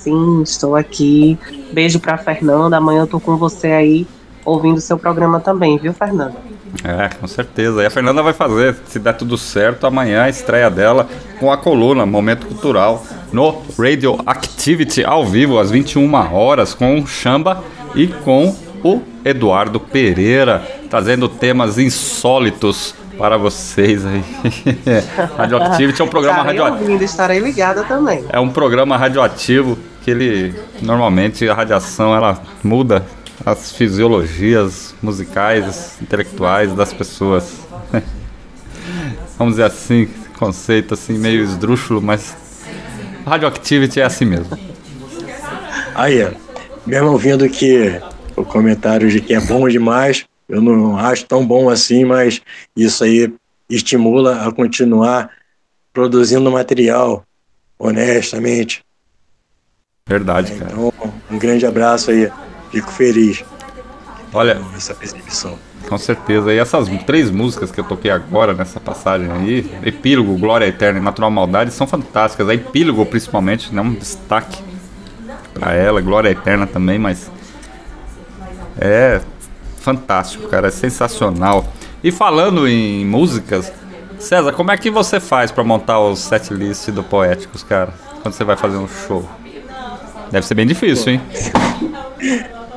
[0.05, 1.35] Sim, estou aqui.
[1.73, 2.77] Beijo pra Fernanda.
[2.77, 4.07] Amanhã eu tô com você aí
[4.45, 6.35] ouvindo seu programa também, viu, Fernanda?
[6.83, 7.81] É, com certeza.
[7.81, 11.07] E a Fernanda vai fazer, se der tudo certo, amanhã a estreia dela
[11.39, 13.03] com a coluna Momento Cultural
[13.33, 17.63] no Radio Activity ao vivo às 21 horas com o Chamba
[17.95, 24.23] e com o Eduardo Pereira, trazendo temas insólitos para vocês aí.
[25.35, 27.03] Radioactivity é um programa radioativo.
[27.03, 28.23] estarei ligada também.
[28.29, 30.53] É um programa radioativo que ele
[30.83, 33.03] normalmente a radiação ela muda
[33.43, 37.55] as fisiologias musicais, intelectuais das pessoas.
[39.35, 40.07] Vamos dizer assim,
[40.37, 42.37] conceito assim meio esdrúxulo, mas
[43.25, 44.55] radioactivity é assim mesmo.
[45.95, 46.31] Aí,
[46.85, 47.99] mesmo ouvindo que
[48.35, 52.43] o comentário de que é bom demais, eu não acho tão bom assim, mas
[52.77, 53.33] isso aí
[53.67, 55.31] estimula a continuar
[55.91, 57.25] produzindo material
[57.79, 58.84] honestamente.
[60.07, 60.71] Verdade, cara.
[60.71, 60.93] Então,
[61.31, 62.31] um grande abraço aí.
[62.69, 63.43] Fico feliz.
[64.31, 65.57] Olha, essa percepção.
[65.89, 66.53] Com certeza.
[66.53, 71.01] E essas três músicas que eu toquei agora nessa passagem aí, Epílogo, Glória Eterna e
[71.01, 72.47] Natural Maldade, são fantásticas.
[72.47, 74.63] A Epílogo, principalmente, né, um destaque
[75.55, 77.31] para ela, Glória Eterna também, mas
[78.77, 79.19] é
[79.79, 81.65] fantástico, cara, é sensacional.
[82.03, 83.73] E falando em músicas,
[84.19, 87.91] César, como é que você faz para montar o setlist do Poéticos, cara?
[88.21, 89.27] Quando você vai fazer um show?
[90.31, 91.21] Deve ser bem difícil, hein?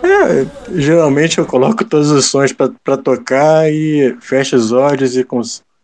[0.02, 0.46] É,
[0.78, 5.26] geralmente eu coloco todos os sons para tocar e fecho os olhos e,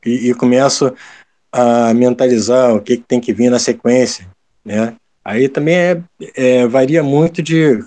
[0.05, 0.93] e, e, começo
[1.53, 4.27] a mentalizar o que, que tem que vir na sequência,
[4.65, 4.95] né?
[5.25, 6.03] Aí também é,
[6.37, 7.83] é, varia muito de,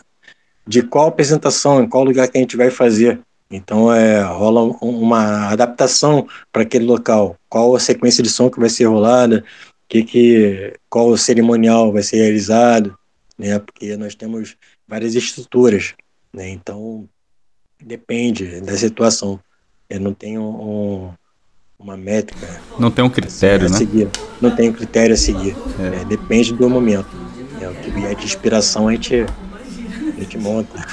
[0.66, 3.20] de qual apresentação, em qual lugar que a gente vai fazer.
[3.49, 8.70] Então é, rola uma adaptação para aquele local, qual a sequência de som que vai
[8.70, 9.44] ser rolada,
[9.88, 12.97] que, que, qual cerimonial vai ser realizado,
[13.38, 13.59] né?
[13.59, 14.55] Porque nós temos
[14.88, 15.93] várias estruturas,
[16.34, 16.49] né?
[16.49, 17.07] Então
[17.84, 19.39] depende da situação.
[19.89, 21.11] Eu não tenho um,
[21.80, 22.59] uma métrica.
[22.80, 24.11] Não tem um critério, assim, né?
[24.41, 25.55] Não tem um critério a seguir.
[25.80, 25.89] É.
[25.89, 26.05] Né?
[26.05, 27.09] Depende do momento.
[27.61, 30.85] É, o que vier de inspiração a gente, a gente monta.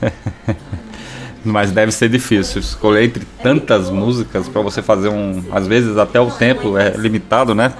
[1.44, 5.44] Mas deve ser difícil escolher entre tantas músicas para você fazer um.
[5.52, 7.72] Às vezes até o tempo é limitado, né?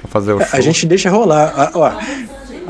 [0.00, 0.48] Pra fazer o show.
[0.52, 1.52] A gente deixa rolar.
[1.56, 1.92] Ah, ó,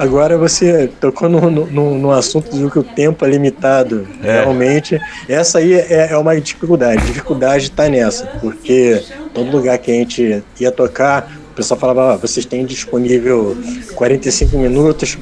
[0.00, 4.08] Agora você tocou no, no, no, assunto de que o tempo é limitado.
[4.22, 4.40] É.
[4.40, 4.98] Realmente,
[5.28, 7.02] essa aí é, é uma dificuldade.
[7.02, 9.04] A dificuldade está nessa, porque
[9.34, 13.54] todo lugar que a gente ia tocar, o pessoal falava: ah, vocês têm disponível
[13.94, 15.18] 45 minutos,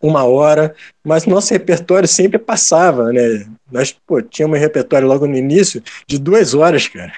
[0.00, 0.74] uma hora,
[1.04, 3.44] mas nosso repertório sempre passava, né?
[3.70, 7.12] Nós pô, tínhamos um repertório logo no início de duas horas, cara.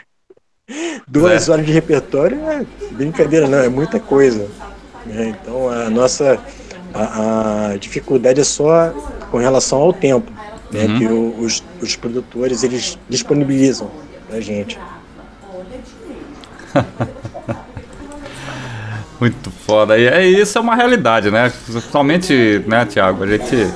[1.06, 1.52] Duas é.
[1.52, 4.48] horas de repertório é brincadeira, não, é muita coisa.
[5.06, 5.36] Né?
[5.40, 6.36] Então a nossa
[6.96, 8.90] a, a dificuldade é só
[9.30, 10.32] com relação ao tempo
[10.70, 10.98] né, uhum.
[10.98, 13.90] que o, os, os produtores eles disponibilizam
[14.28, 14.78] pra gente.
[19.20, 19.98] Muito foda.
[19.98, 21.50] E é, isso é uma realidade, né?
[21.90, 23.24] Somente, né, Thiago?
[23.24, 23.72] A gente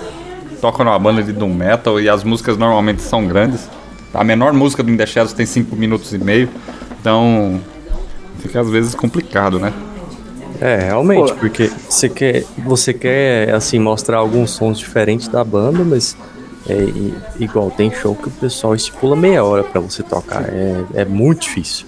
[0.61, 3.67] toca numa banda de doom metal e as músicas normalmente são grandes.
[4.13, 6.51] A menor música do In The Shadows tem 5 minutos e meio.
[7.01, 7.59] Então
[8.41, 9.73] fica às vezes complicado, né?
[10.61, 11.39] É, realmente, Pô.
[11.39, 16.17] porque você quer, você quer assim mostrar alguns sons diferentes da banda, mas
[16.69, 16.77] é
[17.39, 20.45] igual tem show que o pessoal estipula meia hora para você tocar.
[20.49, 21.87] É, é muito difícil.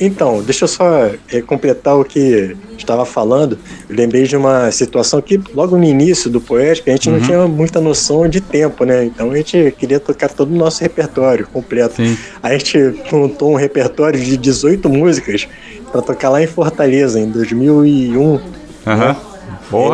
[0.00, 3.58] Então, deixa eu só é, completar o que estava falando.
[3.88, 7.18] Eu lembrei de uma situação que, logo no início do Poética, a gente uhum.
[7.18, 9.04] não tinha muita noção de tempo, né?
[9.04, 11.96] Então a gente queria tocar todo o nosso repertório completo.
[11.96, 12.16] Sim.
[12.42, 12.76] A gente
[13.12, 15.48] montou um repertório de 18 músicas
[15.90, 18.20] para tocar lá em Fortaleza, em 2001.
[18.20, 18.40] Uhum.
[18.84, 19.16] Né?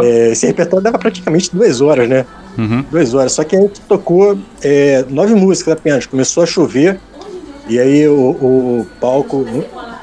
[0.02, 2.27] É, esse repertório dava praticamente duas horas, né?
[2.59, 2.85] Uhum.
[2.90, 3.32] Duas horas.
[3.32, 6.06] Só que a gente tocou é, nove músicas apenas.
[6.06, 7.01] Começou a chover
[7.69, 9.47] e aí o, o palco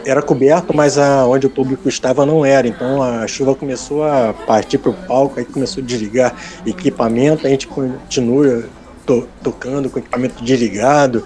[0.05, 2.67] era coberto, mas a, onde o público estava não era.
[2.67, 6.35] Então a chuva começou a partir para o palco, aí começou a desligar
[6.65, 8.63] equipamento, a gente continua
[9.05, 11.23] to, tocando com equipamento desligado,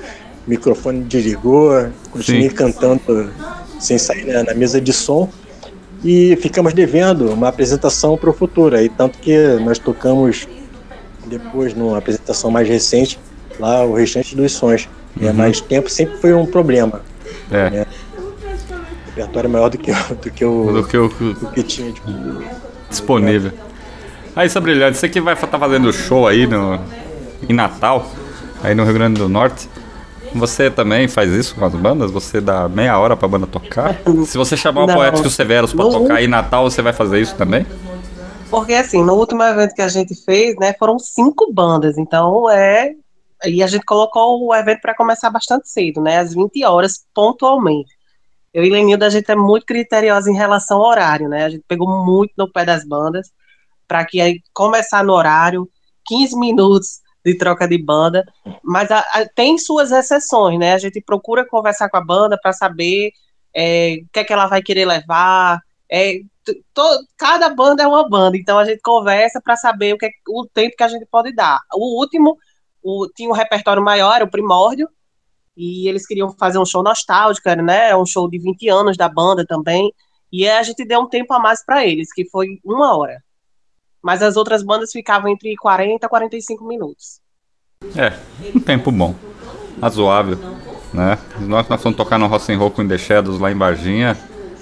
[0.48, 2.56] microfone desligou, continuei Sim.
[2.56, 3.32] cantando
[3.80, 5.30] sem sair na, na, mesa de som.
[6.04, 8.76] e ficamos devendo uma apresentação para o futuro.
[8.76, 10.48] Aí, tanto que nós tocamos
[11.26, 13.20] depois, numa apresentação mais recente,
[13.60, 14.90] lá o restante dos sons.
[15.16, 15.30] Né?
[15.30, 15.36] Uhum.
[15.36, 17.02] Mas tempo sempre foi um problema.
[17.52, 17.70] É.
[17.70, 17.86] Né?
[19.16, 22.12] repertório maior do que, o- do que o Do que o do que tinha tipo,
[22.90, 23.52] disponível.
[24.36, 26.80] Aí, Brilhante, você que vai estar fazendo show aí no,
[27.48, 28.12] em Natal,
[28.64, 29.70] aí no Rio Grande do Norte.
[30.36, 32.12] Você também faz isso com as bandas?
[32.12, 33.96] Você dá meia hora pra banda tocar?
[34.26, 34.94] Se você chamar o.
[34.94, 35.92] Poético Severos pra Não.
[35.92, 37.66] tocar aí em Natal, você vai fazer isso também?
[38.50, 42.94] Porque assim, no último evento que a gente fez, né, foram cinco bandas, então é.
[43.46, 47.92] E a gente colocou o evento para começar bastante cedo, né, às 20 horas, pontualmente.
[48.54, 51.46] Eu e Lenilda, a gente é muito criteriosa em relação ao horário, né?
[51.46, 53.32] A gente pegou muito no pé das bandas
[53.88, 55.68] para que aí começar no horário,
[56.06, 58.26] 15 minutos de troca de banda,
[58.64, 60.74] mas a- a- tem suas exceções, né?
[60.74, 63.12] A gente procura conversar com a banda para saber
[63.56, 66.22] é, o que é que ela vai querer levar, é,
[66.74, 70.12] to- cada banda é uma banda, então a gente conversa para saber o, que é-
[70.28, 71.60] o tempo que a gente pode dar.
[71.72, 72.36] O último
[72.84, 74.90] o- tinha um repertório maior, o Primórdio,
[75.56, 77.96] e eles queriam fazer um show nostálgico, né?
[77.96, 79.94] Um show de 20 anos da banda também.
[80.32, 83.24] E a gente deu um tempo a mais para eles, que foi uma hora.
[84.04, 87.22] Mas as outras bandas ficavam entre 40 e 45 minutos.
[87.96, 88.14] É,
[88.54, 89.16] um tempo bom.
[89.82, 90.38] Razoável,
[90.94, 91.18] né?
[91.40, 94.18] Nós, nós fomos tocar no Rock and Roll com The Shadows lá em Varginha.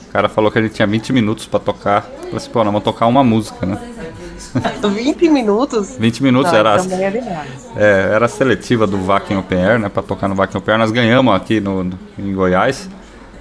[0.08, 2.06] O cara falou que a gente tinha 20 minutos pra tocar.
[2.16, 3.80] Eu falei assim, pô, nós vamos tocar uma música, né?
[4.82, 5.96] 20 minutos?
[5.98, 7.70] 20 minutos Não, era, também é demais.
[7.78, 9.90] é, era a seletiva do Vakin Open Air, né?
[9.90, 10.80] Pra tocar no Vakin Open Air.
[10.80, 12.90] Nós ganhamos aqui no, no- em Goiás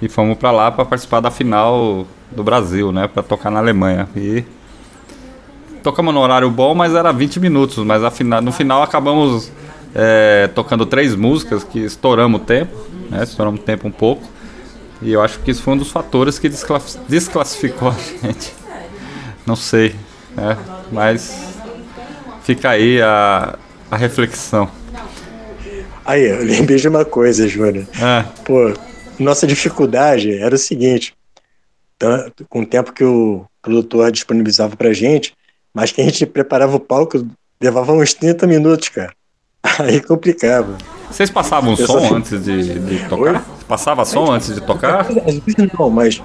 [0.01, 3.07] e fomos pra lá pra participar da final do Brasil, né?
[3.07, 4.07] Pra tocar na Alemanha.
[4.15, 4.43] E
[5.81, 7.77] tocamos no horário bom, mas era 20 minutos.
[7.83, 9.51] Mas afinal, no final acabamos
[9.93, 12.75] é, tocando três músicas que estouramos o tempo,
[13.09, 13.23] né?
[13.23, 14.23] Estouramos o tempo um pouco.
[15.01, 17.95] E eu acho que isso foi um dos fatores que desclass- desclassificou a
[18.27, 18.53] gente.
[19.45, 19.95] Não sei,
[20.35, 20.57] né?
[20.91, 21.35] Mas
[22.43, 23.57] fica aí a,
[23.89, 24.69] a reflexão.
[26.05, 27.85] Aí, eu lembrei de uma coisa, Júnior.
[27.99, 28.73] É, Pô,
[29.19, 31.13] nossa dificuldade era o seguinte:
[32.49, 35.33] com o tempo que o produtor disponibilizava pra gente,
[35.73, 37.25] mas que a gente preparava o palco
[37.61, 39.13] levava uns 30 minutos, cara.
[39.79, 40.77] Aí complicava.
[41.09, 43.45] vocês passavam som só- antes de, de tocar?
[43.67, 45.01] Passava som antes de tocar?
[45.01, 46.21] Às vezes não, mas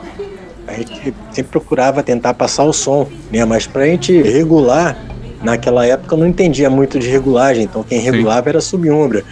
[0.66, 3.44] a gente sempre procurava tentar passar o som, né?
[3.44, 4.96] Mas pra gente regular,
[5.42, 9.22] naquela época eu não entendia muito de regulagem, então quem regulava era a subumbra.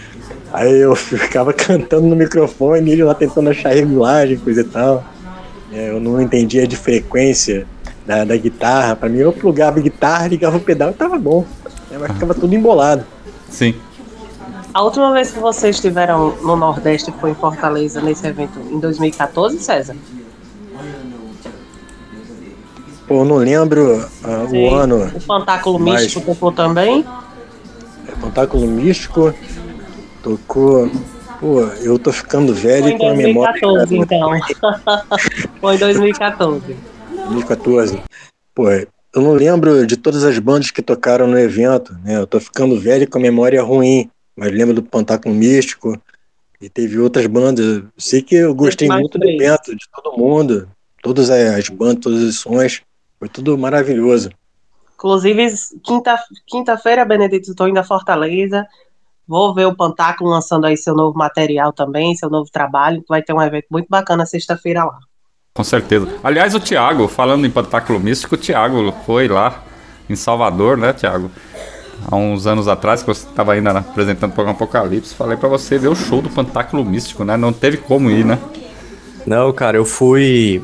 [0.53, 5.03] Aí eu ficava cantando no microfone, ele lá tentando achar regulagem, coisa e tal.
[5.73, 7.67] É, eu não entendia de frequência
[8.07, 8.97] da, da guitarra.
[8.97, 11.45] Pra mim, eu plugava a guitarra, ligava o pedal e tava bom.
[11.91, 13.05] É, Mas ficava tudo embolado.
[13.49, 13.75] Sim.
[14.73, 19.59] A última vez que vocês estiveram no Nordeste foi em Fortaleza, nesse evento, em 2014,
[19.61, 19.95] César?
[23.07, 24.05] Pô, eu não lembro
[24.51, 24.69] Sim.
[24.69, 25.13] o ano.
[25.15, 27.05] O Fantáculo Mas- Místico tocou também?
[28.21, 29.35] Tentáculo Místico
[30.23, 30.91] tocou.
[31.39, 33.61] Pô, eu tô ficando velho Foi em com a memória.
[33.61, 34.31] 2014, então.
[35.61, 36.77] foi em 2014.
[37.25, 38.03] 2014.
[38.55, 38.87] Pô, eu
[39.23, 42.17] não lembro de todas as bandas que tocaram no evento, né?
[42.19, 46.01] Eu tô ficando velho com a memória ruim, mas lembro do Pantáculo Místico
[46.61, 47.65] e teve outras bandas.
[47.65, 50.69] Eu sei que eu gostei muito do evento, de todo mundo,
[51.03, 52.83] todas as bandas, todos os sons,
[53.19, 54.31] foi tudo maravilhoso.
[54.95, 58.67] Inclusive, quinta- quinta-feira, Benedito, estou indo a Fortaleza.
[59.27, 63.05] Vou ver o Pantáculo lançando aí seu novo material também, seu novo trabalho.
[63.09, 64.99] Vai ter um evento muito bacana sexta-feira lá.
[65.57, 66.09] Com certeza.
[66.25, 69.63] Aliás, o Thiago, falando em Pantáculo Místico, o Thiago foi lá
[70.11, 71.31] em Salvador, né, Thiago?
[72.11, 75.79] Há uns anos atrás, que você estava ainda apresentando o programa Apocalipse, falei pra você
[75.79, 77.37] ver o show do Pantáculo Místico, né?
[77.37, 78.37] Não teve como ir, né?
[79.25, 80.61] Não, cara, eu fui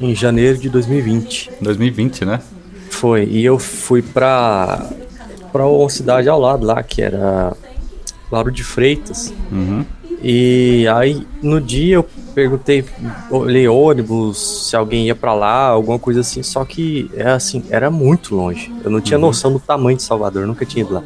[0.00, 1.50] em janeiro de 2020.
[1.60, 2.40] 2020, né?
[2.88, 3.24] Foi.
[3.24, 4.88] E eu fui pra,
[5.50, 7.52] pra uma cidade ao lado lá, que era
[8.30, 9.34] Lauro de Freitas.
[9.50, 9.84] Uhum.
[10.22, 12.84] E aí, no dia eu perguntei,
[13.28, 17.90] olhei ônibus, se alguém ia pra lá, alguma coisa assim, só que é assim, era
[17.90, 18.70] muito longe.
[18.84, 19.26] Eu não tinha Uhum.
[19.26, 21.02] noção do tamanho de Salvador, nunca tinha ido lá.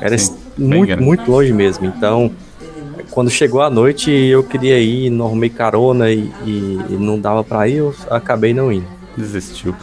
[0.00, 1.86] Era Sim, muito, muito longe mesmo.
[1.86, 2.30] Então,
[3.10, 7.42] quando chegou a noite, eu queria ir, não arrumei carona e, e- e não dava
[7.42, 8.86] pra ir, eu acabei não indo.
[9.16, 9.74] Desistiu.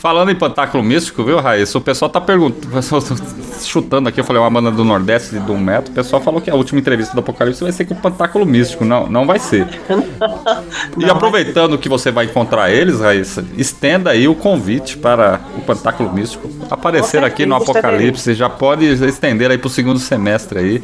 [0.00, 1.76] Falando em Pantáculo Místico, viu, Raíssa?
[1.76, 2.80] O pessoal tá perguntando, tá
[3.62, 6.54] chutando aqui, eu falei uma banda do Nordeste do Metal, o pessoal falou que a
[6.54, 8.82] última entrevista do Apocalipse vai ser com o Pantáculo Místico.
[8.82, 9.66] Não, não vai ser.
[10.96, 16.12] E aproveitando que você vai encontrar eles, Raíssa, estenda aí o convite para o Pantáculo
[16.12, 18.34] Místico aparecer aqui no Apocalipse.
[18.34, 20.82] Já pode estender aí pro segundo semestre aí.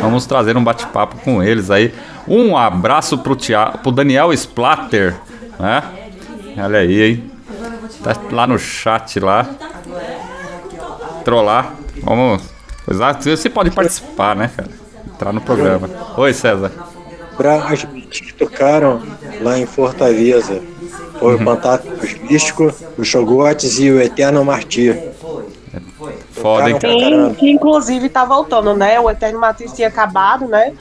[0.00, 1.92] Vamos trazer um bate-papo com eles aí.
[2.26, 5.14] Um abraço pro, Tia, pro Daniel Splatter,
[5.58, 5.82] né?
[6.56, 7.27] Olha aí, hein?
[8.02, 9.48] Tá lá no chat lá.
[11.24, 11.74] Trollar.
[12.02, 12.42] Vamos.
[12.90, 13.28] Exato.
[13.28, 14.70] Você pode participar, né, cara?
[15.06, 15.88] Entrar no programa.
[16.16, 16.72] Oi, César.
[17.36, 19.02] Pra as que tocaram
[19.40, 20.60] lá em Fortaleza.
[21.18, 24.96] Foi o Pantáticos Místico, o Shogotes e o Eterno Martir.
[26.40, 27.34] Foda, hein, cara?
[27.34, 28.98] Que inclusive tá voltando, né?
[29.00, 30.72] O Eterno Matiz tinha acabado, né?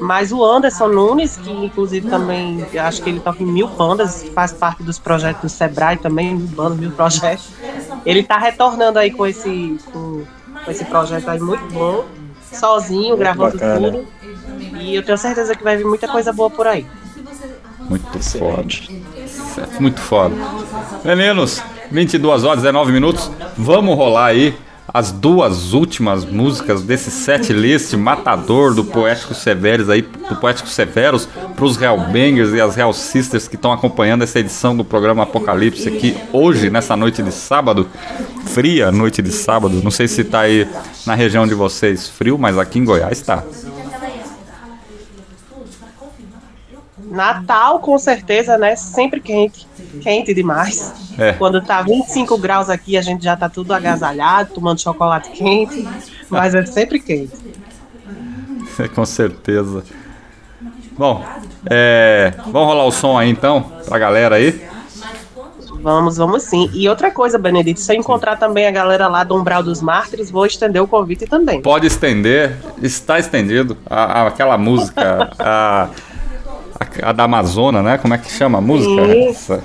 [0.00, 4.52] Mas o Anderson Nunes, que inclusive também, acho que ele toca em mil bandas, faz
[4.52, 7.48] parte dos projetos do Sebrae também, mil bandas, mil projetos.
[8.06, 10.22] Ele tá retornando aí com esse, com,
[10.64, 12.04] com esse projeto aí muito bom,
[12.52, 13.90] sozinho, gravando bacana.
[13.90, 14.06] tudo.
[14.80, 16.86] E eu tenho certeza que vai vir muita coisa boa por aí.
[17.88, 18.68] Muito foda.
[19.26, 20.34] Certo, Muito foda.
[21.04, 23.30] Meninos, 22 horas, 19 minutos.
[23.56, 24.54] Vamos rolar aí
[24.92, 31.28] as duas últimas músicas desse set list matador do Poético Severos aí, do Poético Severos,
[31.56, 36.16] pros Hellbangers e as Hell Sisters que estão acompanhando essa edição do programa Apocalipse aqui
[36.32, 37.86] hoje, nessa noite de sábado.
[38.46, 39.80] Fria noite de sábado.
[39.84, 40.66] Não sei se tá aí
[41.06, 43.44] na região de vocês frio, mas aqui em Goiás tá.
[47.10, 48.76] Natal, com certeza, né?
[48.76, 49.66] Sempre quente.
[50.00, 50.92] Quente demais.
[51.18, 51.32] É.
[51.32, 55.86] Quando tá 25 graus aqui, a gente já tá tudo agasalhado, tomando chocolate quente.
[56.28, 57.32] Mas é sempre quente.
[58.94, 59.82] Com certeza.
[60.96, 61.24] Bom,
[61.70, 64.68] é, vamos rolar o som aí então, pra galera aí.
[65.80, 66.68] Vamos, vamos sim.
[66.74, 70.28] E outra coisa, Benedito, se eu encontrar também a galera lá do Umbral dos Mártires,
[70.30, 71.62] vou estender o convite também.
[71.62, 73.76] Pode estender, está estendido.
[73.88, 75.88] A- a- aquela música, a,
[76.80, 77.98] a, a da Amazona, né?
[77.98, 79.04] Como é que chama a música?
[79.06, 79.28] Sim.
[79.28, 79.62] Essa-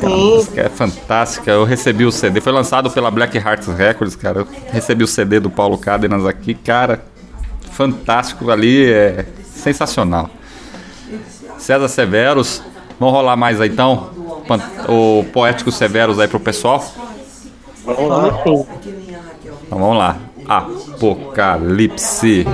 [0.00, 0.06] Sim.
[0.08, 1.50] música é fantástica.
[1.50, 4.40] Eu recebi o CD, foi lançado pela Black Hearts Records, cara.
[4.40, 7.02] Eu recebi o CD do Paulo Cárdenas aqui, cara.
[7.72, 10.28] Fantástico ali, é sensacional.
[11.58, 12.62] César Severos,
[13.00, 14.10] vamos rolar mais aí então?
[14.88, 16.84] O Poético Severos aí pro pessoal?
[17.84, 18.28] Vamos lá.
[19.66, 20.16] Então vamos lá.
[20.48, 22.44] Apocalipse.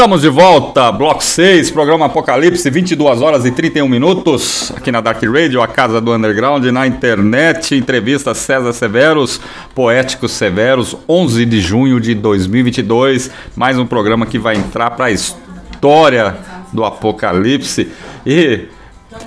[0.00, 5.22] Estamos de volta, bloco 6, programa Apocalipse, 22 horas e 31 minutos, aqui na Dark
[5.22, 9.38] Radio, a casa do underground, na internet, entrevista César Severos,
[9.74, 15.10] Poéticos Severos, 11 de junho de 2022, mais um programa que vai entrar para a
[15.10, 16.34] história
[16.72, 17.92] do Apocalipse.
[18.24, 18.68] E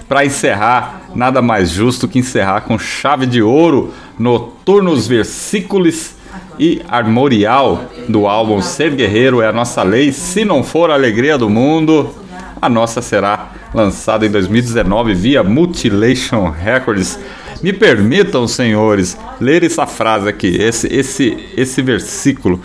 [0.09, 6.15] para encerrar, nada mais justo que encerrar com chave de ouro, Noturnos Versículos
[6.59, 10.11] e Armorial do álbum Ser Guerreiro é a nossa lei.
[10.11, 12.13] Se não for a alegria do mundo,
[12.61, 17.19] a nossa será lançada em 2019 via Mutilation Records.
[17.61, 22.59] Me permitam, senhores, ler essa frase aqui, esse, esse, esse versículo.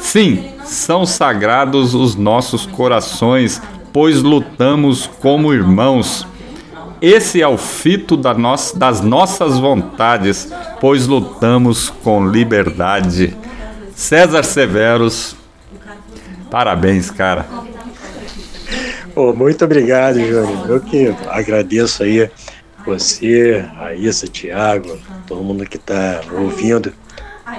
[0.00, 3.60] Sim, são sagrados os nossos corações,
[3.92, 6.26] pois lutamos como irmãos.
[7.00, 10.48] Esse é o fito da no das nossas vontades,
[10.80, 13.36] pois lutamos com liberdade.
[13.94, 15.36] César Severos,
[16.50, 17.46] parabéns, cara.
[19.14, 20.68] Oh, muito obrigado, Júnior.
[20.68, 22.30] Eu que agradeço aí
[22.86, 26.92] você, a Issa, Thiago, todo mundo que está ouvindo.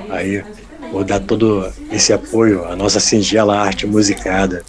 [0.09, 0.43] Aí
[0.91, 4.63] vou dar todo esse apoio à nossa singela arte musicada.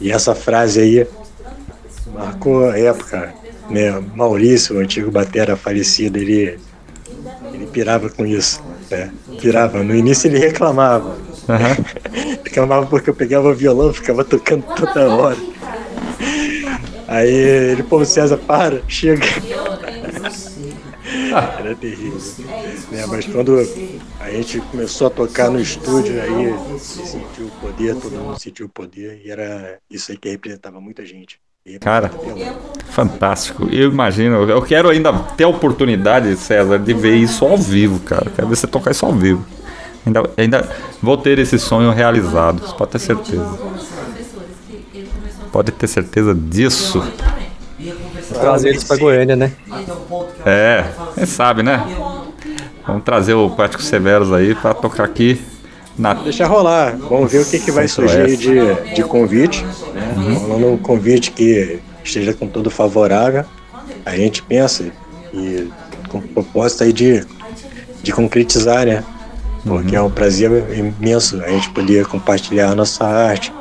[0.00, 1.06] E essa frase aí
[2.14, 3.39] marcou a época
[3.70, 6.58] né, Maurício, o antigo batera falecido, ele,
[7.52, 8.62] ele pirava com isso.
[8.90, 9.12] Né?
[9.40, 9.82] Pirava.
[9.82, 11.10] No início ele reclamava.
[11.10, 12.40] Uhum.
[12.44, 15.38] reclamava porque eu pegava o violão, ficava tocando toda hora.
[17.06, 19.26] Aí ele, pô, César, para, chega.
[21.58, 22.20] Era terrível.
[22.90, 23.06] Né?
[23.06, 23.58] Mas quando
[24.20, 28.66] a gente começou a tocar no estúdio, aí se sentiu o poder, todo mundo sentiu
[28.66, 31.40] o poder, e era isso aí que representava muita gente.
[31.78, 32.10] Cara,
[32.88, 33.68] fantástico.
[33.70, 38.30] Eu imagino, eu quero ainda ter a oportunidade, César, de ver isso ao vivo, cara.
[38.34, 39.44] Quero ver você tocar isso ao vivo.
[40.06, 40.68] Ainda, ainda
[41.02, 43.58] vou ter esse sonho realizado, você pode ter certeza.
[45.52, 47.04] Pode ter certeza disso.
[48.32, 49.52] Trazer eles pra Goiânia, né?
[50.46, 51.84] É, quem sabe, né?
[52.86, 55.38] Vamos trazer o Prático Severos aí pra tocar aqui
[56.00, 56.14] na...
[56.14, 59.64] Deixa rolar, vamos ver o que, que vai surgir de, de convite.
[59.94, 60.14] Né?
[60.16, 60.40] Uhum.
[60.40, 63.44] Falando um convite que esteja com tudo favorável,
[64.04, 64.90] a gente pensa
[65.32, 65.68] e
[66.08, 67.24] com proposta aí de,
[68.02, 69.04] de concretizar, né?
[69.62, 70.04] Porque uhum.
[70.04, 73.52] é um prazer imenso a gente poder compartilhar a nossa arte,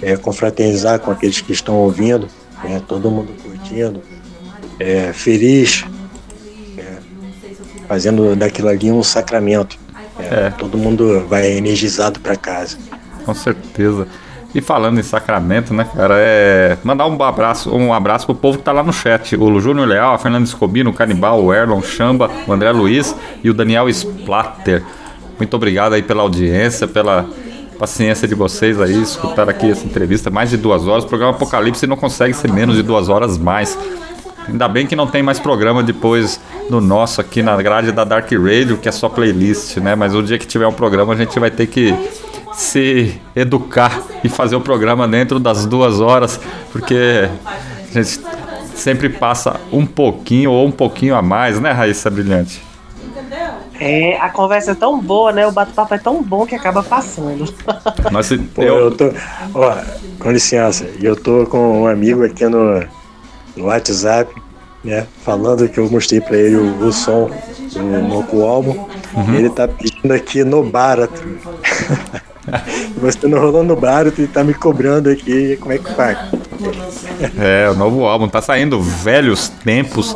[0.00, 2.28] é, confraternizar com aqueles que estão ouvindo,
[2.64, 4.00] é, todo mundo curtindo,
[4.80, 5.84] é, feliz,
[6.78, 6.96] é,
[7.86, 9.83] fazendo daquilo ali um sacramento.
[10.18, 10.50] É.
[10.50, 12.76] Todo mundo vai energizado para casa.
[13.24, 14.06] Com certeza.
[14.54, 16.78] E falando em Sacramento, né, cara, é.
[16.84, 19.36] Mandar um abraço, um abraço pro povo que tá lá no chat.
[19.36, 23.50] O Júnior Leal, a Fernanda Escobino, o Canibal, o Erlon Chamba, o André Luiz e
[23.50, 24.84] o Daniel Splatter.
[25.36, 27.28] Muito obrigado aí pela audiência, pela
[27.78, 30.30] paciência de vocês aí, escutar aqui essa entrevista.
[30.30, 31.02] Mais de duas horas.
[31.02, 33.76] O programa Apocalipse não consegue ser menos de duas horas mais.
[34.48, 38.30] Ainda bem que não tem mais programa depois do nosso aqui na grade da Dark
[38.32, 39.94] Radio, que é só playlist, né?
[39.94, 41.94] Mas o dia que tiver um programa a gente vai ter que
[42.52, 46.40] se educar e fazer o programa dentro das duas horas,
[46.72, 47.28] porque
[47.90, 48.20] a gente
[48.74, 52.62] sempre passa um pouquinho ou um pouquinho a mais, né, Raíssa Brilhante?
[53.80, 55.44] É, a conversa é tão boa, né?
[55.48, 57.52] O bate-papo é tão bom que acaba passando.
[58.10, 58.76] Nossa, Pô, eu...
[58.76, 59.12] eu tô.
[59.52, 59.76] Ó,
[60.20, 62.84] com licença, eu tô com um amigo aqui no
[63.56, 64.32] no WhatsApp,
[64.84, 65.06] né?
[65.24, 67.30] Falando que eu mostrei para ele o, o, som
[67.72, 68.86] do novo álbum.
[69.14, 69.34] Uhum.
[69.34, 71.22] Ele tá pedindo aqui no barato.
[73.00, 75.56] Você não rolou no barato e tá me cobrando aqui.
[75.56, 76.18] Como é que faz?
[77.38, 80.14] É, o novo álbum tá saindo Velhos Tempos.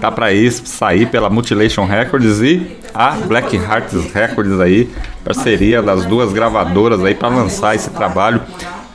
[0.00, 4.90] Tá para isso sair pela Mutilation Records e a Black Hearts Records aí,
[5.24, 8.40] parceria das duas gravadoras aí para lançar esse trabalho.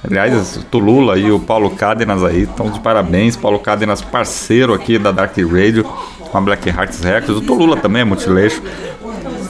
[0.09, 3.35] Aliás, o Tulula e o Paulo Cádenas aí estão de parabéns.
[3.35, 7.37] Paulo Cádenas, parceiro aqui da Dark Radio com a Black Hearts Records.
[7.37, 8.61] O Tulula também é multileixo.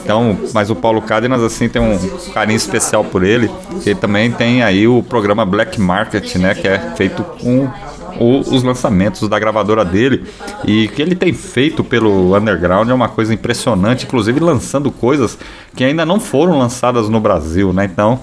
[0.02, 1.98] Então, mas o Paulo Cádenas assim tem um
[2.32, 3.50] carinho especial por ele.
[3.84, 7.70] Ele também tem aí o programa Black Market, né, que é feito com
[8.18, 10.24] o, os lançamentos da gravadora dele
[10.64, 15.38] e que ele tem feito pelo underground é uma coisa impressionante, inclusive lançando coisas
[15.76, 17.84] que ainda não foram lançadas no Brasil, né?
[17.84, 18.18] Então,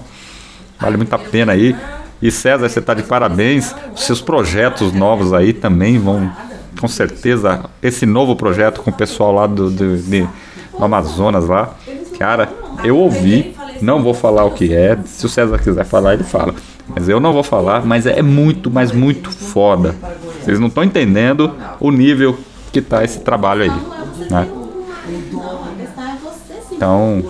[0.78, 1.74] vale muito a pena aí.
[2.20, 3.74] E César, você está de parabéns.
[3.94, 6.30] Seus projetos novos aí também vão,
[6.80, 10.26] com certeza, esse novo projeto com o pessoal lá do, do, de,
[10.78, 11.74] do Amazonas lá.
[12.18, 12.48] Cara,
[12.82, 14.98] eu ouvi, não vou falar o que é.
[15.04, 16.54] Se o César quiser falar, ele fala.
[16.88, 19.94] Mas eu não vou falar, mas é muito, mas muito foda.
[20.42, 22.38] Vocês não estão entendendo o nível
[22.72, 24.48] que tá esse trabalho aí, né?
[26.70, 27.22] Então,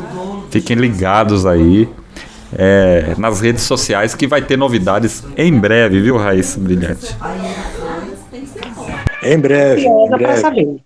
[0.50, 1.88] fiquem ligados aí.
[2.58, 7.16] É, nas redes sociais que vai ter novidades em breve, viu, Raíssa Brilhante?
[9.22, 10.82] Em breve, em breve.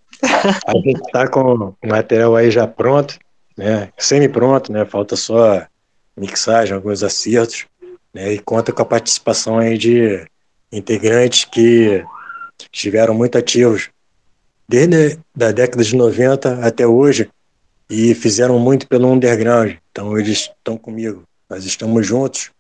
[0.66, 3.18] A gente está com o material aí já pronto,
[3.57, 3.90] né?
[3.97, 4.84] Semi-pronto, né?
[4.84, 5.62] Falta só
[6.16, 7.66] mixagem, alguns acertos,
[8.12, 8.32] né?
[8.32, 10.26] E conta com a participação aí de
[10.73, 12.05] integrantes que
[12.73, 13.90] estiveram muito ativos
[14.68, 17.28] desde a década de 90 até hoje
[17.89, 19.74] e fizeram muito pelo underground.
[19.90, 21.24] Então eles estão comigo.
[21.50, 22.52] Nós estamos juntos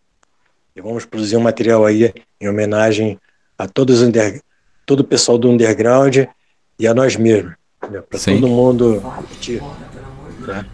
[0.74, 3.20] e vamos produzir um material aí em homenagem
[3.56, 4.42] a todos os under,
[4.84, 6.16] todo o pessoal do underground
[6.76, 8.40] e a nós mesmos, para Sim.
[8.40, 9.62] todo mundo curtir.
[10.40, 10.66] né?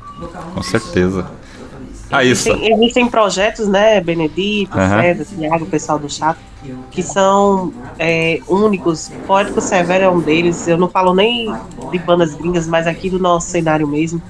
[0.55, 1.31] Com certeza.
[2.11, 5.03] Raíssa, Existem, existem projetos, né, Benedito, Aham.
[5.03, 6.37] César, Thiago, o pessoal do chat,
[6.91, 9.11] que são é, únicos.
[9.27, 10.67] Poético Severo é um deles.
[10.67, 11.53] Eu não falo nem
[11.91, 14.21] de bandas gringas, mas aqui do nosso cenário mesmo.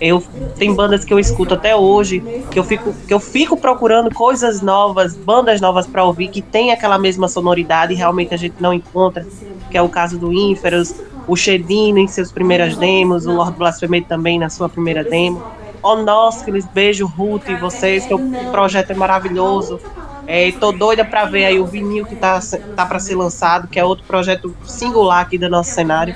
[0.00, 0.22] Eu
[0.56, 4.60] tem bandas que eu escuto até hoje, que eu fico, que eu fico procurando coisas
[4.60, 8.72] novas, bandas novas para ouvir que tem aquela mesma sonoridade e realmente a gente não
[8.72, 9.26] encontra,
[9.70, 10.94] que é o caso do Inferos,
[11.26, 15.42] o Shedino em seus primeiras demos, o Lord Blasphemy também na sua primeira demo.
[15.84, 18.18] Onósculos, beijo Ruth e vocês, que o
[18.50, 19.78] projeto é maravilhoso.
[20.26, 22.40] É, tô doida pra ver aí o vinil que tá,
[22.74, 26.14] tá para ser lançado, que é outro projeto singular aqui do nosso cenário.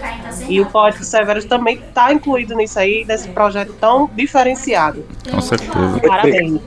[0.48, 5.05] E o Poético Severus também tá incluído nisso aí, nesse projeto tão diferenciado.
[5.30, 6.00] com certeza.
[6.06, 6.58] Parabéns.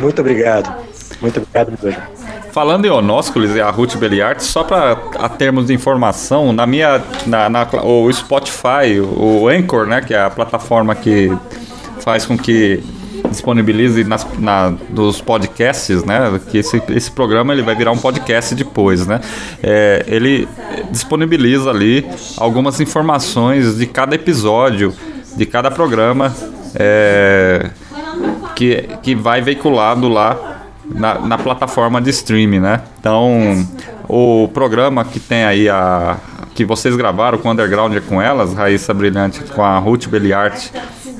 [0.00, 0.74] Muito obrigado.
[1.22, 2.02] Muito obrigado mesmo.
[2.50, 7.00] Falando em Onósculos e a Ruth Beliart, só para a termos de informação, na minha,
[7.26, 11.30] na, na- o Spotify, o Anchor, né, que é a plataforma que
[12.06, 12.80] faz com que
[13.28, 18.54] disponibilize nas, na, nos podcasts, né, que esse, esse programa ele vai virar um podcast
[18.54, 19.20] depois, né,
[19.60, 20.46] é, ele
[20.88, 24.94] disponibiliza ali algumas informações de cada episódio,
[25.36, 26.32] de cada programa,
[26.76, 27.70] é,
[28.54, 32.82] que, que vai veiculado lá na, na plataforma de streaming, né?
[33.00, 33.66] Então,
[34.08, 36.18] o programa que tem aí a
[36.54, 40.70] que vocês gravaram com o Underground é com elas, Raíssa Brilhante com a Ruth Beliart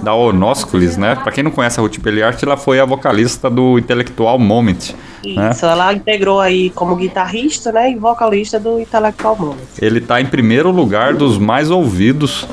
[0.02, 1.14] da Onósculis, né?
[1.16, 4.94] Pra quem não conhece a Ruth Beliart, ela foi a vocalista do Intelectual Moment,
[5.24, 5.50] né?
[5.50, 9.56] Isso, ela integrou aí como guitarrista, né, e vocalista do Intellectual Moment.
[9.80, 12.46] Ele tá em primeiro lugar dos mais ouvidos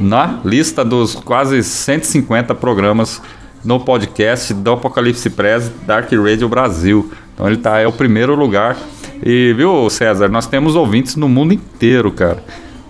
[0.00, 3.20] na lista dos quase 150 programas
[3.64, 7.12] no podcast do Apocalipse Press Dark Radio Brasil.
[7.34, 8.76] Então ele tá é o primeiro lugar.
[9.24, 12.42] E viu, César, nós temos ouvintes no mundo inteiro, cara.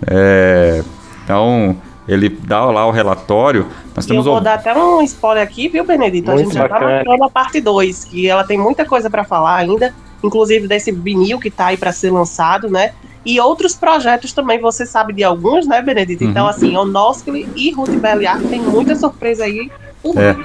[0.07, 0.83] É,
[1.23, 3.67] então ele dá lá o relatório.
[3.95, 6.29] Nós E eu temos vou ouv- dar até um spoiler aqui, viu, Benedito?
[6.29, 6.95] A Muito gente já tá bacana.
[6.95, 11.39] marcando a parte 2, que ela tem muita coisa pra falar ainda, inclusive desse vinil
[11.39, 12.91] que tá aí pra ser lançado, né?
[13.25, 16.23] E outros projetos também, você sabe de alguns, né, Benedito?
[16.25, 16.49] Então, Uhum.
[16.49, 19.71] assim, Onósculi e Ruth Belliard tem muita surpresa aí.
[20.01, 20.35] por É,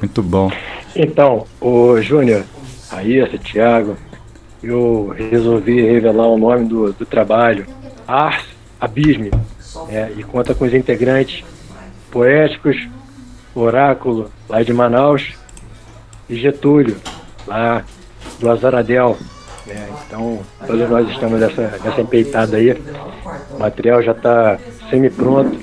[0.00, 0.48] muito bom.
[0.94, 2.44] Então, o Júnior,
[2.88, 3.96] Raíssa, Thiago,
[4.62, 7.66] eu resolvi revelar o nome do, do trabalho,
[8.06, 8.44] Ars
[8.80, 9.30] Abisme,
[9.86, 11.44] né, e conta com os integrantes
[12.10, 12.76] poéticos,
[13.54, 15.32] Oráculo, lá de Manaus,
[16.28, 16.96] e Getúlio,
[17.46, 17.84] lá
[18.38, 19.16] do Azaradel.
[19.66, 19.88] né.
[20.06, 22.72] Então, todos nós estamos nessa, nessa empeitada aí.
[23.50, 24.58] O material já está
[24.90, 25.58] semi-pronto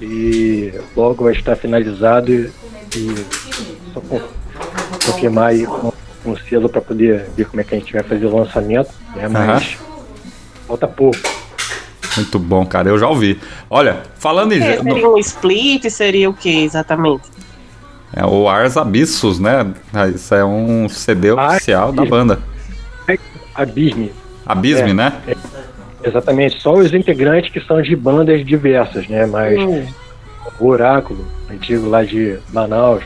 [0.00, 2.50] e logo vai estar finalizado e,
[2.94, 3.26] e
[3.94, 4.20] só con-
[5.06, 5.92] confirmar aí com,
[6.26, 9.28] o selo para poder ver como é que a gente vai fazer o lançamento, né?
[9.28, 9.78] Mas
[10.66, 11.16] falta pouco.
[12.16, 12.88] Muito bom, cara.
[12.88, 13.38] Eu já ouvi.
[13.68, 14.62] Olha, falando em.
[14.62, 17.24] É, seria um split, seria o que exatamente?
[18.14, 19.72] É o Ars Abissus, né?
[20.14, 22.40] Isso é um CD Ars oficial da banda.
[23.54, 24.12] Abisme,
[24.44, 24.94] Abisme, É.
[24.94, 25.12] né?
[26.04, 29.26] exatamente, só os integrantes que são de bandas diversas, né?
[29.26, 29.86] Mas Hum,
[30.60, 33.02] o Oráculo, antigo lá de Manaus,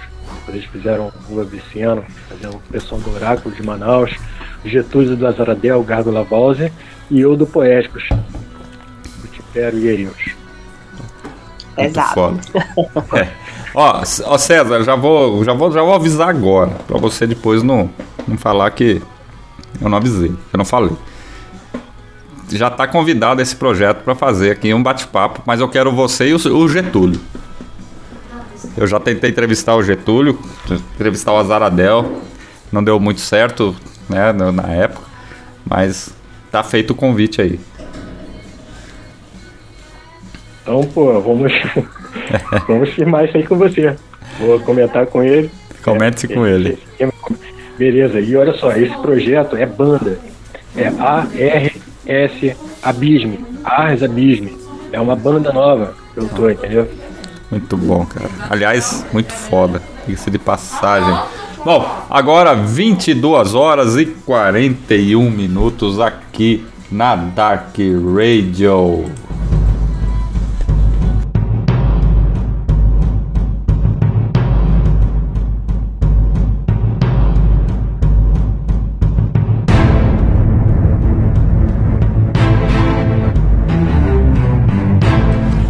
[0.49, 4.11] eles fizeram Rua Viciano, fazendo o pessoal do Oráculo de Manaus,
[4.65, 6.71] o Getúlio do Azaradel, o Gárgula Valse,
[7.11, 8.07] e eu do Poéticos,
[9.51, 10.35] o Tipero e Erius.
[11.77, 12.15] Muito Exato.
[12.15, 12.41] foda.
[13.19, 13.29] É.
[13.75, 17.89] Ó, ó, César, já vou, já vou, já vou avisar agora, pra você depois não,
[18.27, 19.01] não falar que
[19.81, 20.93] eu não avisei, que eu não falei.
[22.51, 26.35] Já tá convidado esse projeto pra fazer aqui um bate-papo, mas eu quero você e
[26.35, 27.21] o, o Getúlio.
[28.77, 30.39] Eu já tentei entrevistar o Getúlio,
[30.95, 32.21] entrevistar o Azaradel,
[32.73, 33.77] não deu muito certo,
[34.09, 35.07] né, na na época,
[35.65, 36.13] mas
[36.51, 37.61] tá feito o convite aí.
[40.71, 41.53] Então, pô, vamos,
[42.69, 43.97] vamos firmar isso aí com você.
[44.39, 45.51] Vou comentar com ele.
[45.83, 46.79] Comente com ele.
[47.77, 50.21] Beleza, e olha só, esse projeto é banda.
[50.77, 53.45] É A-R-S Abisme.
[53.65, 54.57] Ars Abisme.
[54.93, 56.89] É uma banda nova que eu tô, entendeu?
[57.51, 58.31] Muito bom, cara.
[58.49, 59.83] Aliás, muito foda.
[60.07, 61.19] Diga-se de passagem.
[61.65, 69.11] Bom, agora 22 horas e 41 minutos aqui na Dark Radio.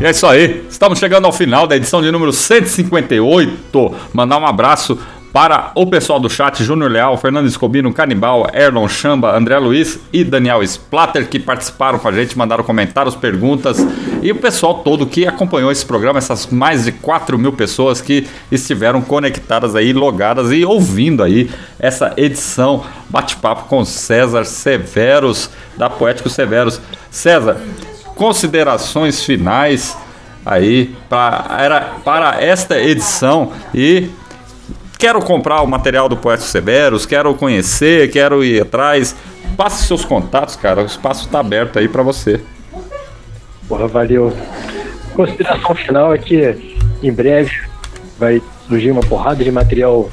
[0.00, 3.94] E é isso aí, estamos chegando ao final da edição de número 158.
[4.14, 4.98] Mandar um abraço
[5.30, 10.24] para o pessoal do chat, Júnior Leal, Fernando Escobino, Canibal, Erlon Chamba, André Luiz e
[10.24, 13.86] Daniel Splatter, que participaram com a gente, mandaram comentários, perguntas,
[14.22, 18.26] e o pessoal todo que acompanhou esse programa, essas mais de 4 mil pessoas que
[18.50, 26.30] estiveram conectadas aí, logadas e ouvindo aí essa edição bate-papo com César Severos, da Poético
[26.30, 26.80] Severos.
[27.10, 27.60] César,
[28.20, 29.96] considerações finais
[30.44, 34.10] aí para, era, para esta edição e
[34.98, 39.16] quero comprar o material do Poeta Severos, quero conhecer, quero ir atrás.
[39.56, 42.42] Passe seus contatos, cara, o espaço está aberto aí para você.
[43.66, 44.36] Porra, valeu.
[45.14, 47.50] Consideração final é que em breve
[48.18, 50.10] vai surgir uma porrada de material,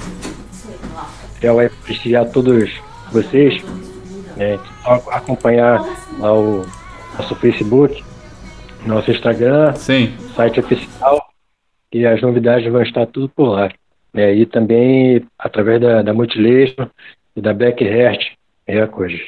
[1.33, 2.71] material vai prestigiar todos
[3.11, 3.61] vocês.
[4.37, 4.57] Né?
[5.11, 5.83] Acompanhar
[6.19, 6.65] lá o
[7.17, 8.03] nosso Facebook,
[8.85, 10.15] nosso Instagram, Sim.
[10.35, 11.19] site oficial
[11.91, 13.71] e as novidades vão estar tudo por lá.
[14.13, 14.35] Né?
[14.35, 16.87] E também através da, da Mutilation
[17.35, 18.33] e da Backhert
[18.67, 19.21] Records.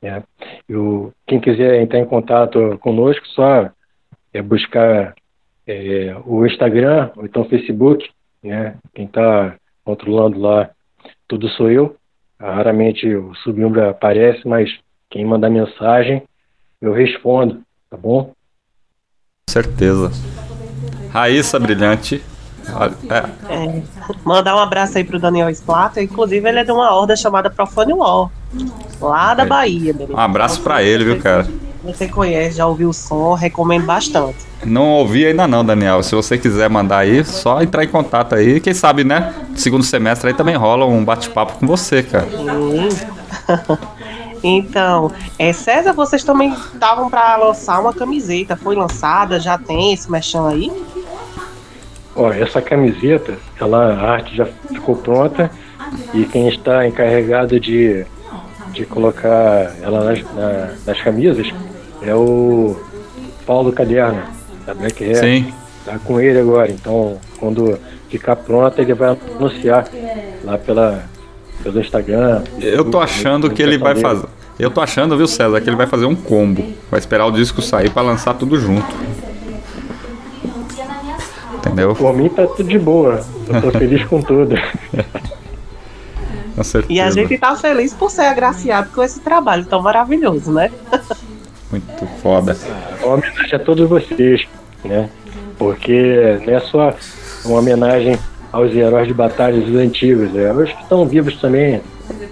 [0.00, 0.22] Né?
[0.68, 3.70] E o, quem quiser entrar em contato conosco, só
[4.32, 5.14] é buscar
[5.66, 8.08] é, o Instagram ou então o Facebook.
[8.42, 8.76] Né?
[8.94, 10.70] Quem está controlando lá
[11.26, 11.96] tudo sou eu.
[12.40, 14.70] Raramente o subnúmero aparece, mas
[15.10, 16.22] quem mandar mensagem
[16.80, 18.32] eu respondo, tá bom?
[19.50, 20.12] Certeza.
[21.10, 22.22] Raíssa Brilhante.
[23.08, 23.54] É.
[23.54, 23.82] É,
[24.24, 26.02] mandar um abraço aí pro Daniel Splatter.
[26.02, 28.30] Inclusive, ele é de uma horda chamada Profane Law,
[29.00, 29.46] lá da É.
[29.46, 29.94] Bahia.
[29.94, 30.16] Daniel.
[30.16, 31.46] Um abraço pra ele, viu, cara?
[31.82, 34.36] Você conhece, já ouviu o som, recomendo bastante.
[34.64, 36.02] Não ouvi ainda não, Daniel.
[36.02, 38.60] Se você quiser mandar aí, só entrar em contato aí.
[38.60, 39.32] Quem sabe, né?
[39.54, 42.26] Segundo semestre aí também rola um bate-papo com você, cara.
[42.26, 42.88] Hum.
[44.42, 48.56] então, é, César, vocês também estavam para lançar uma camiseta.
[48.56, 50.70] Foi lançada, já tem esse mexão aí?
[52.14, 55.50] Ó, essa camiseta, ela, a arte já ficou pronta
[56.12, 58.04] e quem está encarregado de,
[58.72, 61.48] de colocar ela nas, na- nas camisas
[62.02, 62.76] é o
[63.46, 64.20] Paulo Caderno,
[64.66, 65.16] da Black Hair.
[65.20, 65.54] Sim.
[65.84, 67.78] Tá com ele agora, então quando
[68.10, 69.88] ficar pronta ele vai anunciar
[70.44, 71.04] lá pela,
[71.62, 72.42] pelo Instagram.
[72.60, 74.26] Eu tô achando que ele vai fazer.
[74.58, 76.64] Eu tô achando, viu, César, que ele vai fazer um combo.
[76.90, 78.92] Vai esperar o disco sair pra lançar tudo junto.
[81.54, 81.94] Entendeu?
[81.94, 84.56] Por mim tá tudo de boa, eu tô feliz com tudo.
[86.56, 86.92] Com certeza.
[86.92, 90.72] E a gente tá feliz por ser agraciado com esse trabalho tão maravilhoso, né?
[91.70, 92.56] Muito foda.
[93.02, 94.46] uma homenagem a todos vocês,
[94.84, 95.08] né?
[95.56, 96.94] Porque não é só
[97.44, 98.18] uma homenagem
[98.52, 101.80] aos heróis de batalhas dos antigos, é os que estão vivos também,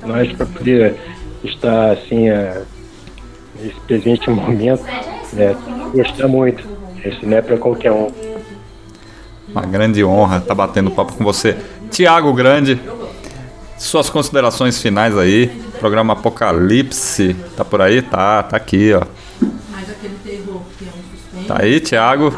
[0.04, 0.96] nós para poder
[1.44, 2.62] estar assim é,
[3.60, 4.84] nesse presente momento,
[5.32, 5.56] né?
[5.94, 6.64] Gostar muito.
[7.04, 8.10] Isso não é para qualquer um.
[9.48, 11.56] Uma grande honra estar batendo papo com você.
[11.90, 12.80] Tiago Grande,
[13.78, 15.46] suas considerações finais aí.
[15.78, 18.02] Programa Apocalipse, tá por aí?
[18.02, 19.02] Tá, tá aqui, ó.
[21.46, 22.34] Tá aí, Tiago?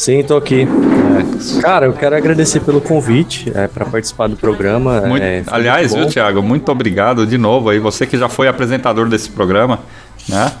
[0.00, 0.62] Sim, tô aqui.
[0.62, 5.02] É, Cara, eu quero agradecer pelo convite é, para participar do programa.
[5.02, 6.10] Muito- é, aliás, muito viu, bom.
[6.10, 6.42] Tiago?
[6.42, 7.78] Muito obrigado de novo aí.
[7.78, 9.80] Você que já foi apresentador desse programa,
[10.26, 10.52] né?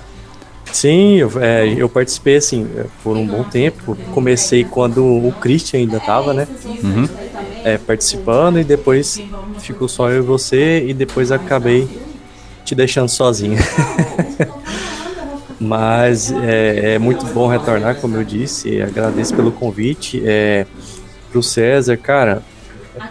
[0.70, 2.68] Sim, eu, é, eu participei assim
[3.02, 3.96] por um bom tempo.
[4.10, 6.46] Comecei quando o Christian ainda tava, né?
[6.84, 7.08] Uhum.
[7.64, 9.22] É, participando e depois
[9.58, 11.88] ficou só eu e você e depois acabei
[12.62, 13.56] te deixando sozinho.
[15.60, 18.80] Mas é, é muito bom retornar, como eu disse.
[18.80, 20.22] Agradeço pelo convite.
[20.24, 20.66] É,
[21.30, 22.42] pro César, cara,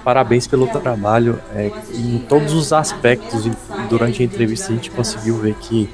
[0.04, 1.40] parabéns pelo trabalho.
[1.56, 3.48] É, em todos os aspectos,
[3.90, 5.90] durante a entrevista a gente conseguiu ver que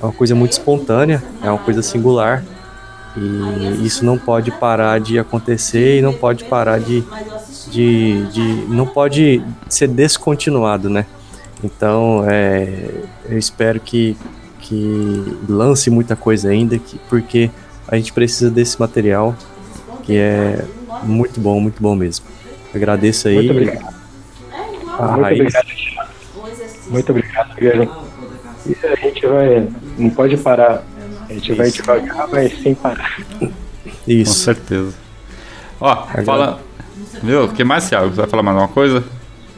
[0.00, 2.44] é uma coisa muito espontânea, é uma coisa singular.
[3.16, 7.02] E isso não pode parar de acontecer e não pode parar de.
[7.70, 11.06] de, de não pode ser descontinuado, né?
[11.64, 12.90] Então, é,
[13.24, 14.14] eu espero que,
[14.68, 17.50] que lance muita coisa ainda, que, porque
[17.88, 19.34] a gente precisa desse material,
[20.02, 20.64] que é
[21.04, 22.26] muito bom, muito bom mesmo.
[22.74, 23.36] Agradeço aí.
[23.36, 23.94] Muito obrigado.
[24.98, 25.40] A Muito Raiz.
[25.40, 25.66] obrigado.
[26.88, 28.06] Muito obrigado mesmo.
[28.66, 29.68] E a gente vai.
[29.98, 30.82] Não pode parar.
[31.28, 33.16] A gente vai devagar, mas sem parar.
[34.06, 34.32] Isso.
[34.32, 34.94] Com certeza.
[35.80, 36.60] Ó, fala?
[37.44, 38.10] O que mais, Thiago?
[38.10, 39.04] Você vai falar mais alguma coisa?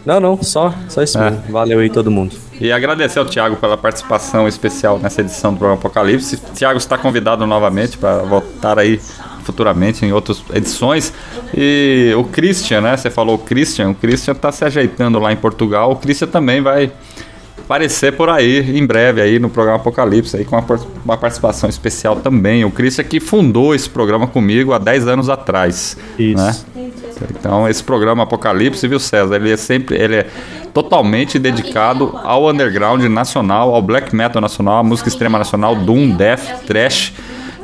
[0.08, 1.30] Não, não, só, só isso É.
[1.30, 1.42] mesmo.
[1.50, 2.34] Valeu aí todo mundo.
[2.58, 6.38] E agradecer ao Thiago pela participação especial nessa edição do programa Apocalipse.
[6.54, 8.98] Thiago está convidado novamente para voltar aí
[9.44, 11.12] futuramente em outras edições.
[11.54, 12.96] E o Christian, né?
[12.96, 15.92] Você falou o Christian, o Christian está se ajeitando lá em Portugal.
[15.92, 16.90] O Christian também vai
[17.58, 20.64] aparecer por aí em breve aí no programa Apocalipse aí com uma,
[21.04, 22.64] uma participação especial também.
[22.64, 26.42] O Christian que fundou esse programa comigo há 10 anos atrás, Isso.
[26.42, 26.56] né?
[27.30, 30.26] Então esse programa Apocalipse, viu César, ele é sempre, ele é
[30.72, 36.64] totalmente dedicado ao underground nacional, ao black metal nacional, à música extrema nacional, doom, death,
[36.66, 37.12] trash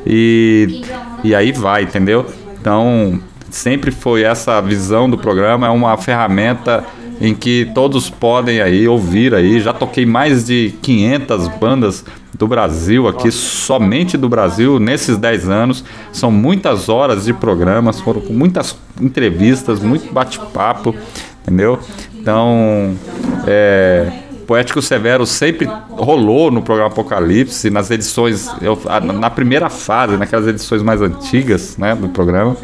[0.06, 0.82] e
[1.22, 2.26] e aí vai, entendeu?
[2.60, 6.84] Então sempre foi essa visão do programa, é uma ferramenta
[7.20, 9.60] em que todos podem aí ouvir aí.
[9.60, 12.04] Já toquei mais de 500 bandas
[12.36, 15.84] do Brasil aqui, somente do Brasil, nesses 10 anos.
[16.12, 20.94] São muitas horas de programas, foram com muitas entrevistas, muito bate-papo,
[21.42, 21.78] entendeu?
[22.18, 22.94] Então,
[23.46, 24.10] é,
[24.46, 28.78] Poético Severo sempre rolou no programa Apocalipse, nas edições, eu-
[29.14, 32.56] na primeira fase, naquelas edições mais antigas né, do programa.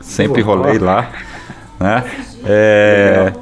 [0.00, 1.10] Sempre rolei lá.
[1.80, 2.04] Né?
[2.44, 3.32] É,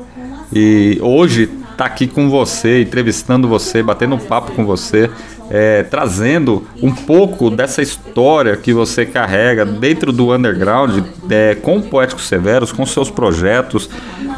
[0.52, 5.10] e hoje tá aqui com você, entrevistando você, batendo um papo com você,
[5.50, 12.26] é, trazendo um pouco dessa história que você carrega dentro do underground, é, com Poéticos
[12.28, 13.88] Severos, com seus projetos.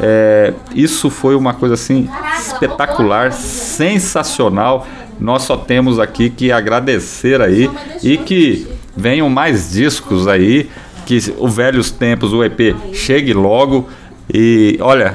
[0.01, 4.87] É, isso foi uma coisa assim espetacular, sensacional.
[5.19, 7.69] Nós só temos aqui que agradecer aí
[8.03, 10.69] e que venham mais discos aí,
[11.05, 13.87] que o Velhos Tempos, o EP, chegue logo.
[14.33, 15.13] E olha,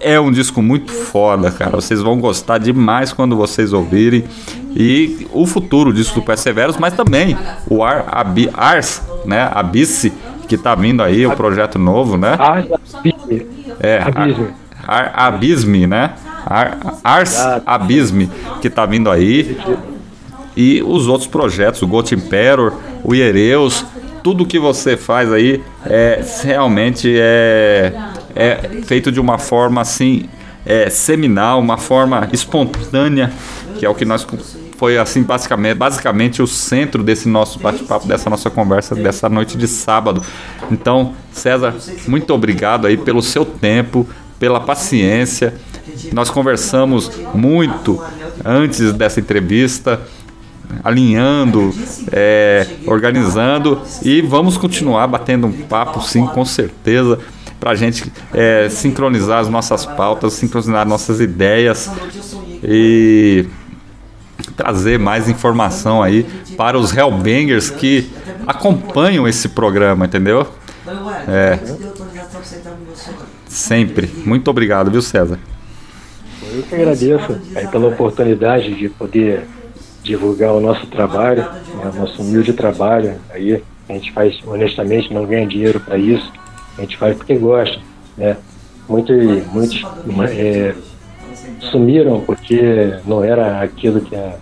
[0.00, 1.70] é um disco muito foda, cara.
[1.72, 4.24] Vocês vão gostar demais quando vocês ouvirem.
[4.74, 7.36] E o futuro disco do Perseveros, mas também
[7.68, 9.48] o Ar, Abi, Ars, né?
[9.52, 10.12] Abysse,
[10.48, 12.36] que tá vindo aí, o projeto novo, né?
[12.38, 12.66] Ars
[13.80, 14.46] É, Abisme.
[14.86, 16.12] Ar, Ar- Abisme, né?
[16.46, 18.30] Ar, Ars Abisme,
[18.62, 19.56] que tá vindo aí.
[20.56, 22.72] E os outros projetos, o Got Emperor,
[23.04, 23.84] o Iereus,
[24.22, 27.92] tudo que você faz aí é realmente é,
[28.34, 30.28] é feito de uma forma assim
[30.64, 33.32] é, seminal, uma forma espontânea,
[33.78, 34.26] que é o que nós
[34.76, 39.68] foi assim basicamente, basicamente o centro desse nosso bate-papo, dessa nossa conversa dessa noite de
[39.68, 40.22] sábado.
[40.70, 41.74] Então, César,
[42.08, 45.54] muito obrigado aí pelo seu tempo, pela paciência.
[46.14, 48.02] Nós conversamos muito
[48.42, 50.00] antes dessa entrevista
[50.82, 51.74] alinhando,
[52.12, 57.18] é, organizando e vamos continuar batendo um papo, sim, com certeza,
[57.60, 61.90] para a gente é, sincronizar as nossas pautas, sincronizar nossas ideias
[62.64, 63.44] e
[64.56, 68.10] trazer mais informação aí para os Hellbangers que
[68.46, 70.46] acompanham esse programa, entendeu?
[71.28, 71.58] É,
[73.46, 74.10] sempre.
[74.24, 75.38] Muito obrigado, viu, César?
[76.52, 79.46] Eu que agradeço aí pela oportunidade de poder
[80.02, 83.16] divulgar o nosso trabalho, né, o nosso humilde trabalho.
[83.30, 86.32] Aí a gente faz honestamente, não ganha dinheiro para isso.
[86.80, 87.78] A gente faz porque gosta,
[88.16, 88.38] né?
[88.88, 89.82] Muitos, muitos
[90.30, 90.74] é,
[91.60, 94.38] sumiram porque não era aquilo que é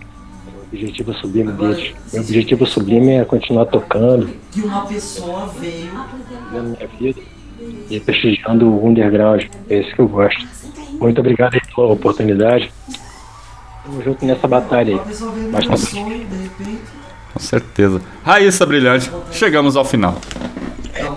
[0.55, 1.94] o objetivo sublime deles.
[2.12, 5.91] Meu objetivo sublime é continuar tocando, que uma pessoa veio.
[6.52, 7.20] vivendo minha vida
[7.91, 9.47] e prestigiando o underground.
[9.68, 10.47] É isso que eu gosto.
[11.00, 12.73] Muito obrigado aí pela oportunidade.
[13.84, 15.00] Tamo junto nessa batalha aí.
[15.50, 15.75] Mas tá.
[17.33, 18.00] Com certeza.
[18.23, 20.17] Raíssa Brilhante, chegamos ao final.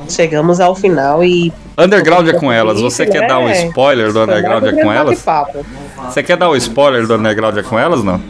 [0.10, 1.52] Chegamos ao final e.
[1.78, 2.80] Underground é com elas.
[2.82, 3.66] Você quer dar um É.
[3.68, 5.22] spoiler do Underground é com elas?
[5.22, 5.66] Papo.
[6.06, 8.22] Você quer dar o spoiler do Underground é com elas, não?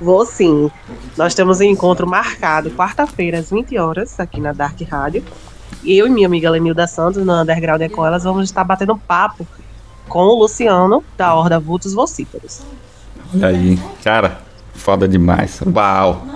[0.00, 0.70] Vou sim.
[1.16, 5.24] Nós temos um encontro marcado quarta-feira às 20 horas aqui na Dark Rádio.
[5.84, 8.98] Eu e minha amiga Lenilda Santos, no Underground é com elas, vamos estar batendo um
[8.98, 9.46] papo
[10.08, 12.60] com o Luciano, da Horda Vultos Vocíferos.
[13.42, 14.38] Aí, cara,
[14.74, 15.60] foda demais.
[15.74, 16.26] Uau!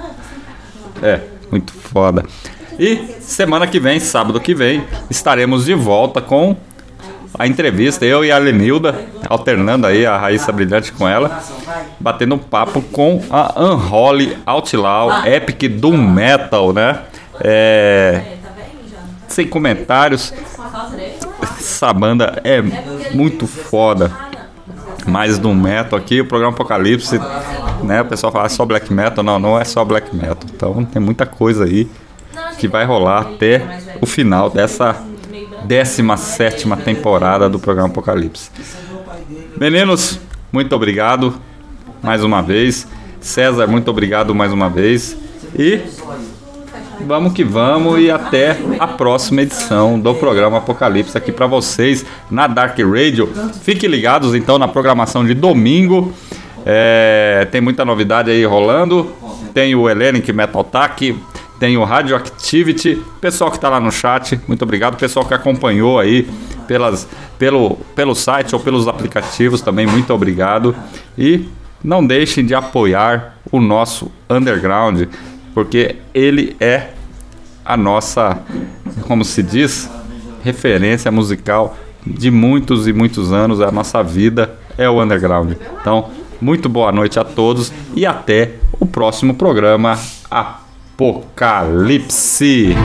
[1.02, 2.24] É, muito foda.
[2.80, 6.56] E semana que vem, sábado que vem, estaremos de volta com
[7.38, 11.42] a entrevista, eu e a Lenilda, alternando aí a Raíssa Brilhante com ela,
[12.00, 17.00] batendo um papo com a Unholy Outlaw, Epic Doom Metal, né?
[17.42, 18.22] É,
[19.28, 20.32] sem comentários,
[21.58, 22.62] essa banda é
[23.12, 24.10] muito foda.
[25.06, 27.20] Mais do metal aqui, o programa Apocalipse,
[27.82, 28.00] né?
[28.00, 30.48] O pessoal fala "Ah, só black metal, não, não é só black metal.
[30.54, 31.86] Então tem muita coisa aí
[32.60, 33.62] que vai rolar até
[34.02, 34.94] o final dessa
[35.64, 38.50] 17 temporada do programa Apocalipse.
[39.58, 40.20] Meninos,
[40.52, 41.34] muito obrigado
[42.02, 42.86] mais uma vez.
[43.18, 45.16] César, muito obrigado mais uma vez.
[45.58, 45.80] E
[47.06, 52.46] vamos que vamos e até a próxima edição do programa Apocalipse aqui para vocês na
[52.46, 53.32] Dark Radio.
[53.62, 56.12] Fiquem ligados então na programação de domingo.
[56.66, 59.14] É, tem muita novidade aí rolando.
[59.54, 61.16] Tem o Hellenic Metal Attack,
[61.60, 66.26] tem o Radioactivity, pessoal que está lá no chat, muito obrigado, pessoal que acompanhou aí
[66.66, 67.06] pelas,
[67.38, 70.74] pelo, pelo site ou pelos aplicativos também, muito obrigado.
[71.18, 71.46] E
[71.84, 75.02] não deixem de apoiar o nosso underground,
[75.52, 76.92] porque ele é
[77.62, 78.38] a nossa,
[79.02, 79.90] como se diz,
[80.42, 85.52] referência musical de muitos e muitos anos, a nossa vida é o underground.
[85.78, 86.08] Então,
[86.40, 89.98] muito boa noite a todos e até o próximo programa
[91.00, 92.76] Apocalipse.